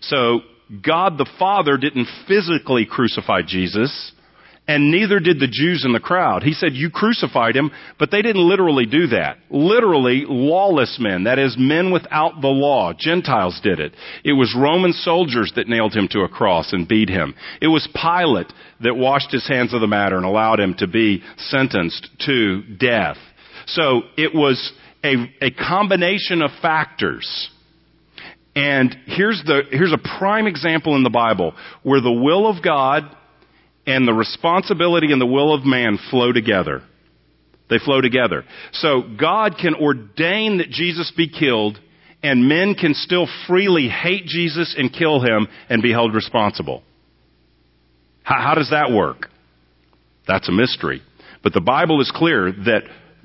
So 0.00 0.40
God 0.82 1.18
the 1.18 1.28
Father 1.38 1.76
didn't 1.76 2.08
physically 2.28 2.86
crucify 2.88 3.42
Jesus, 3.46 4.12
and 4.68 4.92
neither 4.92 5.18
did 5.18 5.40
the 5.40 5.48
Jews 5.50 5.84
in 5.84 5.92
the 5.92 5.98
crowd. 5.98 6.44
He 6.44 6.52
said, 6.52 6.74
You 6.74 6.90
crucified 6.90 7.56
him, 7.56 7.72
but 7.98 8.12
they 8.12 8.22
didn't 8.22 8.48
literally 8.48 8.86
do 8.86 9.08
that. 9.08 9.38
Literally, 9.50 10.24
lawless 10.28 10.98
men, 11.00 11.24
that 11.24 11.40
is, 11.40 11.56
men 11.58 11.90
without 11.90 12.40
the 12.40 12.48
law, 12.48 12.92
Gentiles 12.96 13.60
did 13.64 13.80
it. 13.80 13.94
It 14.24 14.34
was 14.34 14.56
Roman 14.56 14.92
soldiers 14.92 15.52
that 15.56 15.68
nailed 15.68 15.92
him 15.92 16.06
to 16.12 16.20
a 16.20 16.28
cross 16.28 16.72
and 16.72 16.86
beat 16.86 17.08
him. 17.08 17.34
It 17.60 17.66
was 17.66 17.88
Pilate 17.92 18.52
that 18.82 18.94
washed 18.94 19.32
his 19.32 19.48
hands 19.48 19.74
of 19.74 19.80
the 19.80 19.88
matter 19.88 20.16
and 20.16 20.24
allowed 20.24 20.60
him 20.60 20.74
to 20.78 20.86
be 20.86 21.22
sentenced 21.36 22.08
to 22.26 22.62
death. 22.78 23.16
So 23.66 24.02
it 24.16 24.32
was 24.32 24.72
a, 25.04 25.14
a 25.40 25.50
combination 25.50 26.42
of 26.42 26.50
factors. 26.62 27.50
And 28.54 28.96
here's 29.06 29.42
the, 29.46 29.62
here's 29.70 29.92
a 29.92 30.18
prime 30.18 30.46
example 30.46 30.96
in 30.96 31.02
the 31.02 31.10
Bible 31.10 31.54
where 31.82 32.00
the 32.00 32.12
will 32.12 32.48
of 32.48 32.62
God 32.62 33.04
and 33.86 34.06
the 34.06 34.12
responsibility 34.12 35.12
and 35.12 35.20
the 35.20 35.26
will 35.26 35.54
of 35.54 35.64
man 35.64 35.98
flow 36.10 36.32
together. 36.32 36.82
They 37.68 37.78
flow 37.78 38.00
together. 38.00 38.44
So 38.72 39.02
God 39.18 39.54
can 39.60 39.74
ordain 39.74 40.58
that 40.58 40.70
Jesus 40.70 41.12
be 41.16 41.28
killed 41.28 41.78
and 42.22 42.48
men 42.48 42.74
can 42.74 42.94
still 42.94 43.28
freely 43.46 43.88
hate 43.88 44.26
Jesus 44.26 44.74
and 44.76 44.92
kill 44.92 45.20
him 45.20 45.46
and 45.68 45.80
be 45.80 45.92
held 45.92 46.14
responsible. 46.14 46.82
How, 48.24 48.42
how 48.42 48.54
does 48.54 48.70
that 48.70 48.90
work? 48.90 49.28
That's 50.26 50.48
a 50.48 50.52
mystery. 50.52 51.02
But 51.42 51.54
the 51.54 51.60
Bible 51.60 52.00
is 52.00 52.12
clear 52.14 52.52
that 52.52 52.82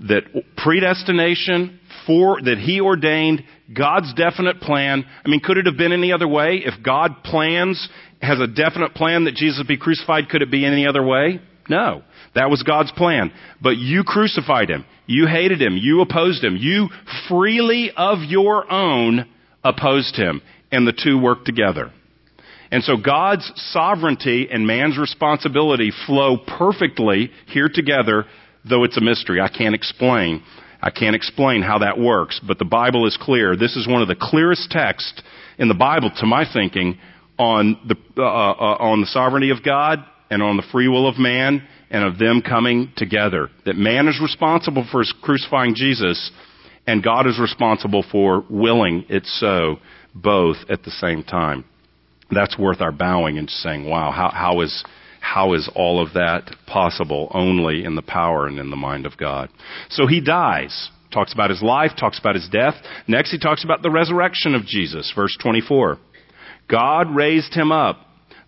that 0.07 0.23
predestination 0.57 1.79
for 2.05 2.41
that 2.41 2.57
he 2.57 2.81
ordained 2.81 3.43
God's 3.73 4.13
definite 4.13 4.61
plan. 4.61 5.03
I 5.25 5.29
mean, 5.29 5.39
could 5.39 5.57
it 5.57 5.65
have 5.65 5.77
been 5.77 5.91
any 5.91 6.11
other 6.11 6.27
way? 6.27 6.61
If 6.65 6.83
God 6.83 7.23
plans 7.23 7.87
has 8.21 8.39
a 8.39 8.47
definite 8.47 8.93
plan 8.93 9.25
that 9.25 9.35
Jesus 9.35 9.65
be 9.67 9.77
crucified, 9.77 10.29
could 10.29 10.41
it 10.41 10.51
be 10.51 10.65
any 10.65 10.87
other 10.87 11.03
way? 11.03 11.39
No. 11.69 12.03
That 12.35 12.49
was 12.49 12.63
God's 12.63 12.91
plan. 12.91 13.31
But 13.61 13.77
you 13.77 14.03
crucified 14.03 14.69
him. 14.69 14.85
You 15.07 15.27
hated 15.27 15.61
him. 15.61 15.77
You 15.77 16.01
opposed 16.01 16.43
him. 16.43 16.57
You 16.57 16.89
freely 17.27 17.91
of 17.95 18.19
your 18.27 18.71
own 18.71 19.25
opposed 19.63 20.15
him. 20.15 20.41
And 20.71 20.87
the 20.87 20.93
two 20.93 21.19
worked 21.19 21.45
together. 21.45 21.91
And 22.71 22.83
so 22.83 22.97
God's 22.97 23.51
sovereignty 23.71 24.47
and 24.51 24.67
man's 24.67 24.97
responsibility 24.97 25.91
flow 26.05 26.37
perfectly 26.37 27.31
here 27.47 27.69
together 27.71 28.25
though 28.67 28.83
it's 28.83 28.97
a 28.97 29.01
mystery. 29.01 29.39
I 29.39 29.47
can't 29.47 29.75
explain. 29.75 30.43
I 30.85 30.91
can't 30.91 31.15
explain 31.15 31.63
how 31.63 31.79
that 31.79 31.99
works, 31.99 32.39
but 32.45 32.59
the 32.59 32.65
Bible 32.65 33.07
is 33.07 33.17
clear. 33.19 33.57
This 33.57 33.75
is 33.75 33.87
one 33.87 34.03
of 34.03 34.07
the 34.07 34.15
clearest 34.15 34.69
texts 34.69 35.21
in 35.57 35.67
the 35.67 35.73
Bible, 35.73 36.11
to 36.17 36.25
my 36.27 36.45
thinking, 36.51 36.99
on 37.39 37.79
the, 37.87 37.95
uh, 38.21 38.23
uh, 38.23 38.77
on 38.79 39.01
the 39.01 39.07
sovereignty 39.07 39.49
of 39.49 39.63
God 39.63 40.05
and 40.29 40.43
on 40.43 40.57
the 40.57 40.63
free 40.71 40.87
will 40.87 41.07
of 41.07 41.17
man 41.17 41.67
and 41.89 42.03
of 42.03 42.19
them 42.19 42.41
coming 42.41 42.93
together. 42.95 43.49
That 43.65 43.75
man 43.75 44.07
is 44.07 44.19
responsible 44.21 44.87
for 44.91 45.03
crucifying 45.21 45.73
Jesus 45.75 46.31
and 46.87 47.03
God 47.03 47.27
is 47.27 47.39
responsible 47.39 48.05
for 48.11 48.45
willing 48.49 49.05
it 49.09 49.25
so 49.25 49.77
both 50.13 50.57
at 50.69 50.83
the 50.83 50.91
same 50.91 51.23
time. 51.23 51.65
That's 52.31 52.57
worth 52.57 52.81
our 52.81 52.91
bowing 52.91 53.37
and 53.37 53.49
saying, 53.49 53.89
wow, 53.89 54.11
how, 54.11 54.29
how 54.29 54.61
is, 54.61 54.83
how 55.25 55.53
is 55.53 55.67
all 55.75 56.01
of 56.01 56.13
that 56.13 56.55
possible 56.67 57.31
only 57.33 57.83
in 57.83 57.95
the 57.95 58.03
power 58.03 58.45
and 58.45 58.59
in 58.59 58.69
the 58.69 58.75
mind 58.75 59.07
of 59.07 59.17
God? 59.17 59.49
So 59.89 60.05
he 60.05 60.21
dies. 60.21 60.91
Talks 61.11 61.33
about 61.33 61.49
his 61.49 61.63
life, 61.63 61.91
talks 61.99 62.19
about 62.19 62.35
his 62.35 62.47
death. 62.49 62.75
Next, 63.07 63.31
he 63.31 63.39
talks 63.39 63.63
about 63.63 63.81
the 63.81 63.89
resurrection 63.89 64.53
of 64.53 64.65
Jesus, 64.65 65.11
verse 65.15 65.35
24. 65.41 65.97
God 66.69 67.15
raised 67.15 67.55
him 67.55 67.71
up, 67.71 67.97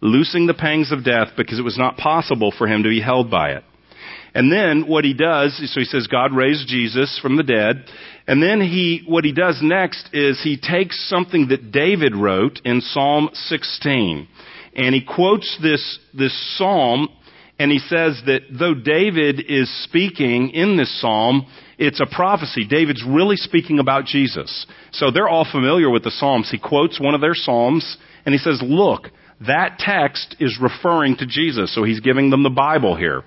loosing 0.02 0.46
the 0.46 0.54
pangs 0.54 0.92
of 0.92 1.04
death 1.04 1.30
because 1.36 1.58
it 1.58 1.64
was 1.64 1.80
not 1.80 1.98
possible 1.98 2.54
for 2.56 2.68
him 2.68 2.84
to 2.84 2.90
be 2.90 3.02
held 3.02 3.32
by 3.32 3.54
it. 3.54 3.64
And 4.36 4.52
then 4.52 4.88
what 4.88 5.04
he 5.04 5.16
does, 5.16 5.60
so 5.74 5.80
he 5.80 5.86
says 5.86 6.06
God 6.06 6.32
raised 6.32 6.68
Jesus 6.68 7.20
from 7.20 7.38
the 7.38 7.44
dead. 7.44 7.86
And 8.28 8.44
then 8.44 8.62
he, 8.62 9.04
what 9.08 9.26
he 9.26 9.32
does 9.34 9.60
next 9.64 10.10
is 10.14 10.40
he 10.44 10.58
takes 10.58 11.10
something 11.10 11.48
that 11.48 11.72
David 11.72 12.16
wrote 12.16 12.62
in 12.64 12.82
Psalm 12.82 13.30
16 13.34 14.28
and 14.78 14.94
he 14.94 15.04
quotes 15.04 15.58
this, 15.62 16.00
this 16.14 16.58
psalm, 16.58 17.10
and 17.60 17.72
he 17.72 17.80
says 17.80 18.22
that 18.28 18.42
though 18.58 18.76
David 18.76 19.44
is 19.50 19.68
speaking 19.84 20.52
in 20.52 20.78
this 20.78 21.02
psalm, 21.02 21.48
it's 21.80 22.00
a 22.00 22.06
prophecy. 22.06 22.66
David's 22.68 23.04
really 23.06 23.36
speaking 23.36 23.80
about 23.80 24.06
Jesus. 24.06 24.68
So 24.92 25.10
they're 25.10 25.28
all 25.28 25.48
familiar 25.52 25.90
with 25.90 26.04
the 26.04 26.12
psalms. 26.12 26.50
He 26.52 26.60
quotes 26.60 27.00
one 27.00 27.16
of 27.16 27.22
their 27.22 27.34
psalms, 27.34 27.98
and 28.26 28.34
he 28.34 28.40
says, 28.40 28.62
look, 28.64 29.08
that 29.48 29.78
text 29.80 30.36
is 30.40 30.60
referring 30.62 31.18
to 31.18 31.26
Jesus. 31.26 31.74
So 31.74 31.84
he's 31.84 32.00
giving 32.00 32.30
them 32.30 32.44
the 32.44 32.50
Bible 32.52 32.96
here. 32.96 33.24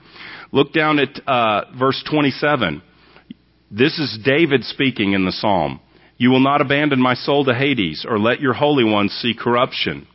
Look 0.52 0.72
down 0.72 1.00
at 1.00 1.20
uh, 1.26 1.76
verse 1.76 2.02
27. 2.08 2.82
This 3.72 3.98
is 3.98 4.18
David 4.24 4.64
speaking 4.64 5.12
in 5.12 5.24
the 5.24 5.32
psalm. 5.32 5.80
You 6.16 6.30
will 6.30 6.40
not 6.40 6.60
abandon 6.60 7.00
my 7.00 7.14
soul 7.14 7.44
to 7.44 7.54
Hades, 7.54 8.04
or 8.08 8.18
let 8.18 8.40
your 8.40 8.52
Holy 8.52 8.84
One 8.84 9.08
see 9.08 9.34
corruption. 9.34 10.06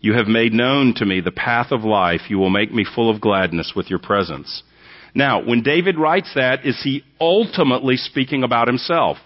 You 0.00 0.14
have 0.14 0.28
made 0.28 0.52
known 0.52 0.94
to 0.96 1.06
me 1.06 1.20
the 1.20 1.32
path 1.32 1.72
of 1.72 1.82
life. 1.82 2.22
You 2.28 2.38
will 2.38 2.50
make 2.50 2.72
me 2.72 2.84
full 2.84 3.10
of 3.10 3.20
gladness 3.20 3.72
with 3.74 3.90
your 3.90 3.98
presence. 3.98 4.62
Now, 5.14 5.42
when 5.42 5.62
David 5.62 5.98
writes 5.98 6.32
that, 6.34 6.64
is 6.64 6.80
he 6.82 7.02
ultimately 7.20 7.96
speaking 7.96 8.44
about 8.44 8.68
himself? 8.68 9.16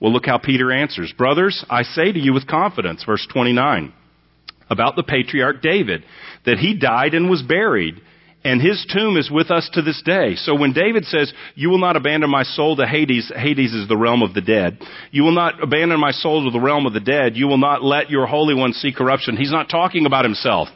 Well, 0.00 0.12
look 0.12 0.26
how 0.26 0.38
Peter 0.38 0.70
answers. 0.70 1.12
Brothers, 1.16 1.64
I 1.70 1.82
say 1.82 2.12
to 2.12 2.18
you 2.18 2.32
with 2.32 2.46
confidence, 2.46 3.04
verse 3.04 3.26
29, 3.32 3.92
about 4.70 4.96
the 4.96 5.02
patriarch 5.02 5.62
David, 5.62 6.04
that 6.44 6.58
he 6.58 6.78
died 6.78 7.14
and 7.14 7.30
was 7.30 7.42
buried, 7.42 8.00
and 8.44 8.62
his 8.62 8.86
tomb 8.92 9.16
is 9.16 9.30
with 9.30 9.50
us 9.50 9.68
to 9.72 9.82
this 9.82 10.00
day. 10.04 10.36
So 10.36 10.54
when 10.54 10.72
David 10.72 11.04
says, 11.04 11.32
you 11.54 11.70
will 11.70 11.78
not 11.78 11.96
abandon 11.96 12.30
my 12.30 12.44
soul 12.44 12.76
to 12.76 12.86
Hades, 12.86 13.32
Hades 13.34 13.74
is 13.74 13.88
the 13.88 13.96
realm 13.96 14.22
of 14.22 14.32
the 14.32 14.40
dead. 14.40 14.78
You 15.10 15.24
will 15.24 15.32
not 15.34 15.62
abandon 15.62 15.98
my 15.98 16.12
soul 16.12 16.44
to 16.44 16.50
the 16.50 16.60
realm 16.64 16.86
of 16.86 16.92
the 16.92 17.00
dead. 17.00 17.36
You 17.36 17.48
will 17.48 17.58
not 17.58 17.82
let 17.82 18.10
your 18.10 18.26
Holy 18.26 18.54
One 18.54 18.72
see 18.72 18.92
corruption. 18.92 19.36
He's 19.36 19.50
not 19.50 19.68
talking 19.68 20.06
about 20.06 20.24
himself. 20.24 20.68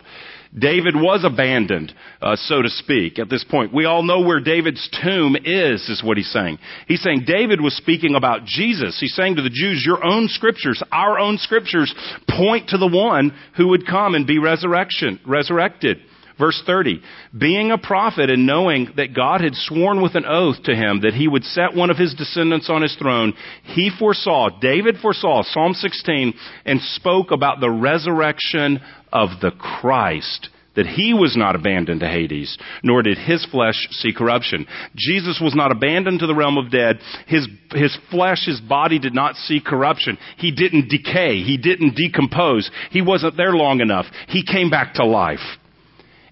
David 0.56 0.94
was 0.94 1.24
abandoned, 1.24 1.94
uh, 2.20 2.36
so 2.36 2.60
to 2.60 2.68
speak, 2.68 3.18
at 3.18 3.30
this 3.30 3.42
point. 3.42 3.72
We 3.72 3.86
all 3.86 4.02
know 4.02 4.20
where 4.20 4.40
David's 4.40 4.86
tomb 5.02 5.34
is, 5.34 5.88
is 5.88 6.02
what 6.04 6.18
he's 6.18 6.30
saying. 6.30 6.58
He's 6.86 7.02
saying 7.02 7.24
David 7.26 7.62
was 7.62 7.74
speaking 7.74 8.14
about 8.16 8.44
Jesus. 8.44 8.98
He's 9.00 9.14
saying 9.14 9.36
to 9.36 9.42
the 9.42 9.48
Jews, 9.48 9.82
your 9.86 10.04
own 10.04 10.28
scriptures, 10.28 10.82
our 10.92 11.18
own 11.18 11.38
scriptures, 11.38 11.94
point 12.28 12.68
to 12.68 12.76
the 12.76 12.86
one 12.86 13.32
who 13.56 13.68
would 13.68 13.86
come 13.86 14.14
and 14.14 14.26
be 14.26 14.38
resurrection, 14.38 15.20
resurrected. 15.26 15.98
Verse 16.38 16.62
30, 16.66 17.02
being 17.38 17.70
a 17.70 17.78
prophet 17.78 18.30
and 18.30 18.46
knowing 18.46 18.88
that 18.96 19.14
God 19.14 19.40
had 19.40 19.54
sworn 19.54 20.02
with 20.02 20.14
an 20.14 20.24
oath 20.26 20.62
to 20.64 20.74
him 20.74 21.00
that 21.02 21.14
he 21.14 21.28
would 21.28 21.44
set 21.44 21.74
one 21.74 21.90
of 21.90 21.98
his 21.98 22.14
descendants 22.14 22.70
on 22.70 22.82
his 22.82 22.96
throne, 22.96 23.34
he 23.64 23.90
foresaw, 23.98 24.48
David 24.60 24.96
foresaw, 25.00 25.42
Psalm 25.42 25.74
16, 25.74 26.34
and 26.64 26.80
spoke 26.80 27.30
about 27.30 27.60
the 27.60 27.70
resurrection 27.70 28.80
of 29.12 29.28
the 29.40 29.50
Christ 29.50 30.48
that 30.74 30.86
he 30.86 31.12
was 31.12 31.36
not 31.36 31.54
abandoned 31.54 32.00
to 32.00 32.08
Hades, 32.08 32.56
nor 32.82 33.02
did 33.02 33.18
his 33.18 33.44
flesh 33.50 33.88
see 33.90 34.12
corruption. 34.12 34.66
Jesus 34.96 35.40
was 35.42 35.54
not 35.54 35.70
abandoned 35.70 36.20
to 36.20 36.26
the 36.26 36.34
realm 36.34 36.56
of 36.56 36.70
dead. 36.70 36.98
His, 37.26 37.46
his 37.72 37.96
flesh, 38.10 38.46
his 38.46 38.60
body 38.60 38.98
did 38.98 39.14
not 39.14 39.36
see 39.36 39.60
corruption. 39.60 40.16
He 40.38 40.50
didn't 40.50 40.88
decay. 40.88 41.42
He 41.42 41.58
didn't 41.58 41.94
decompose. 41.94 42.70
He 42.90 43.02
wasn't 43.02 43.36
there 43.36 43.52
long 43.52 43.80
enough. 43.80 44.06
He 44.28 44.44
came 44.44 44.70
back 44.70 44.94
to 44.94 45.04
life. 45.04 45.40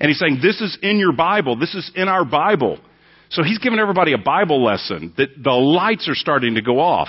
And 0.00 0.08
he's 0.08 0.18
saying, 0.18 0.38
this 0.42 0.60
is 0.60 0.78
in 0.82 0.98
your 0.98 1.12
Bible. 1.12 1.56
This 1.56 1.74
is 1.74 1.90
in 1.94 2.08
our 2.08 2.24
Bible. 2.24 2.78
So 3.28 3.42
he's 3.42 3.58
giving 3.58 3.78
everybody 3.78 4.12
a 4.12 4.18
Bible 4.18 4.64
lesson 4.64 5.14
that 5.18 5.28
the 5.42 5.50
lights 5.50 6.08
are 6.08 6.14
starting 6.14 6.54
to 6.54 6.62
go 6.62 6.80
off. 6.80 7.08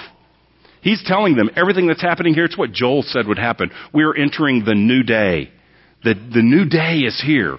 He's 0.81 1.01
telling 1.05 1.35
them 1.35 1.49
everything 1.55 1.87
that's 1.87 2.01
happening 2.01 2.33
here, 2.33 2.45
it's 2.45 2.57
what 2.57 2.71
Joel 2.71 3.03
said 3.03 3.27
would 3.27 3.37
happen. 3.37 3.71
We're 3.93 4.15
entering 4.15 4.65
the 4.65 4.75
new 4.75 5.03
day. 5.03 5.51
The, 6.03 6.15
the 6.15 6.41
new 6.41 6.65
day 6.65 6.99
is 6.99 7.21
here. 7.25 7.57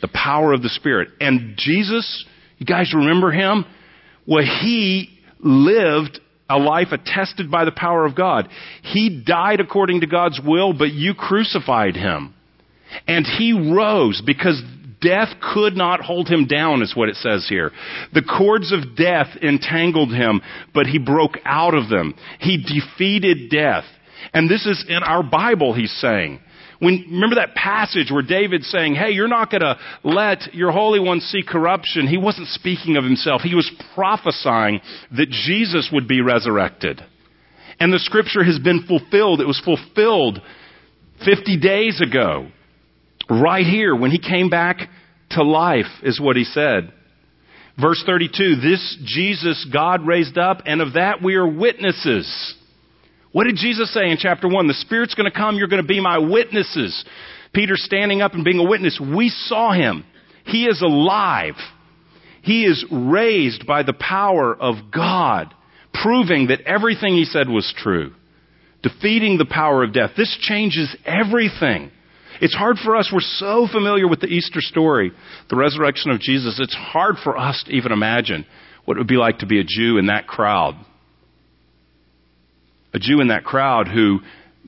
The 0.00 0.08
power 0.08 0.52
of 0.52 0.62
the 0.62 0.70
Spirit. 0.70 1.08
And 1.20 1.54
Jesus, 1.56 2.24
you 2.58 2.66
guys 2.66 2.92
remember 2.94 3.30
him? 3.30 3.64
Well, 4.26 4.42
he 4.42 5.18
lived 5.38 6.18
a 6.48 6.58
life 6.58 6.88
attested 6.92 7.50
by 7.50 7.64
the 7.64 7.72
power 7.72 8.04
of 8.04 8.16
God. 8.16 8.48
He 8.82 9.22
died 9.24 9.60
according 9.60 10.00
to 10.00 10.06
God's 10.06 10.40
will, 10.44 10.72
but 10.72 10.92
you 10.92 11.14
crucified 11.14 11.94
him. 11.94 12.34
And 13.06 13.26
he 13.26 13.52
rose 13.52 14.22
because 14.24 14.62
death 15.00 15.28
could 15.54 15.74
not 15.74 16.00
hold 16.00 16.28
him 16.28 16.46
down, 16.46 16.82
is 16.82 16.96
what 16.96 17.08
it 17.08 17.16
says 17.16 17.46
here. 17.48 17.72
The 18.14 18.22
cords 18.22 18.72
of 18.72 18.96
death 18.96 19.28
entangled 19.42 20.14
him, 20.14 20.40
but 20.72 20.86
he 20.86 20.98
broke 20.98 21.38
out 21.44 21.74
of 21.74 21.88
them. 21.88 22.14
He 22.38 22.56
defeated 22.58 23.50
death. 23.50 23.84
And 24.32 24.48
this 24.48 24.66
is 24.66 24.84
in 24.88 25.02
our 25.02 25.22
Bible, 25.22 25.74
he's 25.74 25.92
saying. 26.00 26.40
When, 26.78 27.04
remember 27.10 27.36
that 27.36 27.54
passage 27.54 28.10
where 28.10 28.22
David's 28.22 28.68
saying, 28.68 28.96
hey, 28.96 29.10
you're 29.10 29.28
not 29.28 29.50
gonna 29.50 29.78
let 30.02 30.52
your 30.52 30.72
Holy 30.72 30.98
One 30.98 31.20
see 31.20 31.42
corruption. 31.46 32.08
He 32.08 32.18
wasn't 32.18 32.48
speaking 32.48 32.96
of 32.96 33.04
himself. 33.04 33.42
He 33.42 33.54
was 33.54 33.70
prophesying 33.94 34.80
that 35.16 35.30
Jesus 35.30 35.90
would 35.92 36.08
be 36.08 36.20
resurrected. 36.20 37.00
And 37.78 37.92
the 37.92 38.00
scripture 38.00 38.42
has 38.42 38.58
been 38.58 38.84
fulfilled. 38.86 39.40
It 39.40 39.46
was 39.46 39.60
fulfilled 39.64 40.40
50 41.24 41.60
days 41.60 42.00
ago. 42.00 42.48
Right 43.40 43.64
here, 43.64 43.96
when 43.96 44.10
he 44.10 44.18
came 44.18 44.50
back 44.50 44.90
to 45.30 45.42
life, 45.42 45.86
is 46.02 46.20
what 46.20 46.36
he 46.36 46.44
said. 46.44 46.92
Verse 47.80 48.02
32, 48.04 48.56
this 48.56 48.98
Jesus 49.04 49.66
God 49.72 50.06
raised 50.06 50.36
up, 50.36 50.62
and 50.66 50.82
of 50.82 50.94
that 50.94 51.22
we 51.22 51.36
are 51.36 51.46
witnesses. 51.48 52.54
What 53.32 53.44
did 53.44 53.56
Jesus 53.56 53.92
say 53.94 54.10
in 54.10 54.18
chapter 54.18 54.46
1? 54.46 54.66
The 54.66 54.74
Spirit's 54.74 55.14
going 55.14 55.30
to 55.30 55.36
come, 55.36 55.56
you're 55.56 55.68
going 55.68 55.80
to 55.80 55.88
be 55.88 56.00
my 56.00 56.18
witnesses. 56.18 57.04
Peter 57.54 57.76
standing 57.76 58.20
up 58.20 58.34
and 58.34 58.44
being 58.44 58.58
a 58.58 58.68
witness. 58.68 59.00
We 59.00 59.30
saw 59.30 59.72
him. 59.72 60.04
He 60.44 60.66
is 60.66 60.82
alive. 60.82 61.54
He 62.42 62.64
is 62.64 62.84
raised 62.92 63.66
by 63.66 63.82
the 63.82 63.94
power 63.94 64.54
of 64.54 64.74
God, 64.92 65.54
proving 65.94 66.48
that 66.48 66.60
everything 66.62 67.14
he 67.14 67.24
said 67.24 67.48
was 67.48 67.72
true, 67.78 68.12
defeating 68.82 69.38
the 69.38 69.46
power 69.46 69.82
of 69.82 69.94
death. 69.94 70.10
This 70.16 70.36
changes 70.42 70.94
everything. 71.06 71.90
It's 72.40 72.54
hard 72.54 72.78
for 72.78 72.96
us. 72.96 73.10
We're 73.12 73.20
so 73.20 73.68
familiar 73.70 74.08
with 74.08 74.20
the 74.20 74.26
Easter 74.26 74.60
story, 74.60 75.12
the 75.50 75.56
resurrection 75.56 76.10
of 76.10 76.20
Jesus. 76.20 76.58
It's 76.60 76.74
hard 76.74 77.16
for 77.22 77.36
us 77.36 77.62
to 77.66 77.72
even 77.72 77.92
imagine 77.92 78.46
what 78.84 78.96
it 78.96 79.00
would 79.00 79.08
be 79.08 79.16
like 79.16 79.38
to 79.38 79.46
be 79.46 79.60
a 79.60 79.64
Jew 79.64 79.98
in 79.98 80.06
that 80.06 80.26
crowd 80.26 80.74
a 82.94 82.98
Jew 82.98 83.20
in 83.20 83.28
that 83.28 83.44
crowd 83.44 83.88
who 83.88 84.20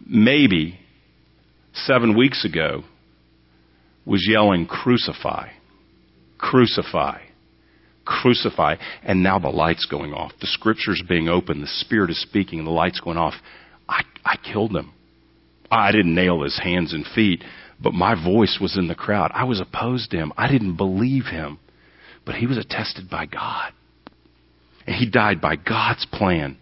maybe 0.06 0.78
seven 1.74 2.16
weeks 2.16 2.44
ago 2.44 2.82
was 4.06 4.26
yelling, 4.28 4.66
Crucify, 4.66 5.50
crucify, 6.38 7.20
crucify. 8.04 8.76
And 9.02 9.22
now 9.22 9.38
the 9.38 9.48
light's 9.48 9.86
going 9.86 10.12
off. 10.12 10.32
The 10.40 10.46
scripture's 10.46 11.02
being 11.06 11.28
opened. 11.28 11.62
The 11.62 11.68
Spirit 11.68 12.10
is 12.10 12.20
speaking. 12.20 12.64
The 12.64 12.70
light's 12.70 13.00
going 13.00 13.18
off. 13.18 13.34
I, 13.88 14.02
I 14.24 14.36
killed 14.36 14.74
him. 14.74 14.92
I 15.70 15.92
didn't 15.92 16.14
nail 16.14 16.42
his 16.42 16.58
hands 16.62 16.92
and 16.92 17.06
feet, 17.14 17.42
but 17.80 17.92
my 17.92 18.14
voice 18.14 18.58
was 18.60 18.76
in 18.76 18.88
the 18.88 18.94
crowd. 18.94 19.30
I 19.34 19.44
was 19.44 19.60
opposed 19.60 20.10
to 20.10 20.16
him. 20.16 20.32
I 20.36 20.48
didn't 20.50 20.76
believe 20.76 21.24
him. 21.26 21.58
But 22.24 22.36
he 22.36 22.46
was 22.46 22.58
attested 22.58 23.10
by 23.10 23.26
God. 23.26 23.72
And 24.86 24.96
he 24.96 25.08
died 25.08 25.40
by 25.40 25.56
God's 25.56 26.06
plan. 26.06 26.56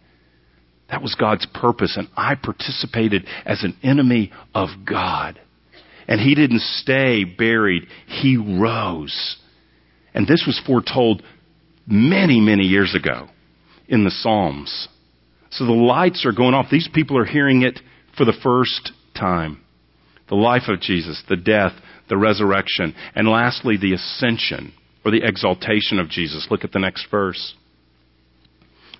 That 0.91 1.03
was 1.03 1.15
God's 1.15 1.47
purpose, 1.55 1.97
and 1.97 2.09
I 2.17 2.35
participated 2.35 3.27
as 3.47 3.63
an 3.63 3.77
enemy 3.83 4.31
of 4.55 4.69
God. 4.85 5.41
And 6.07 6.21
he 6.21 6.35
didn't 6.35 6.61
stay 6.61 7.25
buried, 7.25 7.85
he 8.07 8.37
rose. 8.37 9.37
And 10.13 10.27
this 10.27 10.45
was 10.47 10.61
foretold 10.67 11.23
many, 11.87 12.41
many 12.41 12.65
years 12.65 12.95
ago 12.95 13.29
in 13.89 14.05
the 14.05 14.11
Psalms. 14.11 14.89
So 15.51 15.65
the 15.65 15.73
lights 15.73 16.27
are 16.27 16.33
going 16.33 16.55
off. 16.55 16.67
These 16.71 16.89
people 16.93 17.17
are 17.17 17.25
hearing 17.25 17.63
it 17.63 17.81
for 18.17 18.25
the 18.25 18.39
first 18.43 18.93
time. 19.19 19.61
The 20.29 20.35
life 20.35 20.69
of 20.69 20.81
Jesus, 20.81 21.23
the 21.29 21.37
death, 21.37 21.73
the 22.09 22.17
resurrection, 22.17 22.95
and 23.15 23.29
lastly, 23.29 23.77
the 23.77 23.95
ascension 23.95 24.73
or 25.05 25.11
the 25.11 25.27
exaltation 25.27 25.99
of 25.99 26.09
Jesus. 26.09 26.47
Look 26.51 26.65
at 26.65 26.73
the 26.73 26.79
next 26.79 27.07
verse. 27.11 27.55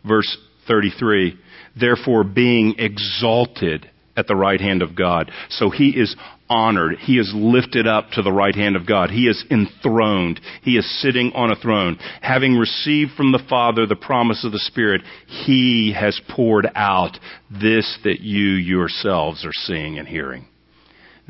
Verse 0.07 0.37
33 0.67 1.39
therefore 1.79 2.25
being 2.25 2.75
exalted 2.79 3.89
at 4.17 4.27
the 4.27 4.37
right 4.37 4.61
hand 4.61 4.83
of 4.83 4.97
God. 4.97 5.31
So 5.49 5.71
he 5.71 5.91
is 5.91 6.15
honored. 6.49 6.99
He 6.99 7.19
is 7.19 7.33
lifted 7.35 7.87
up 7.87 8.11
to 8.11 8.23
the 8.23 8.33
right 8.33 8.55
hand 8.55 8.77
of 8.77 8.87
God. 8.87 9.11
He 9.11 9.27
is 9.27 9.45
enthroned. 9.51 10.41
He 10.63 10.77
is 10.77 11.01
sitting 11.01 11.33
on 11.35 11.51
a 11.51 11.57
throne. 11.57 11.99
Having 12.21 12.57
received 12.57 13.13
from 13.17 13.33
the 13.33 13.43
Father 13.49 13.87
the 13.87 13.97
promise 13.97 14.45
of 14.45 14.53
the 14.53 14.59
Spirit, 14.59 15.03
he 15.27 15.95
has 15.99 16.21
poured 16.29 16.69
out 16.75 17.19
this 17.51 17.99
that 18.05 18.21
you 18.21 18.51
yourselves 18.53 19.45
are 19.47 19.53
seeing 19.53 19.99
and 19.99 20.07
hearing. 20.07 20.47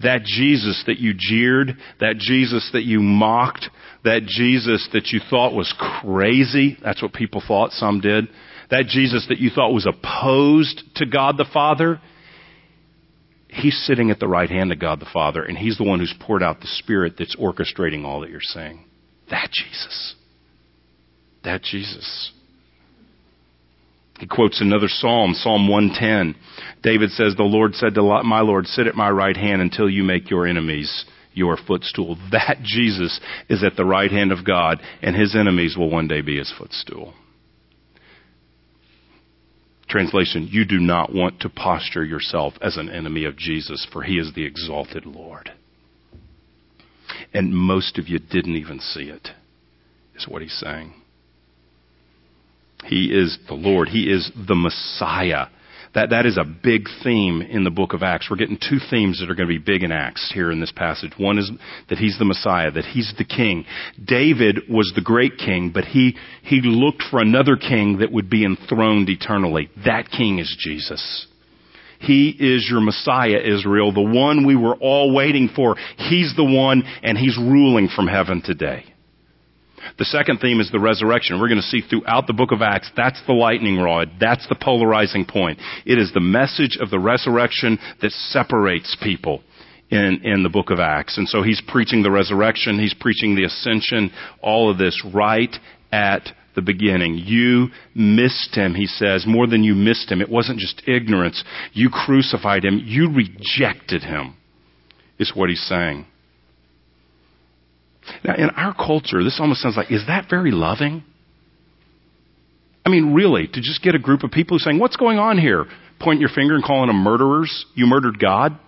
That 0.02 0.24
Jesus 0.24 0.82
that 0.86 0.98
you 0.98 1.12
jeered, 1.16 1.76
that 2.00 2.16
Jesus 2.16 2.68
that 2.72 2.84
you 2.84 3.00
mocked, 3.00 3.68
that 4.04 4.24
Jesus 4.24 4.88
that 4.92 5.08
you 5.08 5.20
thought 5.30 5.54
was 5.54 5.72
crazy, 6.02 6.78
that's 6.82 7.02
what 7.02 7.12
people 7.12 7.42
thought, 7.46 7.70
some 7.72 8.00
did 8.00 8.28
that 8.72 8.86
Jesus 8.86 9.26
that 9.28 9.38
you 9.38 9.50
thought 9.50 9.74
was 9.74 9.86
opposed 9.86 10.82
to 10.96 11.04
God 11.04 11.36
the 11.36 11.44
Father, 11.52 12.00
He's 13.52 13.84
sitting 13.86 14.10
at 14.10 14.18
the 14.18 14.28
right 14.28 14.48
hand 14.48 14.72
of 14.72 14.78
God 14.78 14.98
the 14.98 15.06
Father, 15.12 15.42
and 15.42 15.58
He's 15.58 15.76
the 15.76 15.84
one 15.84 15.98
who's 15.98 16.14
poured 16.18 16.42
out 16.42 16.60
the 16.60 16.66
Spirit 16.66 17.14
that's 17.18 17.36
orchestrating 17.36 18.04
all 18.04 18.20
that 18.20 18.30
you're 18.30 18.40
saying. 18.40 18.84
That 19.30 19.50
Jesus. 19.52 20.14
That 21.44 21.62
Jesus. 21.62 22.32
He 24.18 24.26
quotes 24.26 24.60
another 24.60 24.88
psalm, 24.88 25.34
Psalm 25.34 25.68
110. 25.68 26.40
David 26.82 27.10
says, 27.10 27.34
The 27.36 27.42
Lord 27.42 27.74
said 27.74 27.94
to 27.94 28.22
my 28.24 28.40
Lord, 28.40 28.66
Sit 28.66 28.86
at 28.86 28.94
my 28.94 29.10
right 29.10 29.36
hand 29.36 29.60
until 29.60 29.90
you 29.90 30.02
make 30.02 30.30
your 30.30 30.46
enemies 30.46 31.04
your 31.34 31.56
footstool. 31.66 32.16
That 32.30 32.58
Jesus 32.62 33.20
is 33.48 33.62
at 33.64 33.76
the 33.76 33.84
right 33.84 34.10
hand 34.10 34.32
of 34.32 34.46
God, 34.46 34.80
and 35.02 35.14
his 35.14 35.36
enemies 35.36 35.76
will 35.76 35.90
one 35.90 36.08
day 36.08 36.22
be 36.22 36.38
his 36.38 36.52
footstool. 36.56 37.14
Translation, 39.92 40.48
you 40.50 40.64
do 40.64 40.78
not 40.78 41.14
want 41.14 41.40
to 41.40 41.50
posture 41.50 42.02
yourself 42.02 42.54
as 42.62 42.78
an 42.78 42.88
enemy 42.88 43.26
of 43.26 43.36
Jesus, 43.36 43.86
for 43.92 44.02
he 44.02 44.14
is 44.14 44.32
the 44.34 44.46
exalted 44.46 45.04
Lord. 45.04 45.52
And 47.34 47.54
most 47.54 47.98
of 47.98 48.08
you 48.08 48.18
didn't 48.18 48.56
even 48.56 48.80
see 48.80 49.10
it, 49.10 49.28
is 50.16 50.26
what 50.26 50.40
he's 50.40 50.58
saying. 50.58 50.94
He 52.86 53.12
is 53.12 53.38
the 53.48 53.54
Lord. 53.54 53.90
He 53.90 54.10
is 54.10 54.32
the 54.34 54.54
Messiah. 54.54 55.48
That, 55.94 56.10
that 56.10 56.24
is 56.24 56.38
a 56.38 56.44
big 56.44 56.88
theme 57.04 57.42
in 57.42 57.64
the 57.64 57.70
book 57.70 57.92
of 57.92 58.02
Acts. 58.02 58.28
We're 58.30 58.38
getting 58.38 58.56
two 58.56 58.78
themes 58.90 59.20
that 59.20 59.30
are 59.30 59.34
going 59.34 59.48
to 59.48 59.58
be 59.58 59.62
big 59.62 59.82
in 59.82 59.92
Acts 59.92 60.32
here 60.32 60.50
in 60.50 60.58
this 60.58 60.72
passage. 60.72 61.12
One 61.18 61.38
is 61.38 61.50
that 61.90 61.98
he's 61.98 62.18
the 62.18 62.24
Messiah, 62.24 62.70
that 62.70 62.86
he's 62.86 63.12
the 63.18 63.24
king. 63.24 63.66
David 64.02 64.60
was 64.70 64.90
the 64.94 65.02
great 65.02 65.36
king, 65.36 65.70
but 65.72 65.84
he, 65.84 66.16
he 66.42 66.62
looked 66.62 67.02
for 67.10 67.20
another 67.20 67.56
king 67.56 67.98
that 67.98 68.10
would 68.10 68.30
be 68.30 68.44
enthroned 68.44 69.10
eternally. 69.10 69.68
That 69.84 70.10
king 70.10 70.38
is 70.38 70.56
Jesus. 70.58 71.26
He 72.00 72.30
is 72.30 72.66
your 72.70 72.80
Messiah, 72.80 73.38
Israel, 73.38 73.92
the 73.92 74.00
one 74.00 74.46
we 74.46 74.56
were 74.56 74.74
all 74.74 75.14
waiting 75.14 75.50
for. 75.54 75.76
He's 75.96 76.34
the 76.36 76.44
one, 76.44 76.82
and 77.02 77.16
He's 77.16 77.38
ruling 77.38 77.88
from 77.94 78.08
heaven 78.08 78.42
today. 78.42 78.91
The 79.98 80.04
second 80.04 80.38
theme 80.38 80.60
is 80.60 80.70
the 80.70 80.80
resurrection. 80.80 81.40
We're 81.40 81.48
going 81.48 81.60
to 81.60 81.66
see 81.66 81.80
throughout 81.80 82.26
the 82.26 82.32
book 82.32 82.52
of 82.52 82.62
Acts, 82.62 82.90
that's 82.96 83.20
the 83.26 83.32
lightning 83.32 83.78
rod. 83.78 84.10
That's 84.20 84.46
the 84.48 84.56
polarizing 84.60 85.24
point. 85.24 85.58
It 85.84 85.98
is 85.98 86.12
the 86.12 86.20
message 86.20 86.78
of 86.80 86.90
the 86.90 86.98
resurrection 86.98 87.78
that 88.00 88.12
separates 88.12 88.96
people 89.02 89.42
in, 89.90 90.20
in 90.24 90.42
the 90.42 90.48
book 90.48 90.70
of 90.70 90.80
Acts. 90.80 91.18
And 91.18 91.28
so 91.28 91.42
he's 91.42 91.62
preaching 91.68 92.02
the 92.02 92.10
resurrection, 92.10 92.78
he's 92.78 92.94
preaching 92.94 93.34
the 93.34 93.44
ascension, 93.44 94.10
all 94.40 94.70
of 94.70 94.78
this 94.78 95.04
right 95.14 95.54
at 95.92 96.28
the 96.54 96.62
beginning. 96.62 97.18
You 97.24 97.68
missed 97.94 98.54
him, 98.54 98.74
he 98.74 98.86
says, 98.86 99.24
more 99.26 99.46
than 99.46 99.64
you 99.64 99.74
missed 99.74 100.10
him. 100.10 100.20
It 100.20 100.30
wasn't 100.30 100.58
just 100.58 100.82
ignorance. 100.86 101.44
You 101.72 101.90
crucified 101.90 102.64
him. 102.64 102.80
You 102.84 103.10
rejected 103.10 104.02
him, 104.02 104.36
is 105.18 105.32
what 105.34 105.50
he's 105.50 105.64
saying. 105.66 106.06
Now, 108.24 108.34
in 108.36 108.50
our 108.50 108.74
culture, 108.74 109.22
this 109.22 109.38
almost 109.40 109.60
sounds 109.60 109.76
like, 109.76 109.90
is 109.90 110.06
that 110.06 110.26
very 110.28 110.50
loving? 110.50 111.04
I 112.84 112.90
mean, 112.90 113.14
really, 113.14 113.46
to 113.46 113.60
just 113.60 113.82
get 113.82 113.94
a 113.94 113.98
group 113.98 114.24
of 114.24 114.30
people 114.30 114.58
saying, 114.58 114.78
what's 114.78 114.96
going 114.96 115.18
on 115.18 115.38
here? 115.38 115.66
Point 116.00 116.20
your 116.20 116.30
finger 116.30 116.54
and 116.54 116.64
calling 116.64 116.88
them 116.88 116.96
murderers. 116.96 117.64
You 117.74 117.86
murdered 117.86 118.18
God. 118.18 118.58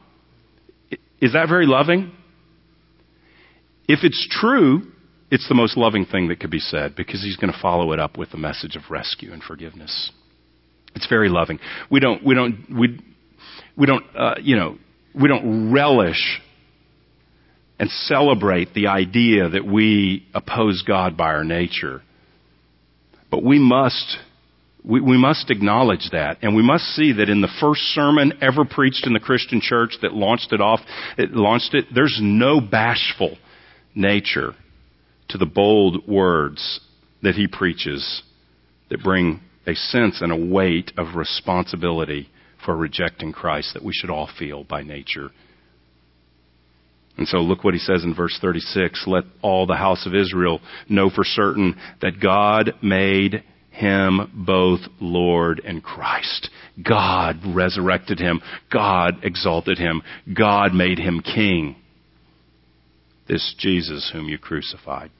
Is 1.21 1.33
that 1.33 1.49
very 1.49 1.67
loving? 1.67 2.13
If 3.89 4.01
it's 4.03 4.27
true, 4.31 4.83
it's 5.31 5.49
the 5.49 5.55
most 5.55 5.77
loving 5.77 6.05
thing 6.07 6.29
that 6.29 6.39
could 6.39 6.51
be 6.51 6.61
said 6.61 6.95
because 6.95 7.23
he's 7.23 7.37
going 7.37 7.53
to 7.53 7.59
follow 7.61 7.93
it 7.93 7.99
up 7.99 8.17
with 8.17 8.31
the 8.31 8.39
message 8.39 8.77
of 8.77 8.83
rescue 8.89 9.33
and 9.33 9.43
forgiveness. 9.43 10.13
It's 10.95 11.09
very 11.09 11.29
loving. 11.29 11.59
We 11.91 11.99
don't, 11.99 12.25
we 12.25 12.35
don't, 12.35 12.67
we, 12.71 13.01
we 13.77 13.87
don't, 13.87 14.05
uh, 14.17 14.35
you 14.41 14.57
know, 14.57 14.79
we 15.15 15.29
don't 15.29 15.73
relish 15.73 16.41
and 17.79 17.91
celebrate 17.91 18.73
the 18.75 18.87
idea 18.87 19.49
that 19.49 19.67
we 19.67 20.27
oppose 20.35 20.83
God 20.87 21.17
by 21.17 21.27
our 21.27 21.45
nature. 21.45 22.03
But 23.31 23.43
we 23.43 23.59
must, 23.59 24.17
we, 24.85 25.01
we 25.01 25.19
must 25.19 25.51
acknowledge 25.51 26.09
that. 26.13 26.39
And 26.43 26.55
we 26.55 26.63
must 26.63 26.85
see 26.95 27.13
that 27.15 27.29
in 27.29 27.41
the 27.41 27.53
first 27.61 27.81
sermon 27.81 28.35
ever 28.41 28.65
preached 28.65 29.07
in 29.07 29.13
the 29.13 29.21
Christian 29.21 29.61
church 29.61 29.97
that 30.03 30.13
launched 30.13 30.53
it 30.53 30.61
off, 30.61 30.81
it 31.19 31.33
launched 31.33 31.75
it, 31.75 31.87
there's 31.93 32.19
no 32.23 32.61
bashful 32.61 33.37
nature 33.95 34.53
to 35.31 35.39
the 35.39 35.47
bold 35.47 36.07
words 36.07 36.81
that 37.23 37.35
he 37.35 37.49
preaches 37.49 38.23
that 38.91 39.03
bring 39.03 39.41
a 39.67 39.75
sense 39.75 40.21
and 40.21 40.31
a 40.31 40.55
weight 40.55 40.93
of 40.97 41.17
responsibility 41.17 42.29
for 42.65 42.77
rejecting 42.77 43.33
Christ 43.33 43.75
that 43.75 43.85
we 43.85 43.93
should 43.93 44.11
all 44.11 44.31
feel 44.39 44.65
by 44.65 44.83
nature. 44.83 45.31
And 47.17 47.29
so 47.29 47.39
look 47.39 47.63
what 47.63 47.75
he 47.75 47.81
says 47.81 48.03
in 48.03 48.15
verse 48.15 48.39
36. 48.41 49.05
Let 49.07 49.25
all 49.41 49.67
the 49.67 49.77
house 49.77 50.07
of 50.07 50.15
Israel 50.15 50.61
know 50.89 51.11
for 51.11 51.25
certain 51.25 51.77
that 52.01 52.21
God 52.21 52.73
made 52.83 53.45
him 53.71 54.45
both 54.47 54.81
Lord 55.01 55.61
and 55.65 55.83
Christ. 55.83 56.51
God 56.83 57.41
resurrected 57.47 58.19
him. 58.19 58.41
God 58.73 59.19
exalted 59.23 59.79
him. 59.79 60.03
God 60.37 60.75
made 60.75 60.99
him 60.99 61.21
king. 61.21 61.77
This 63.29 63.55
Jesus 63.59 64.11
whom 64.13 64.29
you 64.29 64.39
crucified. 64.39 65.11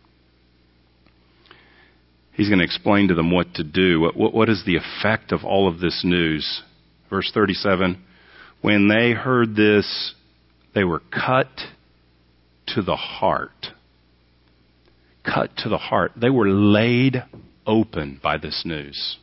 He's 2.33 2.49
going 2.49 2.59
to 2.59 2.65
explain 2.65 3.09
to 3.09 3.15
them 3.15 3.31
what 3.31 3.55
to 3.55 3.65
do. 3.65 4.01
What, 4.01 4.17
what, 4.17 4.35
what 4.35 4.49
is 4.49 4.65
the 4.67 4.77
effect 4.77 5.31
of 5.31 5.45
all 5.45 5.69
of 5.69 5.79
this 5.79 6.03
news? 6.05 6.63
Verse 7.09 7.31
37 7.33 8.03
When 8.61 8.89
they 8.89 9.13
heard 9.13 9.55
this, 9.55 10.15
they 10.75 10.85
were 10.85 11.01
cut 11.13 11.49
to 12.69 12.83
the 12.83 12.97
heart. 12.97 13.69
Cut 15.25 15.51
to 15.59 15.69
the 15.69 15.79
heart. 15.79 16.13
They 16.17 16.31
were 16.31 16.49
laid 16.49 17.23
open 17.67 18.21
by 18.23 18.39
this 18.39 18.63
news. 18.65 19.19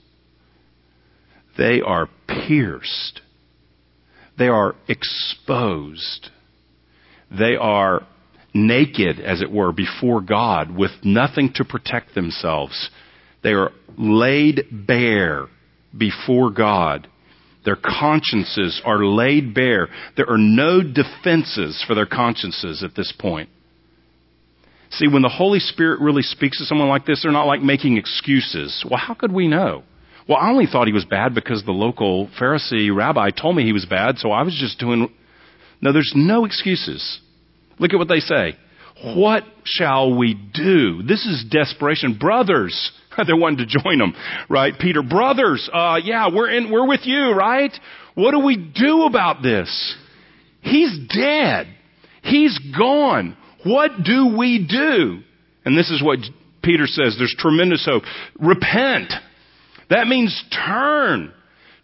They 1.58 1.82
are 1.82 2.10
pierced. 2.28 3.22
They 4.38 4.48
are 4.48 4.76
exposed. 4.88 6.30
They 7.30 7.56
are 7.56 8.08
naked, 8.54 9.20
as 9.20 9.42
it 9.42 9.52
were, 9.52 9.72
before 9.72 10.22
God 10.22 10.76
with 10.76 10.92
nothing 11.04 11.54
to 11.56 11.66
protect 11.66 12.16
themselves. 12.16 12.89
They 13.44 13.52
are 13.52 13.72
laid 13.98 14.66
bare 14.72 15.48
before 15.98 16.52
God. 16.52 17.08
Their 17.64 17.78
consciences 17.78 18.82
are 18.86 19.05
laid 19.05 19.53
bare. 19.53 19.88
There 20.18 20.30
are 20.30 20.38
no 20.38 20.82
defenses 20.82 21.84
for 21.86 21.93
their 21.93 22.07
consciences 22.07 22.84
at 22.84 22.95
this 22.95 23.14
point. 23.18 23.49
See, 24.91 25.07
when 25.07 25.22
the 25.22 25.30
Holy 25.30 25.59
Spirit 25.59 26.01
really 26.01 26.24
speaks 26.24 26.57
to 26.57 26.66
someone 26.66 26.89
like 26.89 27.05
this, 27.05 27.24
they're 27.24 27.32
not 27.32 27.45
like 27.45 27.62
making 27.62 27.97
excuses. 27.97 28.86
Well, 28.89 28.99
how 28.99 29.14
could 29.14 29.32
we 29.32 29.47
know? 29.47 29.84
Well, 30.28 30.38
I 30.38 30.49
only 30.49 30.66
thought 30.66 30.88
he 30.88 30.93
was 30.93 31.05
bad 31.05 31.34
because 31.34 31.64
the 31.64 31.72
local 31.72 32.30
Pharisee 32.39 32.93
rabbi 32.93 33.30
told 33.30 33.55
me 33.55 33.64
he 33.64 33.74
was 33.74 33.86
bad, 33.86 34.18
so 34.18 34.32
I 34.32 34.43
was 34.43 34.55
just 34.59 34.80
doing. 34.80 35.09
No, 35.82 35.93
there's 35.93 36.12
no 36.16 36.45
excuses. 36.45 37.20
Look 37.80 37.93
at 37.93 37.97
what 37.97 38.07
they 38.07 38.20
say. 38.20 38.57
What 39.03 39.43
shall 39.64 40.16
we 40.16 40.34
do? 40.34 41.01
This 41.03 41.26
is 41.26 41.45
desperation. 41.49 42.18
Brothers, 42.20 42.91
they're 43.26 43.36
wanting 43.36 43.66
to 43.68 43.80
join 43.80 43.97
them, 43.97 44.14
right? 44.49 44.74
Peter, 44.78 45.03
brothers, 45.03 45.70
uh, 45.72 45.99
yeah, 46.03 46.30
we're 46.34 46.49
in, 46.49 46.72
we're 46.72 46.88
with 46.88 47.01
you, 47.03 47.32
right? 47.32 47.72
What 48.16 48.32
do 48.32 48.39
we 48.39 48.57
do 48.57 49.03
about 49.03 49.41
this? 49.41 49.95
He's 50.62 50.97
dead. 51.14 51.68
He's 52.24 52.57
gone. 52.78 53.38
What 53.64 53.91
do 54.03 54.36
we 54.38 54.66
do? 54.68 55.22
And 55.66 55.78
this 55.78 55.89
is 55.89 56.03
what 56.03 56.20
Peter 56.64 56.86
says. 56.88 57.16
There's 57.18 57.36
tremendous 57.38 57.86
hope. 57.86 58.03
Repent. 58.39 59.12
That 59.89 60.07
means 60.07 60.43
turn. 60.66 61.34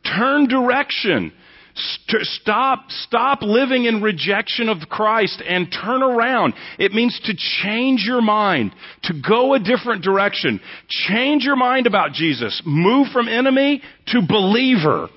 Turn 0.03 0.47
direction. 0.47 1.33
St- 1.77 2.25
stop, 2.25 2.89
stop 2.89 3.41
living 3.41 3.85
in 3.85 4.01
rejection 4.01 4.67
of 4.67 4.89
Christ 4.89 5.41
and 5.47 5.71
turn 5.71 6.01
around. 6.01 6.55
It 6.79 6.91
means 6.91 7.19
to 7.25 7.33
change 7.35 8.03
your 8.03 8.21
mind, 8.21 8.73
to 9.03 9.13
go 9.13 9.53
a 9.53 9.59
different 9.59 10.03
direction. 10.03 10.59
Change 10.87 11.43
your 11.43 11.55
mind 11.55 11.85
about 11.85 12.13
Jesus. 12.13 12.61
Move 12.65 13.07
from 13.13 13.27
enemy 13.27 13.81
to 14.07 14.21
believer. 14.27 15.09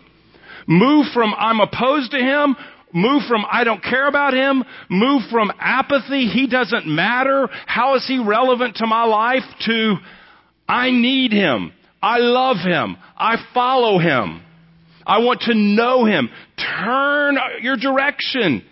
Move 0.66 1.06
from 1.14 1.34
I'm 1.36 1.60
opposed 1.60 2.10
to 2.10 2.18
him. 2.18 2.56
Move 2.92 3.22
from 3.28 3.44
I 3.50 3.64
don't 3.64 3.82
care 3.82 4.06
about 4.06 4.34
him. 4.34 4.64
Move 4.88 5.22
from 5.30 5.50
apathy. 5.58 6.26
He 6.26 6.46
doesn't 6.46 6.86
matter. 6.86 7.48
How 7.66 7.94
is 7.94 8.06
he 8.06 8.18
relevant 8.18 8.76
to 8.76 8.86
my 8.86 9.04
life? 9.04 9.44
To 9.66 9.94
I 10.68 10.90
need 10.90 11.32
him. 11.32 11.72
I 12.02 12.18
love 12.18 12.58
him. 12.58 12.96
I 13.16 13.36
follow 13.54 13.98
him. 13.98 14.42
I 15.10 15.18
want 15.18 15.40
to 15.42 15.54
know 15.54 16.04
Him. 16.04 16.30
Turn 16.56 17.36
your 17.62 17.76
direction. 17.76 18.62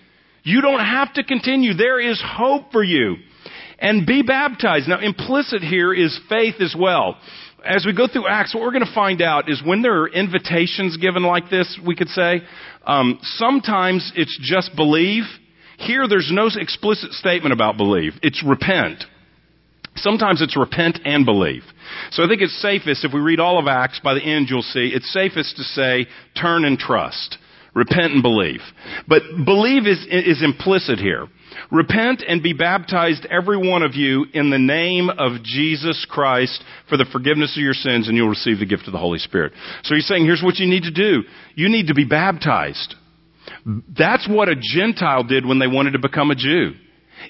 You 0.45 0.61
don't 0.61 0.79
have 0.79 1.13
to 1.15 1.25
continue. 1.25 1.75
There 1.75 2.01
is 2.01 2.23
hope 2.25 2.71
for 2.71 2.85
you. 2.85 3.17
And 3.81 4.07
be 4.07 4.23
baptized. 4.23 4.89
Now, 4.89 5.01
implicit 5.01 5.63
here 5.63 5.93
is 5.93 6.19
faith 6.29 6.55
as 6.61 6.77
well. 6.79 7.17
As 7.65 7.85
we 7.85 7.93
go 7.93 8.07
through 8.07 8.29
Acts, 8.29 8.55
what 8.55 8.63
we're 8.63 8.73
going 8.73 8.87
to 8.87 8.95
find 8.95 9.21
out 9.21 9.51
is 9.51 9.61
when 9.67 9.83
there 9.83 10.03
are 10.03 10.09
invitations 10.09 10.97
given 10.97 11.25
like 11.25 11.51
this, 11.51 11.77
we 11.85 11.97
could 11.97 12.09
say, 12.09 12.43
um, 12.87 13.19
sometimes 13.23 14.13
it's 14.15 14.39
just 14.41 14.77
believe. 14.77 15.25
Here, 15.79 16.07
there's 16.07 16.31
no 16.33 16.49
explicit 16.55 17.13
statement 17.15 17.53
about 17.53 17.77
believe. 17.77 18.13
It's 18.23 18.45
repent. 18.47 19.03
Sometimes 20.03 20.43
it's 20.43 20.57
repent 20.57 21.01
and 21.05 21.25
believe. 21.25 21.63
So 22.11 22.25
I 22.25 22.29
think 22.29 22.43
it's 22.43 22.61
safest, 22.61 23.05
if 23.05 23.13
we 23.13 23.21
read 23.21 23.41
all 23.41 23.59
of 23.59 23.67
Acts, 23.67 24.01
by 24.03 24.15
the 24.15 24.23
end 24.23 24.49
you'll 24.49 24.63
see, 24.63 24.93
it's 24.95 25.13
safest 25.13 25.57
to 25.57 25.63
say, 25.63 26.07
turn 26.41 26.65
and 26.65 26.79
trust. 26.79 27.39
Repent 27.75 28.13
and 28.13 28.23
believe. 28.23 28.61
But 29.07 29.23
believe 29.45 29.87
is, 29.87 30.05
is 30.11 30.43
implicit 30.43 30.99
here. 30.99 31.29
Repent 31.71 32.25
and 32.27 32.43
be 32.43 32.53
baptized, 32.53 33.27
every 33.31 33.57
one 33.57 33.83
of 33.83 33.95
you, 33.95 34.27
in 34.33 34.51
the 34.51 34.59
name 34.59 35.11
of 35.11 35.43
Jesus 35.45 36.07
Christ 36.09 36.63
for 36.89 36.97
the 36.97 37.07
forgiveness 37.13 37.57
of 37.57 37.63
your 37.63 37.75
sins, 37.75 38.09
and 38.09 38.17
you'll 38.17 38.29
receive 38.29 38.59
the 38.59 38.67
gift 38.67 38.87
of 38.87 38.93
the 38.93 38.99
Holy 38.99 39.19
Spirit. 39.19 39.53
So 39.85 39.95
he's 39.95 40.07
saying, 40.07 40.25
here's 40.25 40.43
what 40.43 40.57
you 40.57 40.69
need 40.69 40.85
to 40.85 40.91
do. 40.91 41.23
You 41.55 41.69
need 41.69 41.89
to 41.89 41.95
be 41.95 42.05
baptized. 42.05 42.95
That's 43.97 44.29
what 44.29 44.49
a 44.49 44.57
Gentile 44.61 45.25
did 45.25 45.47
when 45.47 45.59
they 45.59 45.67
wanted 45.67 45.93
to 45.93 45.99
become 45.99 46.31
a 46.31 46.37
Jew. 46.37 46.73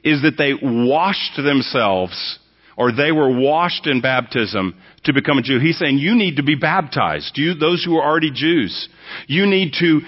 Is 0.05 0.23
that 0.23 0.37
they 0.39 0.53
washed 0.55 1.37
themselves 1.37 2.39
or 2.79 2.93
they 2.93 3.11
were 3.11 3.29
washed 3.29 3.89
in 3.89 4.01
baptism 4.01 4.81
to 5.03 5.13
become 5.13 5.37
a 5.37 5.43
Jew. 5.43 5.59
He's 5.59 5.79
saying 5.79 5.99
you 5.99 6.15
need 6.15 6.37
to 6.37 6.45
be 6.45 6.55
baptized. 6.55 7.37
You, 7.37 7.55
those 7.55 7.85
who 7.85 7.97
are 7.97 8.09
already 8.09 8.31
Jews, 8.31 8.89
you 9.27 9.47
need 9.47 9.75
to 9.81 10.01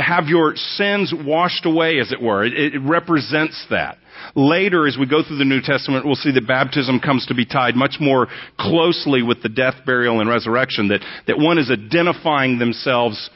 have 0.00 0.26
your 0.26 0.56
sins 0.56 1.12
washed 1.14 1.66
away, 1.66 1.98
as 2.00 2.10
it 2.10 2.20
were. 2.20 2.44
It, 2.46 2.74
it 2.74 2.78
represents 2.78 3.66
that. 3.68 3.98
Later, 4.34 4.86
as 4.86 4.96
we 4.98 5.06
go 5.06 5.22
through 5.22 5.36
the 5.36 5.44
New 5.44 5.60
Testament, 5.60 6.06
we'll 6.06 6.14
see 6.14 6.32
that 6.32 6.46
baptism 6.46 6.98
comes 6.98 7.26
to 7.26 7.34
be 7.34 7.44
tied 7.44 7.76
much 7.76 7.96
more 8.00 8.28
closely 8.58 9.22
with 9.22 9.42
the 9.42 9.50
death, 9.50 9.74
burial, 9.84 10.20
and 10.20 10.30
resurrection. 10.30 10.88
That, 10.88 11.00
that 11.26 11.38
one 11.38 11.58
is 11.58 11.70
identifying 11.70 12.58
themselves 12.58 13.28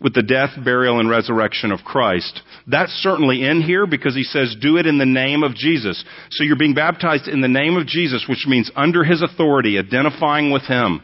with 0.00 0.14
the 0.14 0.22
death, 0.22 0.50
burial, 0.62 1.00
and 1.00 1.08
resurrection 1.08 1.72
of 1.72 1.80
Christ. 1.80 2.42
That's 2.66 2.92
certainly 2.92 3.44
in 3.44 3.62
here 3.62 3.86
because 3.86 4.14
he 4.14 4.22
says, 4.22 4.56
do 4.60 4.76
it 4.76 4.86
in 4.86 4.98
the 4.98 5.06
name 5.06 5.42
of 5.42 5.54
Jesus. 5.54 6.04
So 6.30 6.44
you're 6.44 6.58
being 6.58 6.74
baptized 6.74 7.28
in 7.28 7.40
the 7.40 7.48
name 7.48 7.76
of 7.76 7.86
Jesus, 7.86 8.26
which 8.28 8.46
means 8.46 8.70
under 8.76 9.04
his 9.04 9.22
authority, 9.22 9.78
identifying 9.78 10.50
with 10.50 10.62
him. 10.62 11.02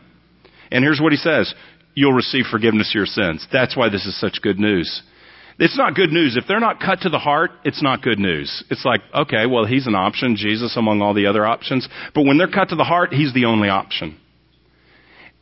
And 0.71 0.85
here's 0.85 1.01
what 1.01 1.13
he 1.13 1.19
says. 1.19 1.55
You'll 1.95 2.13
receive 2.13 2.45
forgiveness 2.51 2.91
of 2.91 2.95
your 2.95 3.07
sins. 3.07 3.47
That's 3.53 3.77
why 3.77 3.89
this 3.89 4.07
is 4.07 4.19
such 4.21 4.41
good 4.43 4.59
news. 4.59 5.03
It's 5.59 5.77
not 5.77 5.95
good 5.95 6.11
news. 6.11 6.37
If 6.37 6.45
they're 6.49 6.61
not 6.61 6.81
cut 6.81 7.01
to 7.03 7.11
the 7.11 7.19
heart, 7.19 7.51
it's 7.65 7.83
not 7.83 8.01
good 8.01 8.19
news. 8.19 8.65
It's 8.71 8.85
like, 8.85 9.01
okay, 9.15 9.45
well, 9.47 9.67
he's 9.67 9.87
an 9.87 9.95
option, 9.95 10.37
Jesus 10.37 10.77
among 10.77 11.03
all 11.03 11.13
the 11.13 11.27
other 11.27 11.45
options. 11.45 11.87
But 12.15 12.23
when 12.23 12.39
they're 12.39 12.49
cut 12.49 12.71
to 12.71 12.77
the 12.77 12.85
heart, 12.85 13.13
he's 13.13 13.35
the 13.35 13.45
only 13.45 13.69
option. 13.69 14.19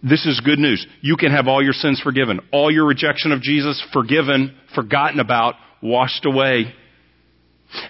This 0.03 0.27
is 0.27 0.41
good 0.45 0.59
news. 0.59 0.87
You 1.01 1.17
can 1.17 1.33
have 1.33 1.49
all 1.49 1.63
your 1.63 1.73
sins 1.73 2.01
forgiven. 2.01 2.41
All 2.53 2.71
your 2.71 2.87
rejection 2.87 3.33
of 3.33 3.43
Jesus 3.43 3.85
forgiven, 3.93 4.57
forgotten 4.75 5.19
about, 5.19 5.55
washed 5.83 6.25
away. 6.25 6.73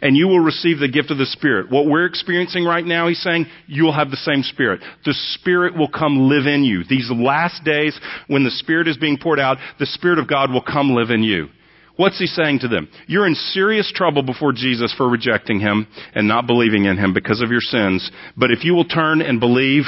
And 0.03 0.17
you 0.17 0.27
will 0.27 0.41
receive 0.41 0.79
the 0.79 0.89
gift 0.89 1.11
of 1.11 1.19
the 1.19 1.27
Spirit. 1.27 1.71
What 1.71 1.87
we're 1.87 2.07
experiencing 2.07 2.65
right 2.65 2.85
now, 2.85 3.09
he's 3.09 3.23
saying, 3.23 3.47
you'll 3.67 3.93
have 3.93 4.11
the 4.11 4.17
same 4.17 4.43
Spirit. 4.43 4.81
The 5.05 5.15
Spirit 5.35 5.77
will 5.77 5.89
come 5.89 6.29
live 6.29 6.47
in 6.47 6.65
you. 6.65 6.83
These 6.89 7.11
last 7.15 7.63
days, 7.63 7.99
when 8.27 8.43
the 8.43 8.51
Spirit 8.51 8.89
is 8.89 8.97
being 8.97 9.19
poured 9.19 9.39
out, 9.39 9.59
the 9.79 9.87
Spirit 9.87 10.19
of 10.19 10.29
God 10.29 10.51
will 10.51 10.63
come 10.63 10.91
live 10.91 11.11
in 11.11 11.23
you. 11.23 11.49
What's 11.97 12.19
he 12.19 12.27
saying 12.27 12.61
to 12.61 12.69
them? 12.69 12.89
You're 13.07 13.27
in 13.27 13.35
serious 13.35 13.93
trouble 13.95 14.23
before 14.23 14.53
Jesus 14.53 14.95
for 14.97 15.09
rejecting 15.09 15.61
him 15.61 15.87
and 16.15 16.27
not 16.27 16.47
believing 16.47 16.85
in 16.85 16.97
him 16.97 17.13
because 17.13 17.43
of 17.43 17.51
your 17.51 17.61
sins. 17.61 18.11
But 18.37 18.51
if 18.51 18.65
you 18.65 18.75
will 18.75 18.85
turn 18.85 19.21
and 19.21 19.41
believe 19.41 19.85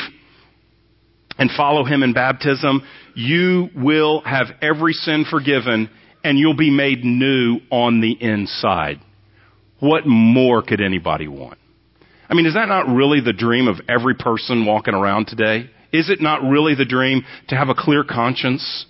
and 1.41 1.51
follow 1.57 1.85
him 1.85 2.03
in 2.03 2.13
baptism, 2.13 2.83
you 3.15 3.71
will 3.75 4.21
have 4.21 4.49
every 4.61 4.93
sin 4.93 5.25
forgiven 5.29 5.89
and 6.23 6.39
you'll 6.39 6.55
be 6.57 6.71
made 6.71 7.03
new 7.03 7.61
on 7.71 8.03
the 8.03 8.13
inside. 8.13 9.01
What 9.81 10.07
more 10.07 10.63
could 10.63 10.83
anybody 10.83 11.27
want? 11.27 11.59
I 12.29 12.35
mean, 12.35 12.45
is 12.45 12.55
that 12.55 12.69
not 12.69 12.95
really 12.95 13.21
the 13.21 13.33
dream 13.33 13.69
of 13.69 13.81
every 13.89 14.15
person 14.15 14.67
walking 14.67 14.95
around 14.95 15.27
today? 15.27 15.71
Is 15.93 16.11
it 16.11 16.21
not 16.21 16.43
really 16.43 16.75
the 16.75 16.85
dream 16.85 17.25
to 17.49 17.57
have 17.57 17.71
a 17.71 17.75
clear 17.75 18.05
conscience? 18.05 18.85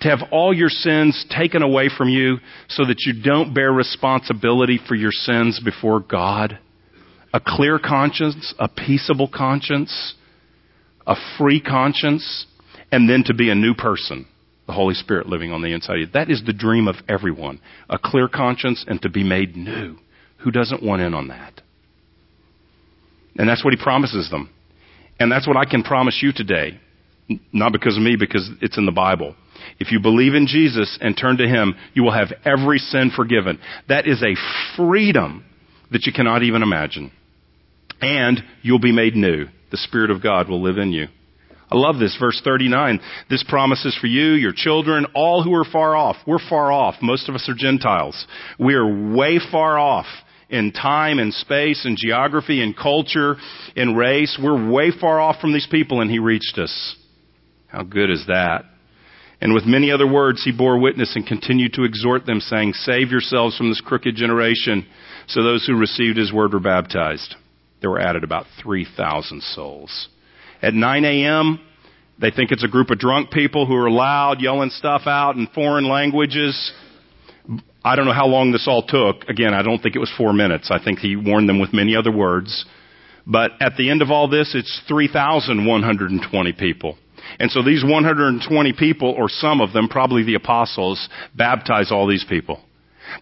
To 0.00 0.08
have 0.08 0.28
all 0.32 0.52
your 0.52 0.68
sins 0.68 1.24
taken 1.30 1.62
away 1.62 1.88
from 1.96 2.08
you 2.08 2.38
so 2.68 2.84
that 2.84 3.02
you 3.06 3.22
don't 3.22 3.54
bear 3.54 3.72
responsibility 3.72 4.80
for 4.88 4.96
your 4.96 5.12
sins 5.12 5.60
before 5.64 6.00
God? 6.00 6.58
A 7.32 7.40
clear 7.40 7.78
conscience, 7.78 8.52
a 8.58 8.68
peaceable 8.68 9.30
conscience, 9.32 10.14
a 11.06 11.14
free 11.38 11.60
conscience, 11.60 12.46
and 12.90 13.08
then 13.08 13.24
to 13.24 13.34
be 13.34 13.50
a 13.50 13.54
new 13.54 13.74
person 13.74 14.26
the 14.66 14.72
Holy 14.72 14.94
Spirit 14.94 15.28
living 15.28 15.52
on 15.52 15.62
the 15.62 15.72
inside 15.72 15.94
of 15.94 16.00
you. 16.00 16.06
That 16.12 16.30
is 16.30 16.42
the 16.44 16.52
dream 16.52 16.88
of 16.88 16.96
everyone. 17.08 17.60
A 17.88 17.98
clear 17.98 18.28
conscience 18.28 18.84
and 18.86 19.00
to 19.02 19.08
be 19.08 19.22
made 19.22 19.56
new. 19.56 19.96
Who 20.38 20.50
doesn't 20.50 20.82
want 20.82 21.02
in 21.02 21.14
on 21.14 21.28
that? 21.28 21.60
And 23.36 23.48
that's 23.48 23.64
what 23.64 23.74
he 23.74 23.82
promises 23.82 24.28
them. 24.30 24.50
And 25.20 25.30
that's 25.30 25.46
what 25.46 25.56
I 25.56 25.64
can 25.64 25.82
promise 25.82 26.18
you 26.22 26.32
today. 26.34 26.80
Not 27.52 27.72
because 27.72 27.96
of 27.96 28.02
me, 28.02 28.16
because 28.18 28.48
it's 28.60 28.78
in 28.78 28.86
the 28.86 28.92
Bible. 28.92 29.34
If 29.80 29.90
you 29.90 30.00
believe 30.00 30.34
in 30.34 30.46
Jesus 30.46 30.98
and 31.00 31.16
turn 31.16 31.38
to 31.38 31.48
Him, 31.48 31.74
you 31.92 32.04
will 32.04 32.12
have 32.12 32.32
every 32.44 32.78
sin 32.78 33.10
forgiven. 33.14 33.58
That 33.88 34.06
is 34.06 34.22
a 34.22 34.36
freedom 34.76 35.44
that 35.90 36.06
you 36.06 36.12
cannot 36.12 36.44
even 36.44 36.62
imagine. 36.62 37.10
And 38.00 38.40
you'll 38.62 38.78
be 38.78 38.92
made 38.92 39.16
new. 39.16 39.46
The 39.76 39.82
Spirit 39.82 40.10
of 40.10 40.22
God 40.22 40.48
will 40.48 40.62
live 40.62 40.78
in 40.78 40.90
you. 40.90 41.08
I 41.70 41.76
love 41.76 41.98
this. 41.98 42.16
Verse 42.18 42.40
39. 42.42 42.98
This 43.28 43.44
promise 43.46 43.84
is 43.84 43.94
for 44.00 44.06
you, 44.06 44.32
your 44.32 44.54
children, 44.56 45.04
all 45.14 45.42
who 45.42 45.52
are 45.52 45.66
far 45.70 45.94
off. 45.94 46.16
We're 46.26 46.38
far 46.48 46.72
off. 46.72 46.94
Most 47.02 47.28
of 47.28 47.34
us 47.34 47.46
are 47.46 47.54
Gentiles. 47.54 48.26
We 48.58 48.72
are 48.72 49.14
way 49.14 49.38
far 49.52 49.78
off 49.78 50.06
in 50.48 50.72
time 50.72 51.18
and 51.18 51.34
space 51.34 51.84
and 51.84 51.98
geography 51.98 52.62
and 52.62 52.74
culture 52.74 53.36
and 53.76 53.98
race. 53.98 54.40
We're 54.42 54.72
way 54.72 54.92
far 54.98 55.20
off 55.20 55.42
from 55.42 55.52
these 55.52 55.68
people 55.70 56.00
and 56.00 56.10
He 56.10 56.20
reached 56.20 56.56
us. 56.56 56.96
How 57.66 57.82
good 57.82 58.10
is 58.10 58.24
that? 58.28 58.64
And 59.42 59.52
with 59.52 59.66
many 59.66 59.90
other 59.90 60.10
words, 60.10 60.42
He 60.42 60.56
bore 60.56 60.80
witness 60.80 61.14
and 61.16 61.26
continued 61.26 61.74
to 61.74 61.84
exhort 61.84 62.24
them 62.24 62.40
saying, 62.40 62.72
save 62.72 63.10
yourselves 63.10 63.58
from 63.58 63.68
this 63.68 63.82
crooked 63.82 64.16
generation. 64.16 64.86
So 65.26 65.42
those 65.42 65.66
who 65.66 65.76
received 65.76 66.16
His 66.16 66.32
word 66.32 66.54
were 66.54 66.60
baptized. 66.60 67.34
There 67.80 67.90
were 67.90 68.00
added 68.00 68.24
about 68.24 68.46
3,000 68.62 69.42
souls. 69.42 70.08
At 70.62 70.74
9 70.74 71.04
a.m., 71.04 71.60
they 72.18 72.30
think 72.30 72.50
it's 72.50 72.64
a 72.64 72.68
group 72.68 72.90
of 72.90 72.98
drunk 72.98 73.30
people 73.30 73.66
who 73.66 73.76
are 73.76 73.90
loud, 73.90 74.40
yelling 74.40 74.70
stuff 74.70 75.02
out 75.06 75.36
in 75.36 75.46
foreign 75.54 75.86
languages. 75.86 76.72
I 77.84 77.94
don't 77.94 78.06
know 78.06 78.12
how 78.12 78.26
long 78.26 78.52
this 78.52 78.66
all 78.66 78.82
took. 78.82 79.28
Again, 79.28 79.52
I 79.52 79.62
don't 79.62 79.80
think 79.80 79.94
it 79.94 80.00
was 80.00 80.12
four 80.16 80.32
minutes. 80.32 80.70
I 80.70 80.82
think 80.82 80.98
he 80.98 81.14
warned 81.14 81.48
them 81.48 81.60
with 81.60 81.72
many 81.74 81.94
other 81.94 82.10
words. 82.10 82.64
But 83.26 83.52
at 83.60 83.76
the 83.76 83.90
end 83.90 84.02
of 84.02 84.10
all 84.10 84.28
this, 84.28 84.54
it's 84.54 84.82
3,120 84.88 86.52
people. 86.54 86.96
And 87.38 87.50
so 87.50 87.62
these 87.62 87.84
120 87.84 88.72
people, 88.78 89.10
or 89.10 89.28
some 89.28 89.60
of 89.60 89.72
them, 89.72 89.88
probably 89.88 90.22
the 90.22 90.36
apostles, 90.36 91.08
baptize 91.34 91.90
all 91.92 92.06
these 92.06 92.24
people. 92.28 92.60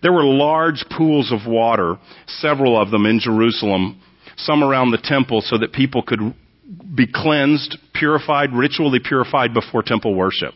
There 0.02 0.12
were 0.12 0.24
large 0.24 0.84
pools 0.96 1.32
of 1.32 1.50
water, 1.50 1.96
several 2.26 2.80
of 2.80 2.90
them 2.90 3.07
in 3.07 3.18
Jerusalem, 3.18 4.00
some 4.37 4.62
around 4.62 4.91
the 4.91 4.99
temple 5.03 5.41
so 5.41 5.59
that 5.59 5.72
people 5.72 6.03
could 6.03 6.20
be 6.95 7.07
cleansed, 7.12 7.78
purified, 7.93 8.53
ritually 8.53 9.01
purified 9.03 9.53
before 9.53 9.82
temple 9.82 10.14
worship. 10.14 10.55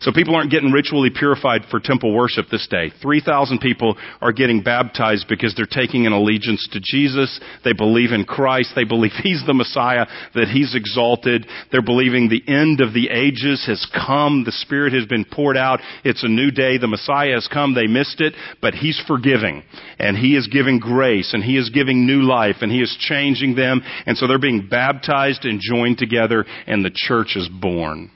So 0.00 0.12
people 0.12 0.34
aren't 0.36 0.50
getting 0.50 0.72
ritually 0.72 1.10
purified 1.10 1.62
for 1.70 1.80
temple 1.80 2.14
worship 2.14 2.46
this 2.50 2.66
day. 2.68 2.90
3,000 3.02 3.58
people 3.58 3.96
are 4.20 4.32
getting 4.32 4.62
baptized 4.62 5.26
because 5.28 5.54
they're 5.54 5.66
taking 5.66 6.06
an 6.06 6.12
allegiance 6.12 6.68
to 6.72 6.80
Jesus. 6.82 7.40
They 7.64 7.72
believe 7.72 8.12
in 8.12 8.24
Christ. 8.24 8.72
They 8.74 8.84
believe 8.84 9.12
He's 9.22 9.42
the 9.46 9.54
Messiah, 9.54 10.06
that 10.34 10.48
He's 10.48 10.74
exalted. 10.74 11.46
They're 11.72 11.82
believing 11.82 12.28
the 12.28 12.42
end 12.46 12.80
of 12.80 12.94
the 12.94 13.08
ages 13.10 13.64
has 13.66 13.86
come. 13.92 14.44
The 14.44 14.52
Spirit 14.52 14.92
has 14.92 15.06
been 15.06 15.24
poured 15.24 15.56
out. 15.56 15.80
It's 16.04 16.24
a 16.24 16.28
new 16.28 16.50
day. 16.50 16.78
The 16.78 16.86
Messiah 16.86 17.34
has 17.34 17.48
come. 17.52 17.74
They 17.74 17.86
missed 17.86 18.20
it, 18.20 18.34
but 18.60 18.74
He's 18.74 19.00
forgiving. 19.06 19.62
And 19.98 20.16
He 20.16 20.36
is 20.36 20.48
giving 20.48 20.78
grace 20.78 21.34
and 21.34 21.42
He 21.42 21.56
is 21.56 21.70
giving 21.70 22.06
new 22.06 22.22
life 22.22 22.56
and 22.60 22.70
He 22.70 22.80
is 22.80 22.96
changing 23.00 23.54
them. 23.54 23.82
And 24.06 24.16
so 24.16 24.26
they're 24.26 24.38
being 24.38 24.68
baptized 24.68 25.44
and 25.44 25.60
joined 25.60 25.98
together 25.98 26.44
and 26.66 26.84
the 26.84 26.90
church 26.92 27.36
is 27.36 27.48
born. 27.48 28.10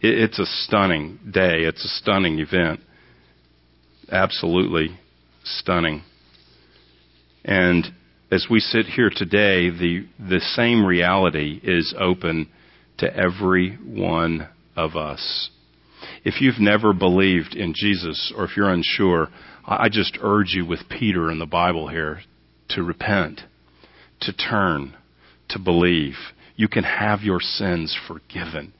It's 0.00 0.38
a 0.38 0.46
stunning 0.46 1.18
day. 1.30 1.62
It's 1.62 1.84
a 1.84 1.88
stunning 1.88 2.38
event. 2.38 2.80
Absolutely 4.10 4.98
stunning. 5.44 6.02
And 7.44 7.86
as 8.30 8.46
we 8.50 8.60
sit 8.60 8.86
here 8.86 9.10
today, 9.14 9.70
the, 9.70 10.06
the 10.18 10.40
same 10.54 10.84
reality 10.84 11.60
is 11.62 11.94
open 11.98 12.48
to 12.98 13.12
every 13.14 13.76
one 13.76 14.48
of 14.76 14.96
us. 14.96 15.50
If 16.24 16.40
you've 16.40 16.60
never 16.60 16.92
believed 16.92 17.54
in 17.54 17.74
Jesus 17.74 18.32
or 18.36 18.44
if 18.44 18.56
you're 18.56 18.70
unsure, 18.72 19.28
I 19.66 19.88
just 19.90 20.18
urge 20.20 20.52
you 20.52 20.64
with 20.64 20.88
Peter 20.88 21.30
in 21.30 21.38
the 21.38 21.46
Bible 21.46 21.88
here 21.88 22.20
to 22.70 22.82
repent, 22.82 23.40
to 24.20 24.32
turn, 24.32 24.96
to 25.50 25.58
believe. 25.58 26.14
You 26.56 26.68
can 26.68 26.84
have 26.84 27.22
your 27.22 27.40
sins 27.40 27.96
forgiven. 28.06 28.72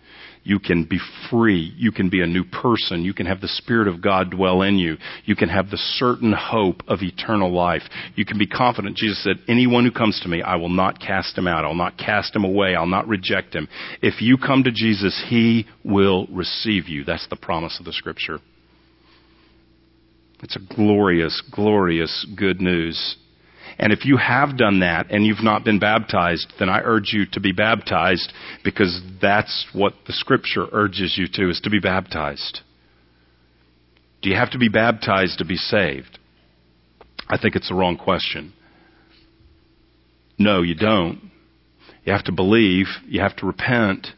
You 0.49 0.59
can 0.59 0.85
be 0.85 0.99
free. 1.31 1.75
You 1.77 1.93
can 1.93 2.09
be 2.09 2.23
a 2.23 2.27
new 2.27 2.43
person. 2.43 3.05
You 3.05 3.13
can 3.13 3.27
have 3.27 3.43
the 3.43 3.49
Spirit 3.49 3.87
of 3.87 4.01
God 4.01 4.31
dwell 4.31 4.63
in 4.63 4.79
you. 4.79 4.97
You 5.27 5.37
can 5.37 5.51
have 5.51 5.69
the 5.69 5.77
certain 5.77 6.33
hope 6.33 6.81
of 6.89 7.03
eternal 7.03 7.53
life. 7.53 7.83
You 8.15 8.25
can 8.25 8.39
be 8.39 8.47
confident. 8.47 8.97
Jesus 8.97 9.23
said, 9.23 9.37
anyone 9.47 9.85
who 9.85 9.91
comes 9.91 10.19
to 10.23 10.29
me, 10.29 10.41
I 10.41 10.57
will 10.57 10.71
not 10.71 11.01
cast 11.01 11.37
him 11.37 11.47
out. 11.47 11.67
I'll 11.67 11.75
not 11.75 11.99
cast 11.99 12.35
him 12.35 12.45
away. 12.45 12.75
I'll 12.75 12.87
not 12.87 13.07
reject 13.07 13.55
him. 13.55 13.69
If 14.01 14.23
you 14.23 14.39
come 14.39 14.65
to 14.65 14.73
Jesus, 14.73 15.23
he 15.29 15.67
will 15.85 16.27
receive 16.29 16.89
you. 16.89 17.05
That's 17.05 17.29
the 17.29 17.37
promise 17.37 17.77
of 17.79 17.85
the 17.85 17.93
scripture. 17.93 18.39
It's 20.43 20.57
a 20.57 20.75
glorious, 20.75 21.43
glorious 21.55 22.27
good 22.39 22.63
news. 22.63 23.19
And 23.79 23.93
if 23.93 24.05
you 24.05 24.17
have 24.17 24.59
done 24.59 24.81
that 24.81 25.11
and 25.11 25.25
you've 25.25 25.43
not 25.43 25.65
been 25.65 25.79
baptized, 25.79 26.53
then 26.59 26.69
I 26.69 26.81
urge 26.83 27.13
you 27.13 27.27
to 27.33 27.41
be 27.41 27.53
baptized 27.53 28.33
because 28.65 29.01
that's 29.23 29.69
what 29.73 29.95
the 30.07 30.13
scripture 30.13 30.67
urges 30.73 31.17
you 31.17 31.29
to, 31.35 31.51
is 31.51 31.61
to 31.61 31.71
be 31.71 31.79
baptized. 31.79 32.61
Do 34.21 34.31
you 34.31 34.37
have 34.37 34.51
to 34.51 34.59
be 34.59 34.69
baptized 34.69 35.39
to 35.39 35.45
be 35.45 35.57
saved? 35.57 36.19
I 37.29 37.39
think 37.39 37.55
it's 37.55 37.69
the 37.69 37.75
wrong 37.75 37.97
question. 37.97 38.53
No, 40.39 40.63
you 40.63 40.75
don't. 40.75 41.31
You 42.05 42.13
have 42.13 42.25
to 42.25 42.33
believe, 42.33 42.87
you 43.07 43.21
have 43.21 43.37
to 43.37 43.47
repent, 43.47 44.09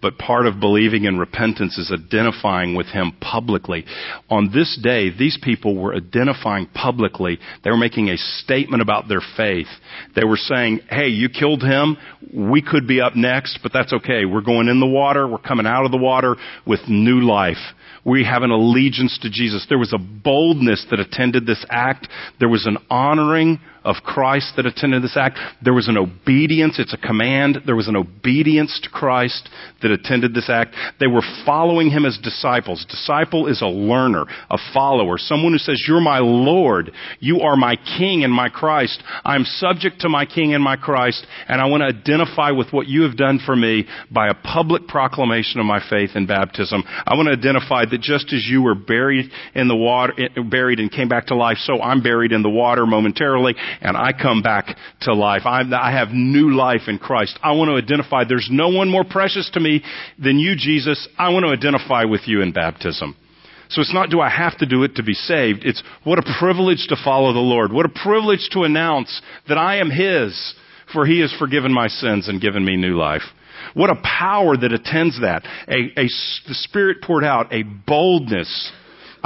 but 0.00 0.18
part 0.18 0.46
of 0.46 0.60
believing 0.60 1.04
in 1.04 1.18
repentance 1.18 1.76
is 1.78 1.92
identifying 1.92 2.74
with 2.74 2.86
Him 2.86 3.12
publicly. 3.20 3.84
On 4.30 4.50
this 4.52 4.78
day, 4.82 5.10
these 5.16 5.38
people 5.42 5.80
were 5.80 5.94
identifying 5.94 6.66
publicly. 6.66 7.38
They 7.64 7.70
were 7.70 7.76
making 7.76 8.08
a 8.08 8.16
statement 8.16 8.82
about 8.82 9.08
their 9.08 9.22
faith. 9.36 9.66
They 10.14 10.24
were 10.24 10.36
saying, 10.36 10.80
hey, 10.88 11.08
you 11.08 11.28
killed 11.28 11.62
Him. 11.62 11.96
We 12.32 12.62
could 12.62 12.86
be 12.86 13.00
up 13.00 13.16
next, 13.16 13.58
but 13.62 13.72
that's 13.72 13.92
okay. 13.92 14.24
We're 14.24 14.42
going 14.42 14.68
in 14.68 14.80
the 14.80 14.86
water. 14.86 15.26
We're 15.26 15.38
coming 15.38 15.66
out 15.66 15.84
of 15.84 15.90
the 15.90 15.98
water 15.98 16.36
with 16.66 16.80
new 16.88 17.20
life. 17.20 17.56
We 18.04 18.24
have 18.24 18.42
an 18.42 18.50
allegiance 18.50 19.18
to 19.22 19.30
Jesus. 19.30 19.66
There 19.68 19.78
was 19.78 19.92
a 19.92 19.98
boldness 19.98 20.86
that 20.90 21.00
attended 21.00 21.46
this 21.46 21.64
act. 21.68 22.08
There 22.38 22.48
was 22.48 22.66
an 22.66 22.78
honoring 22.88 23.60
of 23.88 23.96
Christ 24.04 24.52
that 24.56 24.66
attended 24.66 25.02
this 25.02 25.16
act. 25.16 25.38
There 25.64 25.72
was 25.72 25.88
an 25.88 25.96
obedience. 25.96 26.78
It's 26.78 26.92
a 26.92 26.98
command. 26.98 27.62
There 27.64 27.74
was 27.74 27.88
an 27.88 27.96
obedience 27.96 28.78
to 28.82 28.90
Christ 28.90 29.48
that 29.80 29.90
attended 29.90 30.34
this 30.34 30.50
act. 30.50 30.74
They 31.00 31.06
were 31.06 31.22
following 31.46 31.90
him 31.90 32.04
as 32.04 32.18
disciples. 32.22 32.84
Disciple 32.88 33.46
is 33.46 33.62
a 33.62 33.66
learner, 33.66 34.26
a 34.50 34.58
follower, 34.74 35.16
someone 35.16 35.52
who 35.52 35.58
says, 35.58 35.82
you're 35.88 36.00
my 36.00 36.18
Lord. 36.18 36.92
You 37.18 37.40
are 37.40 37.56
my 37.56 37.76
King 37.98 38.24
and 38.24 38.32
my 38.32 38.50
Christ. 38.50 39.02
I'm 39.24 39.44
subject 39.44 40.00
to 40.00 40.10
my 40.10 40.26
King 40.26 40.52
and 40.52 40.62
my 40.62 40.76
Christ, 40.76 41.26
and 41.48 41.60
I 41.60 41.66
want 41.66 41.80
to 41.80 41.86
identify 41.86 42.50
with 42.50 42.72
what 42.72 42.88
you 42.88 43.02
have 43.02 43.16
done 43.16 43.40
for 43.44 43.56
me 43.56 43.86
by 44.10 44.28
a 44.28 44.34
public 44.34 44.86
proclamation 44.86 45.60
of 45.60 45.66
my 45.66 45.80
faith 45.88 46.10
in 46.14 46.26
baptism. 46.26 46.84
I 46.86 47.14
want 47.14 47.28
to 47.28 47.32
identify 47.32 47.86
that 47.86 48.02
just 48.02 48.32
as 48.34 48.46
you 48.46 48.60
were 48.62 48.74
buried 48.74 49.30
in 49.54 49.68
the 49.68 49.76
water, 49.76 50.12
buried 50.50 50.80
and 50.80 50.92
came 50.92 51.08
back 51.08 51.26
to 51.28 51.34
life, 51.34 51.56
so 51.58 51.80
I'm 51.80 52.02
buried 52.02 52.32
in 52.32 52.42
the 52.42 52.50
water 52.50 52.84
momentarily, 52.84 53.54
and 53.80 53.96
I 53.96 54.12
come 54.12 54.42
back 54.42 54.76
to 55.02 55.14
life. 55.14 55.42
I'm, 55.44 55.72
I 55.72 55.92
have 55.92 56.08
new 56.10 56.54
life 56.54 56.82
in 56.88 56.98
Christ. 56.98 57.38
I 57.42 57.52
want 57.52 57.68
to 57.68 57.76
identify 57.76 58.24
there's 58.24 58.48
no 58.50 58.68
one 58.68 58.90
more 58.90 59.04
precious 59.04 59.50
to 59.54 59.60
me 59.60 59.82
than 60.18 60.38
you, 60.38 60.54
Jesus. 60.56 61.08
I 61.18 61.30
want 61.30 61.44
to 61.44 61.52
identify 61.52 62.04
with 62.04 62.22
you 62.26 62.42
in 62.42 62.52
baptism. 62.52 63.16
So 63.70 63.82
it's 63.82 63.92
not 63.92 64.10
do 64.10 64.20
I 64.20 64.30
have 64.30 64.56
to 64.58 64.66
do 64.66 64.82
it 64.82 64.96
to 64.96 65.02
be 65.02 65.12
saved. 65.12 65.64
It's 65.64 65.82
what 66.04 66.18
a 66.18 66.34
privilege 66.38 66.86
to 66.88 66.96
follow 67.04 67.32
the 67.32 67.38
Lord. 67.38 67.72
What 67.72 67.86
a 67.86 67.90
privilege 67.90 68.48
to 68.52 68.62
announce 68.62 69.20
that 69.48 69.58
I 69.58 69.76
am 69.76 69.90
His, 69.90 70.54
for 70.92 71.04
He 71.04 71.20
has 71.20 71.34
forgiven 71.38 71.72
my 71.72 71.88
sins 71.88 72.28
and 72.28 72.40
given 72.40 72.64
me 72.64 72.76
new 72.76 72.96
life. 72.96 73.22
What 73.74 73.90
a 73.90 74.00
power 74.02 74.56
that 74.56 74.72
attends 74.72 75.20
that. 75.20 75.44
A, 75.68 76.00
a, 76.00 76.04
the 76.04 76.54
Spirit 76.54 77.02
poured 77.02 77.24
out, 77.24 77.52
a 77.52 77.62
boldness 77.62 78.72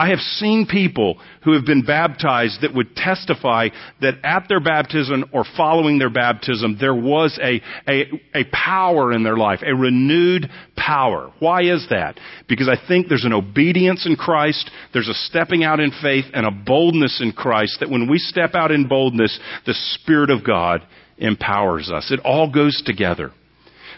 I 0.02 0.08
have 0.08 0.18
seen 0.18 0.66
people 0.68 1.16
who 1.44 1.52
have 1.52 1.64
been 1.64 1.84
baptized 1.84 2.62
that 2.62 2.74
would 2.74 2.96
testify 2.96 3.68
that 4.00 4.14
at 4.24 4.46
their 4.48 4.58
baptism 4.58 5.26
or 5.32 5.44
following 5.56 6.00
their 6.00 6.10
baptism, 6.10 6.76
there 6.80 6.94
was 6.94 7.38
a, 7.40 7.62
a, 7.88 8.10
a 8.34 8.44
power 8.52 9.12
in 9.12 9.22
their 9.22 9.36
life, 9.36 9.60
a 9.64 9.72
renewed 9.72 10.50
power. 10.76 11.32
Why 11.38 11.62
is 11.62 11.86
that? 11.90 12.18
Because 12.48 12.68
I 12.68 12.84
think 12.88 13.06
there's 13.06 13.24
an 13.24 13.32
obedience 13.32 14.04
in 14.04 14.16
Christ, 14.16 14.72
there's 14.92 15.06
a 15.06 15.14
stepping 15.14 15.62
out 15.62 15.78
in 15.78 15.92
faith 16.02 16.24
and 16.34 16.46
a 16.46 16.50
boldness 16.50 17.20
in 17.22 17.30
Christ 17.30 17.76
that 17.78 17.88
when 17.88 18.10
we 18.10 18.18
step 18.18 18.56
out 18.56 18.72
in 18.72 18.88
boldness, 18.88 19.38
the 19.66 19.74
Spirit 19.74 20.30
of 20.30 20.44
God 20.44 20.82
empowers 21.16 21.92
us. 21.92 22.10
It 22.10 22.18
all 22.24 22.52
goes 22.52 22.82
together. 22.84 23.30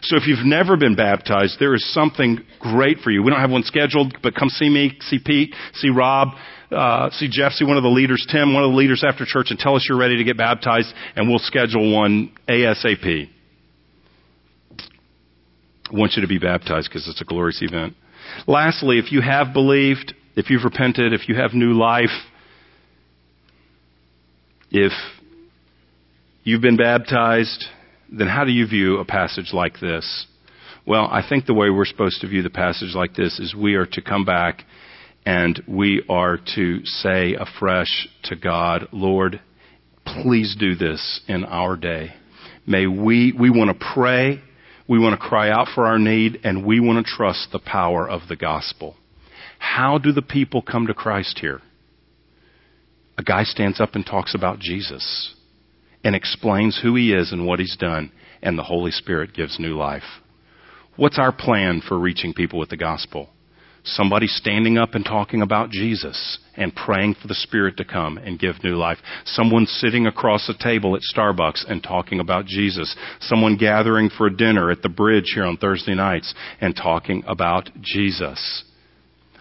So 0.04 0.16
if 0.16 0.26
you've 0.26 0.44
never 0.44 0.76
been 0.76 0.96
baptized, 0.96 1.56
there 1.58 1.74
is 1.74 1.92
something 1.94 2.38
great 2.60 2.98
for 2.98 3.10
you. 3.10 3.22
We 3.22 3.30
don't 3.30 3.40
have 3.40 3.50
one 3.50 3.62
scheduled, 3.62 4.18
but 4.22 4.34
come 4.34 4.50
see 4.50 4.68
me, 4.68 4.98
see 5.00 5.18
Pete, 5.18 5.54
see 5.74 5.88
Rob, 5.88 6.28
uh, 6.70 7.08
see 7.10 7.28
Jeff, 7.30 7.52
see 7.52 7.64
one 7.64 7.78
of 7.78 7.82
the 7.82 7.88
leaders, 7.88 8.26
Tim, 8.30 8.52
one 8.52 8.64
of 8.64 8.70
the 8.70 8.76
leaders 8.76 9.02
after 9.06 9.24
church, 9.26 9.46
and 9.48 9.58
tell 9.58 9.76
us 9.76 9.86
you're 9.88 9.98
ready 9.98 10.18
to 10.18 10.24
get 10.24 10.36
baptized, 10.36 10.92
and 11.16 11.28
we'll 11.28 11.38
schedule 11.38 11.94
one 11.94 12.32
ASAP. 12.46 13.28
I 15.90 15.96
want 15.96 16.12
you 16.16 16.22
to 16.22 16.28
be 16.28 16.38
baptized 16.38 16.90
because 16.90 17.08
it's 17.08 17.22
a 17.22 17.24
glorious 17.24 17.62
event. 17.62 17.94
Lastly, 18.46 18.98
if 18.98 19.10
you 19.10 19.22
have 19.22 19.54
believed, 19.54 20.14
if 20.36 20.50
you've 20.50 20.64
repented, 20.64 21.14
if 21.14 21.28
you 21.28 21.34
have 21.36 21.54
new 21.54 21.72
life, 21.72 22.10
if 24.70 24.92
you've 26.42 26.62
been 26.62 26.76
baptized, 26.76 27.64
then 28.18 28.28
how 28.28 28.44
do 28.44 28.52
you 28.52 28.66
view 28.66 28.98
a 28.98 29.04
passage 29.04 29.50
like 29.52 29.80
this? 29.80 30.26
Well, 30.86 31.08
I 31.10 31.26
think 31.26 31.46
the 31.46 31.54
way 31.54 31.70
we're 31.70 31.84
supposed 31.84 32.20
to 32.20 32.28
view 32.28 32.42
the 32.42 32.50
passage 32.50 32.94
like 32.94 33.14
this 33.14 33.38
is 33.40 33.54
we 33.54 33.74
are 33.74 33.86
to 33.86 34.02
come 34.02 34.24
back 34.24 34.64
and 35.24 35.62
we 35.66 36.04
are 36.08 36.38
to 36.54 36.84
say 36.84 37.34
afresh 37.34 38.08
to 38.24 38.36
God, 38.36 38.88
Lord, 38.92 39.40
please 40.04 40.54
do 40.58 40.74
this 40.74 41.22
in 41.26 41.44
our 41.44 41.76
day. 41.76 42.12
May 42.66 42.86
we, 42.86 43.32
we 43.32 43.50
want 43.50 43.70
to 43.70 43.86
pray, 43.94 44.42
we 44.86 44.98
want 44.98 45.18
to 45.18 45.26
cry 45.26 45.50
out 45.50 45.68
for 45.74 45.86
our 45.86 45.98
need, 45.98 46.40
and 46.44 46.66
we 46.66 46.80
want 46.80 47.04
to 47.04 47.10
trust 47.10 47.48
the 47.52 47.58
power 47.58 48.08
of 48.08 48.22
the 48.28 48.36
gospel. 48.36 48.96
How 49.58 49.96
do 49.96 50.12
the 50.12 50.22
people 50.22 50.60
come 50.60 50.86
to 50.86 50.94
Christ 50.94 51.38
here? 51.40 51.62
A 53.16 53.22
guy 53.22 53.44
stands 53.44 53.80
up 53.80 53.94
and 53.94 54.04
talks 54.04 54.34
about 54.34 54.58
Jesus 54.58 55.34
and 56.04 56.14
explains 56.14 56.78
who 56.80 56.94
he 56.94 57.12
is 57.12 57.32
and 57.32 57.46
what 57.46 57.58
he's 57.58 57.76
done, 57.76 58.12
and 58.42 58.58
the 58.58 58.62
Holy 58.62 58.90
Spirit 58.90 59.34
gives 59.34 59.58
new 59.58 59.76
life. 59.76 60.02
What's 60.96 61.18
our 61.18 61.32
plan 61.32 61.80
for 61.86 61.98
reaching 61.98 62.34
people 62.34 62.58
with 62.58 62.68
the 62.68 62.76
gospel? 62.76 63.30
Somebody 63.86 64.26
standing 64.26 64.78
up 64.78 64.94
and 64.94 65.04
talking 65.04 65.42
about 65.42 65.70
Jesus 65.70 66.38
and 66.56 66.74
praying 66.74 67.16
for 67.20 67.28
the 67.28 67.34
Spirit 67.34 67.76
to 67.76 67.84
come 67.84 68.16
and 68.16 68.38
give 68.38 68.64
new 68.64 68.76
life. 68.76 68.98
Someone 69.26 69.66
sitting 69.66 70.06
across 70.06 70.48
a 70.48 70.56
table 70.62 70.96
at 70.96 71.02
Starbucks 71.02 71.70
and 71.70 71.82
talking 71.82 72.18
about 72.18 72.46
Jesus. 72.46 72.96
Someone 73.20 73.58
gathering 73.58 74.08
for 74.16 74.30
dinner 74.30 74.70
at 74.70 74.80
the 74.80 74.88
bridge 74.88 75.32
here 75.34 75.44
on 75.44 75.58
Thursday 75.58 75.94
nights 75.94 76.34
and 76.62 76.74
talking 76.74 77.24
about 77.26 77.68
Jesus. 77.82 78.64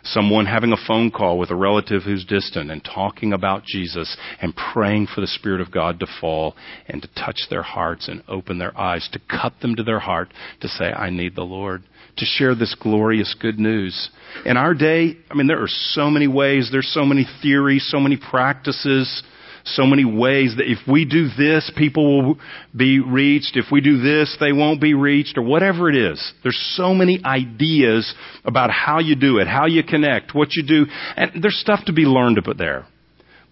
Someone 0.04 0.46
having 0.46 0.74
a 0.74 0.88
phone 0.88 1.12
call 1.12 1.40
with 1.40 1.50
a 1.50 1.56
relative 1.56 2.04
who's 2.04 2.26
distant 2.26 2.70
and 2.70 2.84
talking 2.84 3.32
about 3.32 3.64
Jesus 3.64 4.18
and 4.42 4.54
praying 4.56 5.08
for 5.08 5.22
the 5.22 5.28
Spirit 5.28 5.62
of 5.62 5.72
God 5.72 6.00
to 6.02 6.08
fall 6.20 6.56
and 6.88 7.02
to 7.02 7.08
touch 7.16 7.44
their 7.50 7.62
hearts 7.62 8.10
and 8.10 8.22
open 8.28 8.60
their 8.60 8.78
eyes, 8.78 9.08
to 9.14 9.20
cut 9.30 9.54
them 9.62 9.76
to 9.76 9.84
their 9.84 10.00
heart, 10.00 10.30
to 10.60 10.68
say, 10.68 10.92
I 10.92 11.10
need 11.10 11.36
the 11.36 11.44
Lord, 11.44 11.84
to 12.18 12.26
share 12.26 12.54
this 12.54 12.76
glorious 12.76 13.34
good 13.40 13.60
news. 13.60 14.10
In 14.46 14.58
our 14.58 14.74
day, 14.74 15.18
I 15.32 15.36
mean, 15.36 15.48
there 15.48 15.62
are 15.62 15.68
so 15.68 16.10
many 16.10 16.28
ways, 16.28 16.70
there's 16.72 16.92
so 16.94 17.06
many 17.06 17.26
theories, 17.42 17.88
so 17.90 18.00
many 18.00 18.18
practices 18.18 19.24
so 19.66 19.86
many 19.86 20.04
ways 20.04 20.56
that 20.58 20.70
if 20.70 20.80
we 20.88 21.06
do 21.06 21.28
this, 21.38 21.72
people 21.78 22.24
will 22.24 22.38
be 22.76 23.00
reached. 23.00 23.56
If 23.56 23.66
we 23.72 23.82
do 23.82 24.02
this, 24.02 24.36
they 24.40 24.52
won't 24.52 24.82
be 24.82 24.94
reached, 24.94 25.38
or 25.38 25.42
whatever 25.42 25.90
it 25.90 25.96
is. 25.96 26.34
There's 26.44 26.60
so 26.76 26.94
many 26.94 27.22
ideas 27.24 28.14
about 28.44 28.72
how 28.72 29.00
you 29.00 29.16
do 29.16 29.38
it, 29.38 29.48
how 29.48 29.66
you 29.66 29.84
connect, 29.84 30.36
what 30.36 30.54
you 30.54 30.64
do, 30.64 30.86
and 31.16 31.42
there's 31.42 31.60
stuff 31.60 31.86
to 31.86 31.94
be 31.94 32.04
learned 32.04 32.38
about 32.38 32.58
there. 32.58 32.86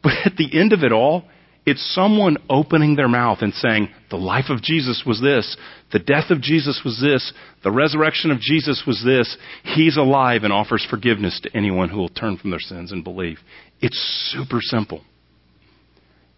But 0.03 0.13
at 0.25 0.35
the 0.35 0.59
end 0.59 0.73
of 0.73 0.83
it 0.83 0.91
all, 0.91 1.23
it's 1.65 1.93
someone 1.93 2.37
opening 2.49 2.95
their 2.95 3.07
mouth 3.07 3.37
and 3.41 3.53
saying, 3.53 3.89
the 4.09 4.17
life 4.17 4.45
of 4.49 4.63
Jesus 4.63 5.03
was 5.05 5.21
this, 5.21 5.55
the 5.91 5.99
death 5.99 6.31
of 6.31 6.41
Jesus 6.41 6.81
was 6.83 6.99
this, 6.99 7.31
the 7.63 7.71
resurrection 7.71 8.31
of 8.31 8.39
Jesus 8.39 8.83
was 8.87 9.03
this, 9.05 9.37
He's 9.63 9.95
alive 9.95 10.43
and 10.43 10.51
offers 10.51 10.85
forgiveness 10.89 11.39
to 11.43 11.55
anyone 11.55 11.89
who 11.89 11.97
will 11.97 12.09
turn 12.09 12.37
from 12.37 12.49
their 12.49 12.59
sins 12.59 12.91
and 12.91 13.03
believe. 13.03 13.37
It's 13.79 14.33
super 14.33 14.59
simple 14.59 15.03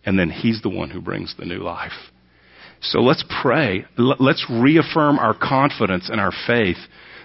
and 0.06 0.18
then 0.18 0.30
He's 0.30 0.62
the 0.62 0.70
one 0.70 0.90
who 0.90 1.02
brings 1.02 1.36
the 1.38 1.46
new 1.46 1.60
life. 1.60 1.92
So 2.82 3.00
let's 3.00 3.24
pray. 3.42 3.86
Let's 3.98 4.46
reaffirm 4.50 5.18
our 5.18 5.34
confidence 5.34 6.10
and 6.10 6.20
our 6.20 6.34
faith 6.46 6.78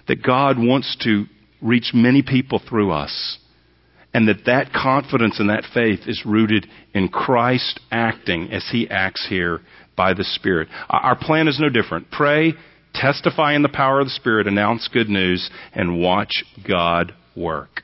that 0.07 0.23
God 0.23 0.57
wants 0.59 0.97
to 1.05 1.25
reach 1.61 1.91
many 1.93 2.23
people 2.23 2.61
through 2.67 2.93
us. 2.93 3.39
And 4.15 4.29
that 4.29 4.47
that 4.47 4.73
confidence 4.73 5.39
and 5.39 5.51
that 5.51 5.65
faith 5.75 6.01
is 6.07 6.25
rooted 6.25 6.67
in 6.95 7.09
Christ 7.09 7.79
acting 7.91 8.51
as 8.51 8.67
He 8.71 8.89
acts 8.89 9.27
here 9.29 9.61
by 9.97 10.15
the 10.15 10.25
Spirit. 10.25 10.69
Our 10.89 11.17
plan 11.17 11.47
is 11.47 11.61
no 11.61 11.69
different. 11.69 12.11
Pray, 12.11 12.55
testify 12.95 13.55
in 13.55 13.63
the 13.63 13.69
power 13.69 14.01
of 14.01 14.07
the 14.07 14.13
Spirit, 14.13 14.47
announce 14.47 14.89
good 14.89 15.11
news, 15.11 15.51
and 15.75 16.01
watch 16.01 16.43
God 16.67 17.13
work. 17.37 17.83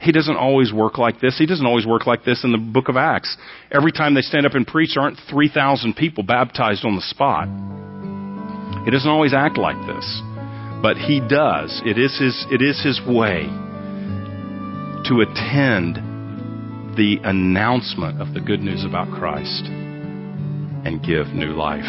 He 0.00 0.12
doesn't 0.12 0.36
always 0.36 0.72
work 0.72 0.96
like 0.96 1.20
this. 1.20 1.36
He 1.38 1.44
doesn't 1.44 1.66
always 1.66 1.86
work 1.86 2.06
like 2.06 2.24
this 2.24 2.42
in 2.42 2.52
the 2.52 2.58
book 2.58 2.88
of 2.88 2.96
Acts. 2.96 3.36
Every 3.70 3.92
time 3.92 4.14
they 4.14 4.22
stand 4.22 4.46
up 4.46 4.54
and 4.54 4.66
preach, 4.66 4.94
there 4.94 5.02
aren't 5.02 5.18
3,000 5.28 5.94
people 5.94 6.22
baptized 6.22 6.86
on 6.86 6.96
the 6.96 7.02
spot. 7.02 7.48
He 8.84 8.90
doesn't 8.90 9.10
always 9.10 9.34
act 9.34 9.58
like 9.58 9.76
this. 9.86 10.22
But 10.80 10.96
he 10.96 11.20
does. 11.20 11.82
It 11.84 11.98
is 11.98 12.18
his, 12.18 12.46
it 12.50 12.62
is 12.62 12.82
his 12.82 12.98
way 13.06 13.44
to 15.04 15.20
attend 15.20 15.96
the 16.96 17.18
announcement 17.22 18.22
of 18.22 18.32
the 18.32 18.40
good 18.40 18.60
news 18.60 18.84
about 18.86 19.10
Christ 19.10 19.66
and 19.66 21.04
give 21.04 21.28
new 21.28 21.52
life. 21.52 21.84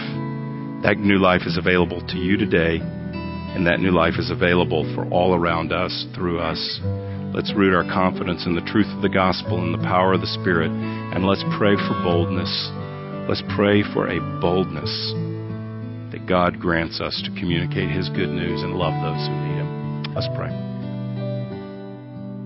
That 0.84 0.98
new 0.98 1.18
life 1.18 1.44
is 1.46 1.58
available 1.58 2.06
to 2.08 2.18
you 2.18 2.36
today, 2.36 2.80
and 2.82 3.68
that 3.68 3.80
new 3.80 3.92
life 3.92 4.16
is 4.20 4.30
available 4.30 4.84
for 4.96 5.08
all 5.10 5.34
around 5.34 5.72
us, 5.72 6.06
through 6.14 6.40
us. 6.40 6.80
Let's 7.34 7.54
root 7.56 7.74
our 7.74 7.84
confidence 7.84 8.46
in 8.46 8.54
the 8.56 8.62
truth 8.62 8.88
of 8.96 9.02
the 9.02 9.10
gospel 9.10 9.64
and 9.64 9.74
the 9.74 9.84
power 9.88 10.14
of 10.14 10.22
the 10.22 10.28
Spirit, 10.28 10.70
and 10.70 11.26
let's 11.26 11.44
pray 11.58 11.76
for 11.76 11.94
boldness. 12.04 12.70
Let's 13.30 13.44
pray 13.56 13.84
for 13.94 14.08
a 14.08 14.20
boldness 14.42 15.14
that 16.12 16.28
God 16.28 16.60
grants 16.60 17.00
us 17.00 17.22
to 17.24 17.32
communicate 17.40 17.90
His 17.90 18.10
good 18.10 18.30
news 18.30 18.64
and 18.64 18.76
love 18.76 18.94
those 19.00 19.28
who 19.28 19.34
need 19.48 19.56
Him. 19.64 20.04
Let's 20.14 20.28
pray. 20.36 20.52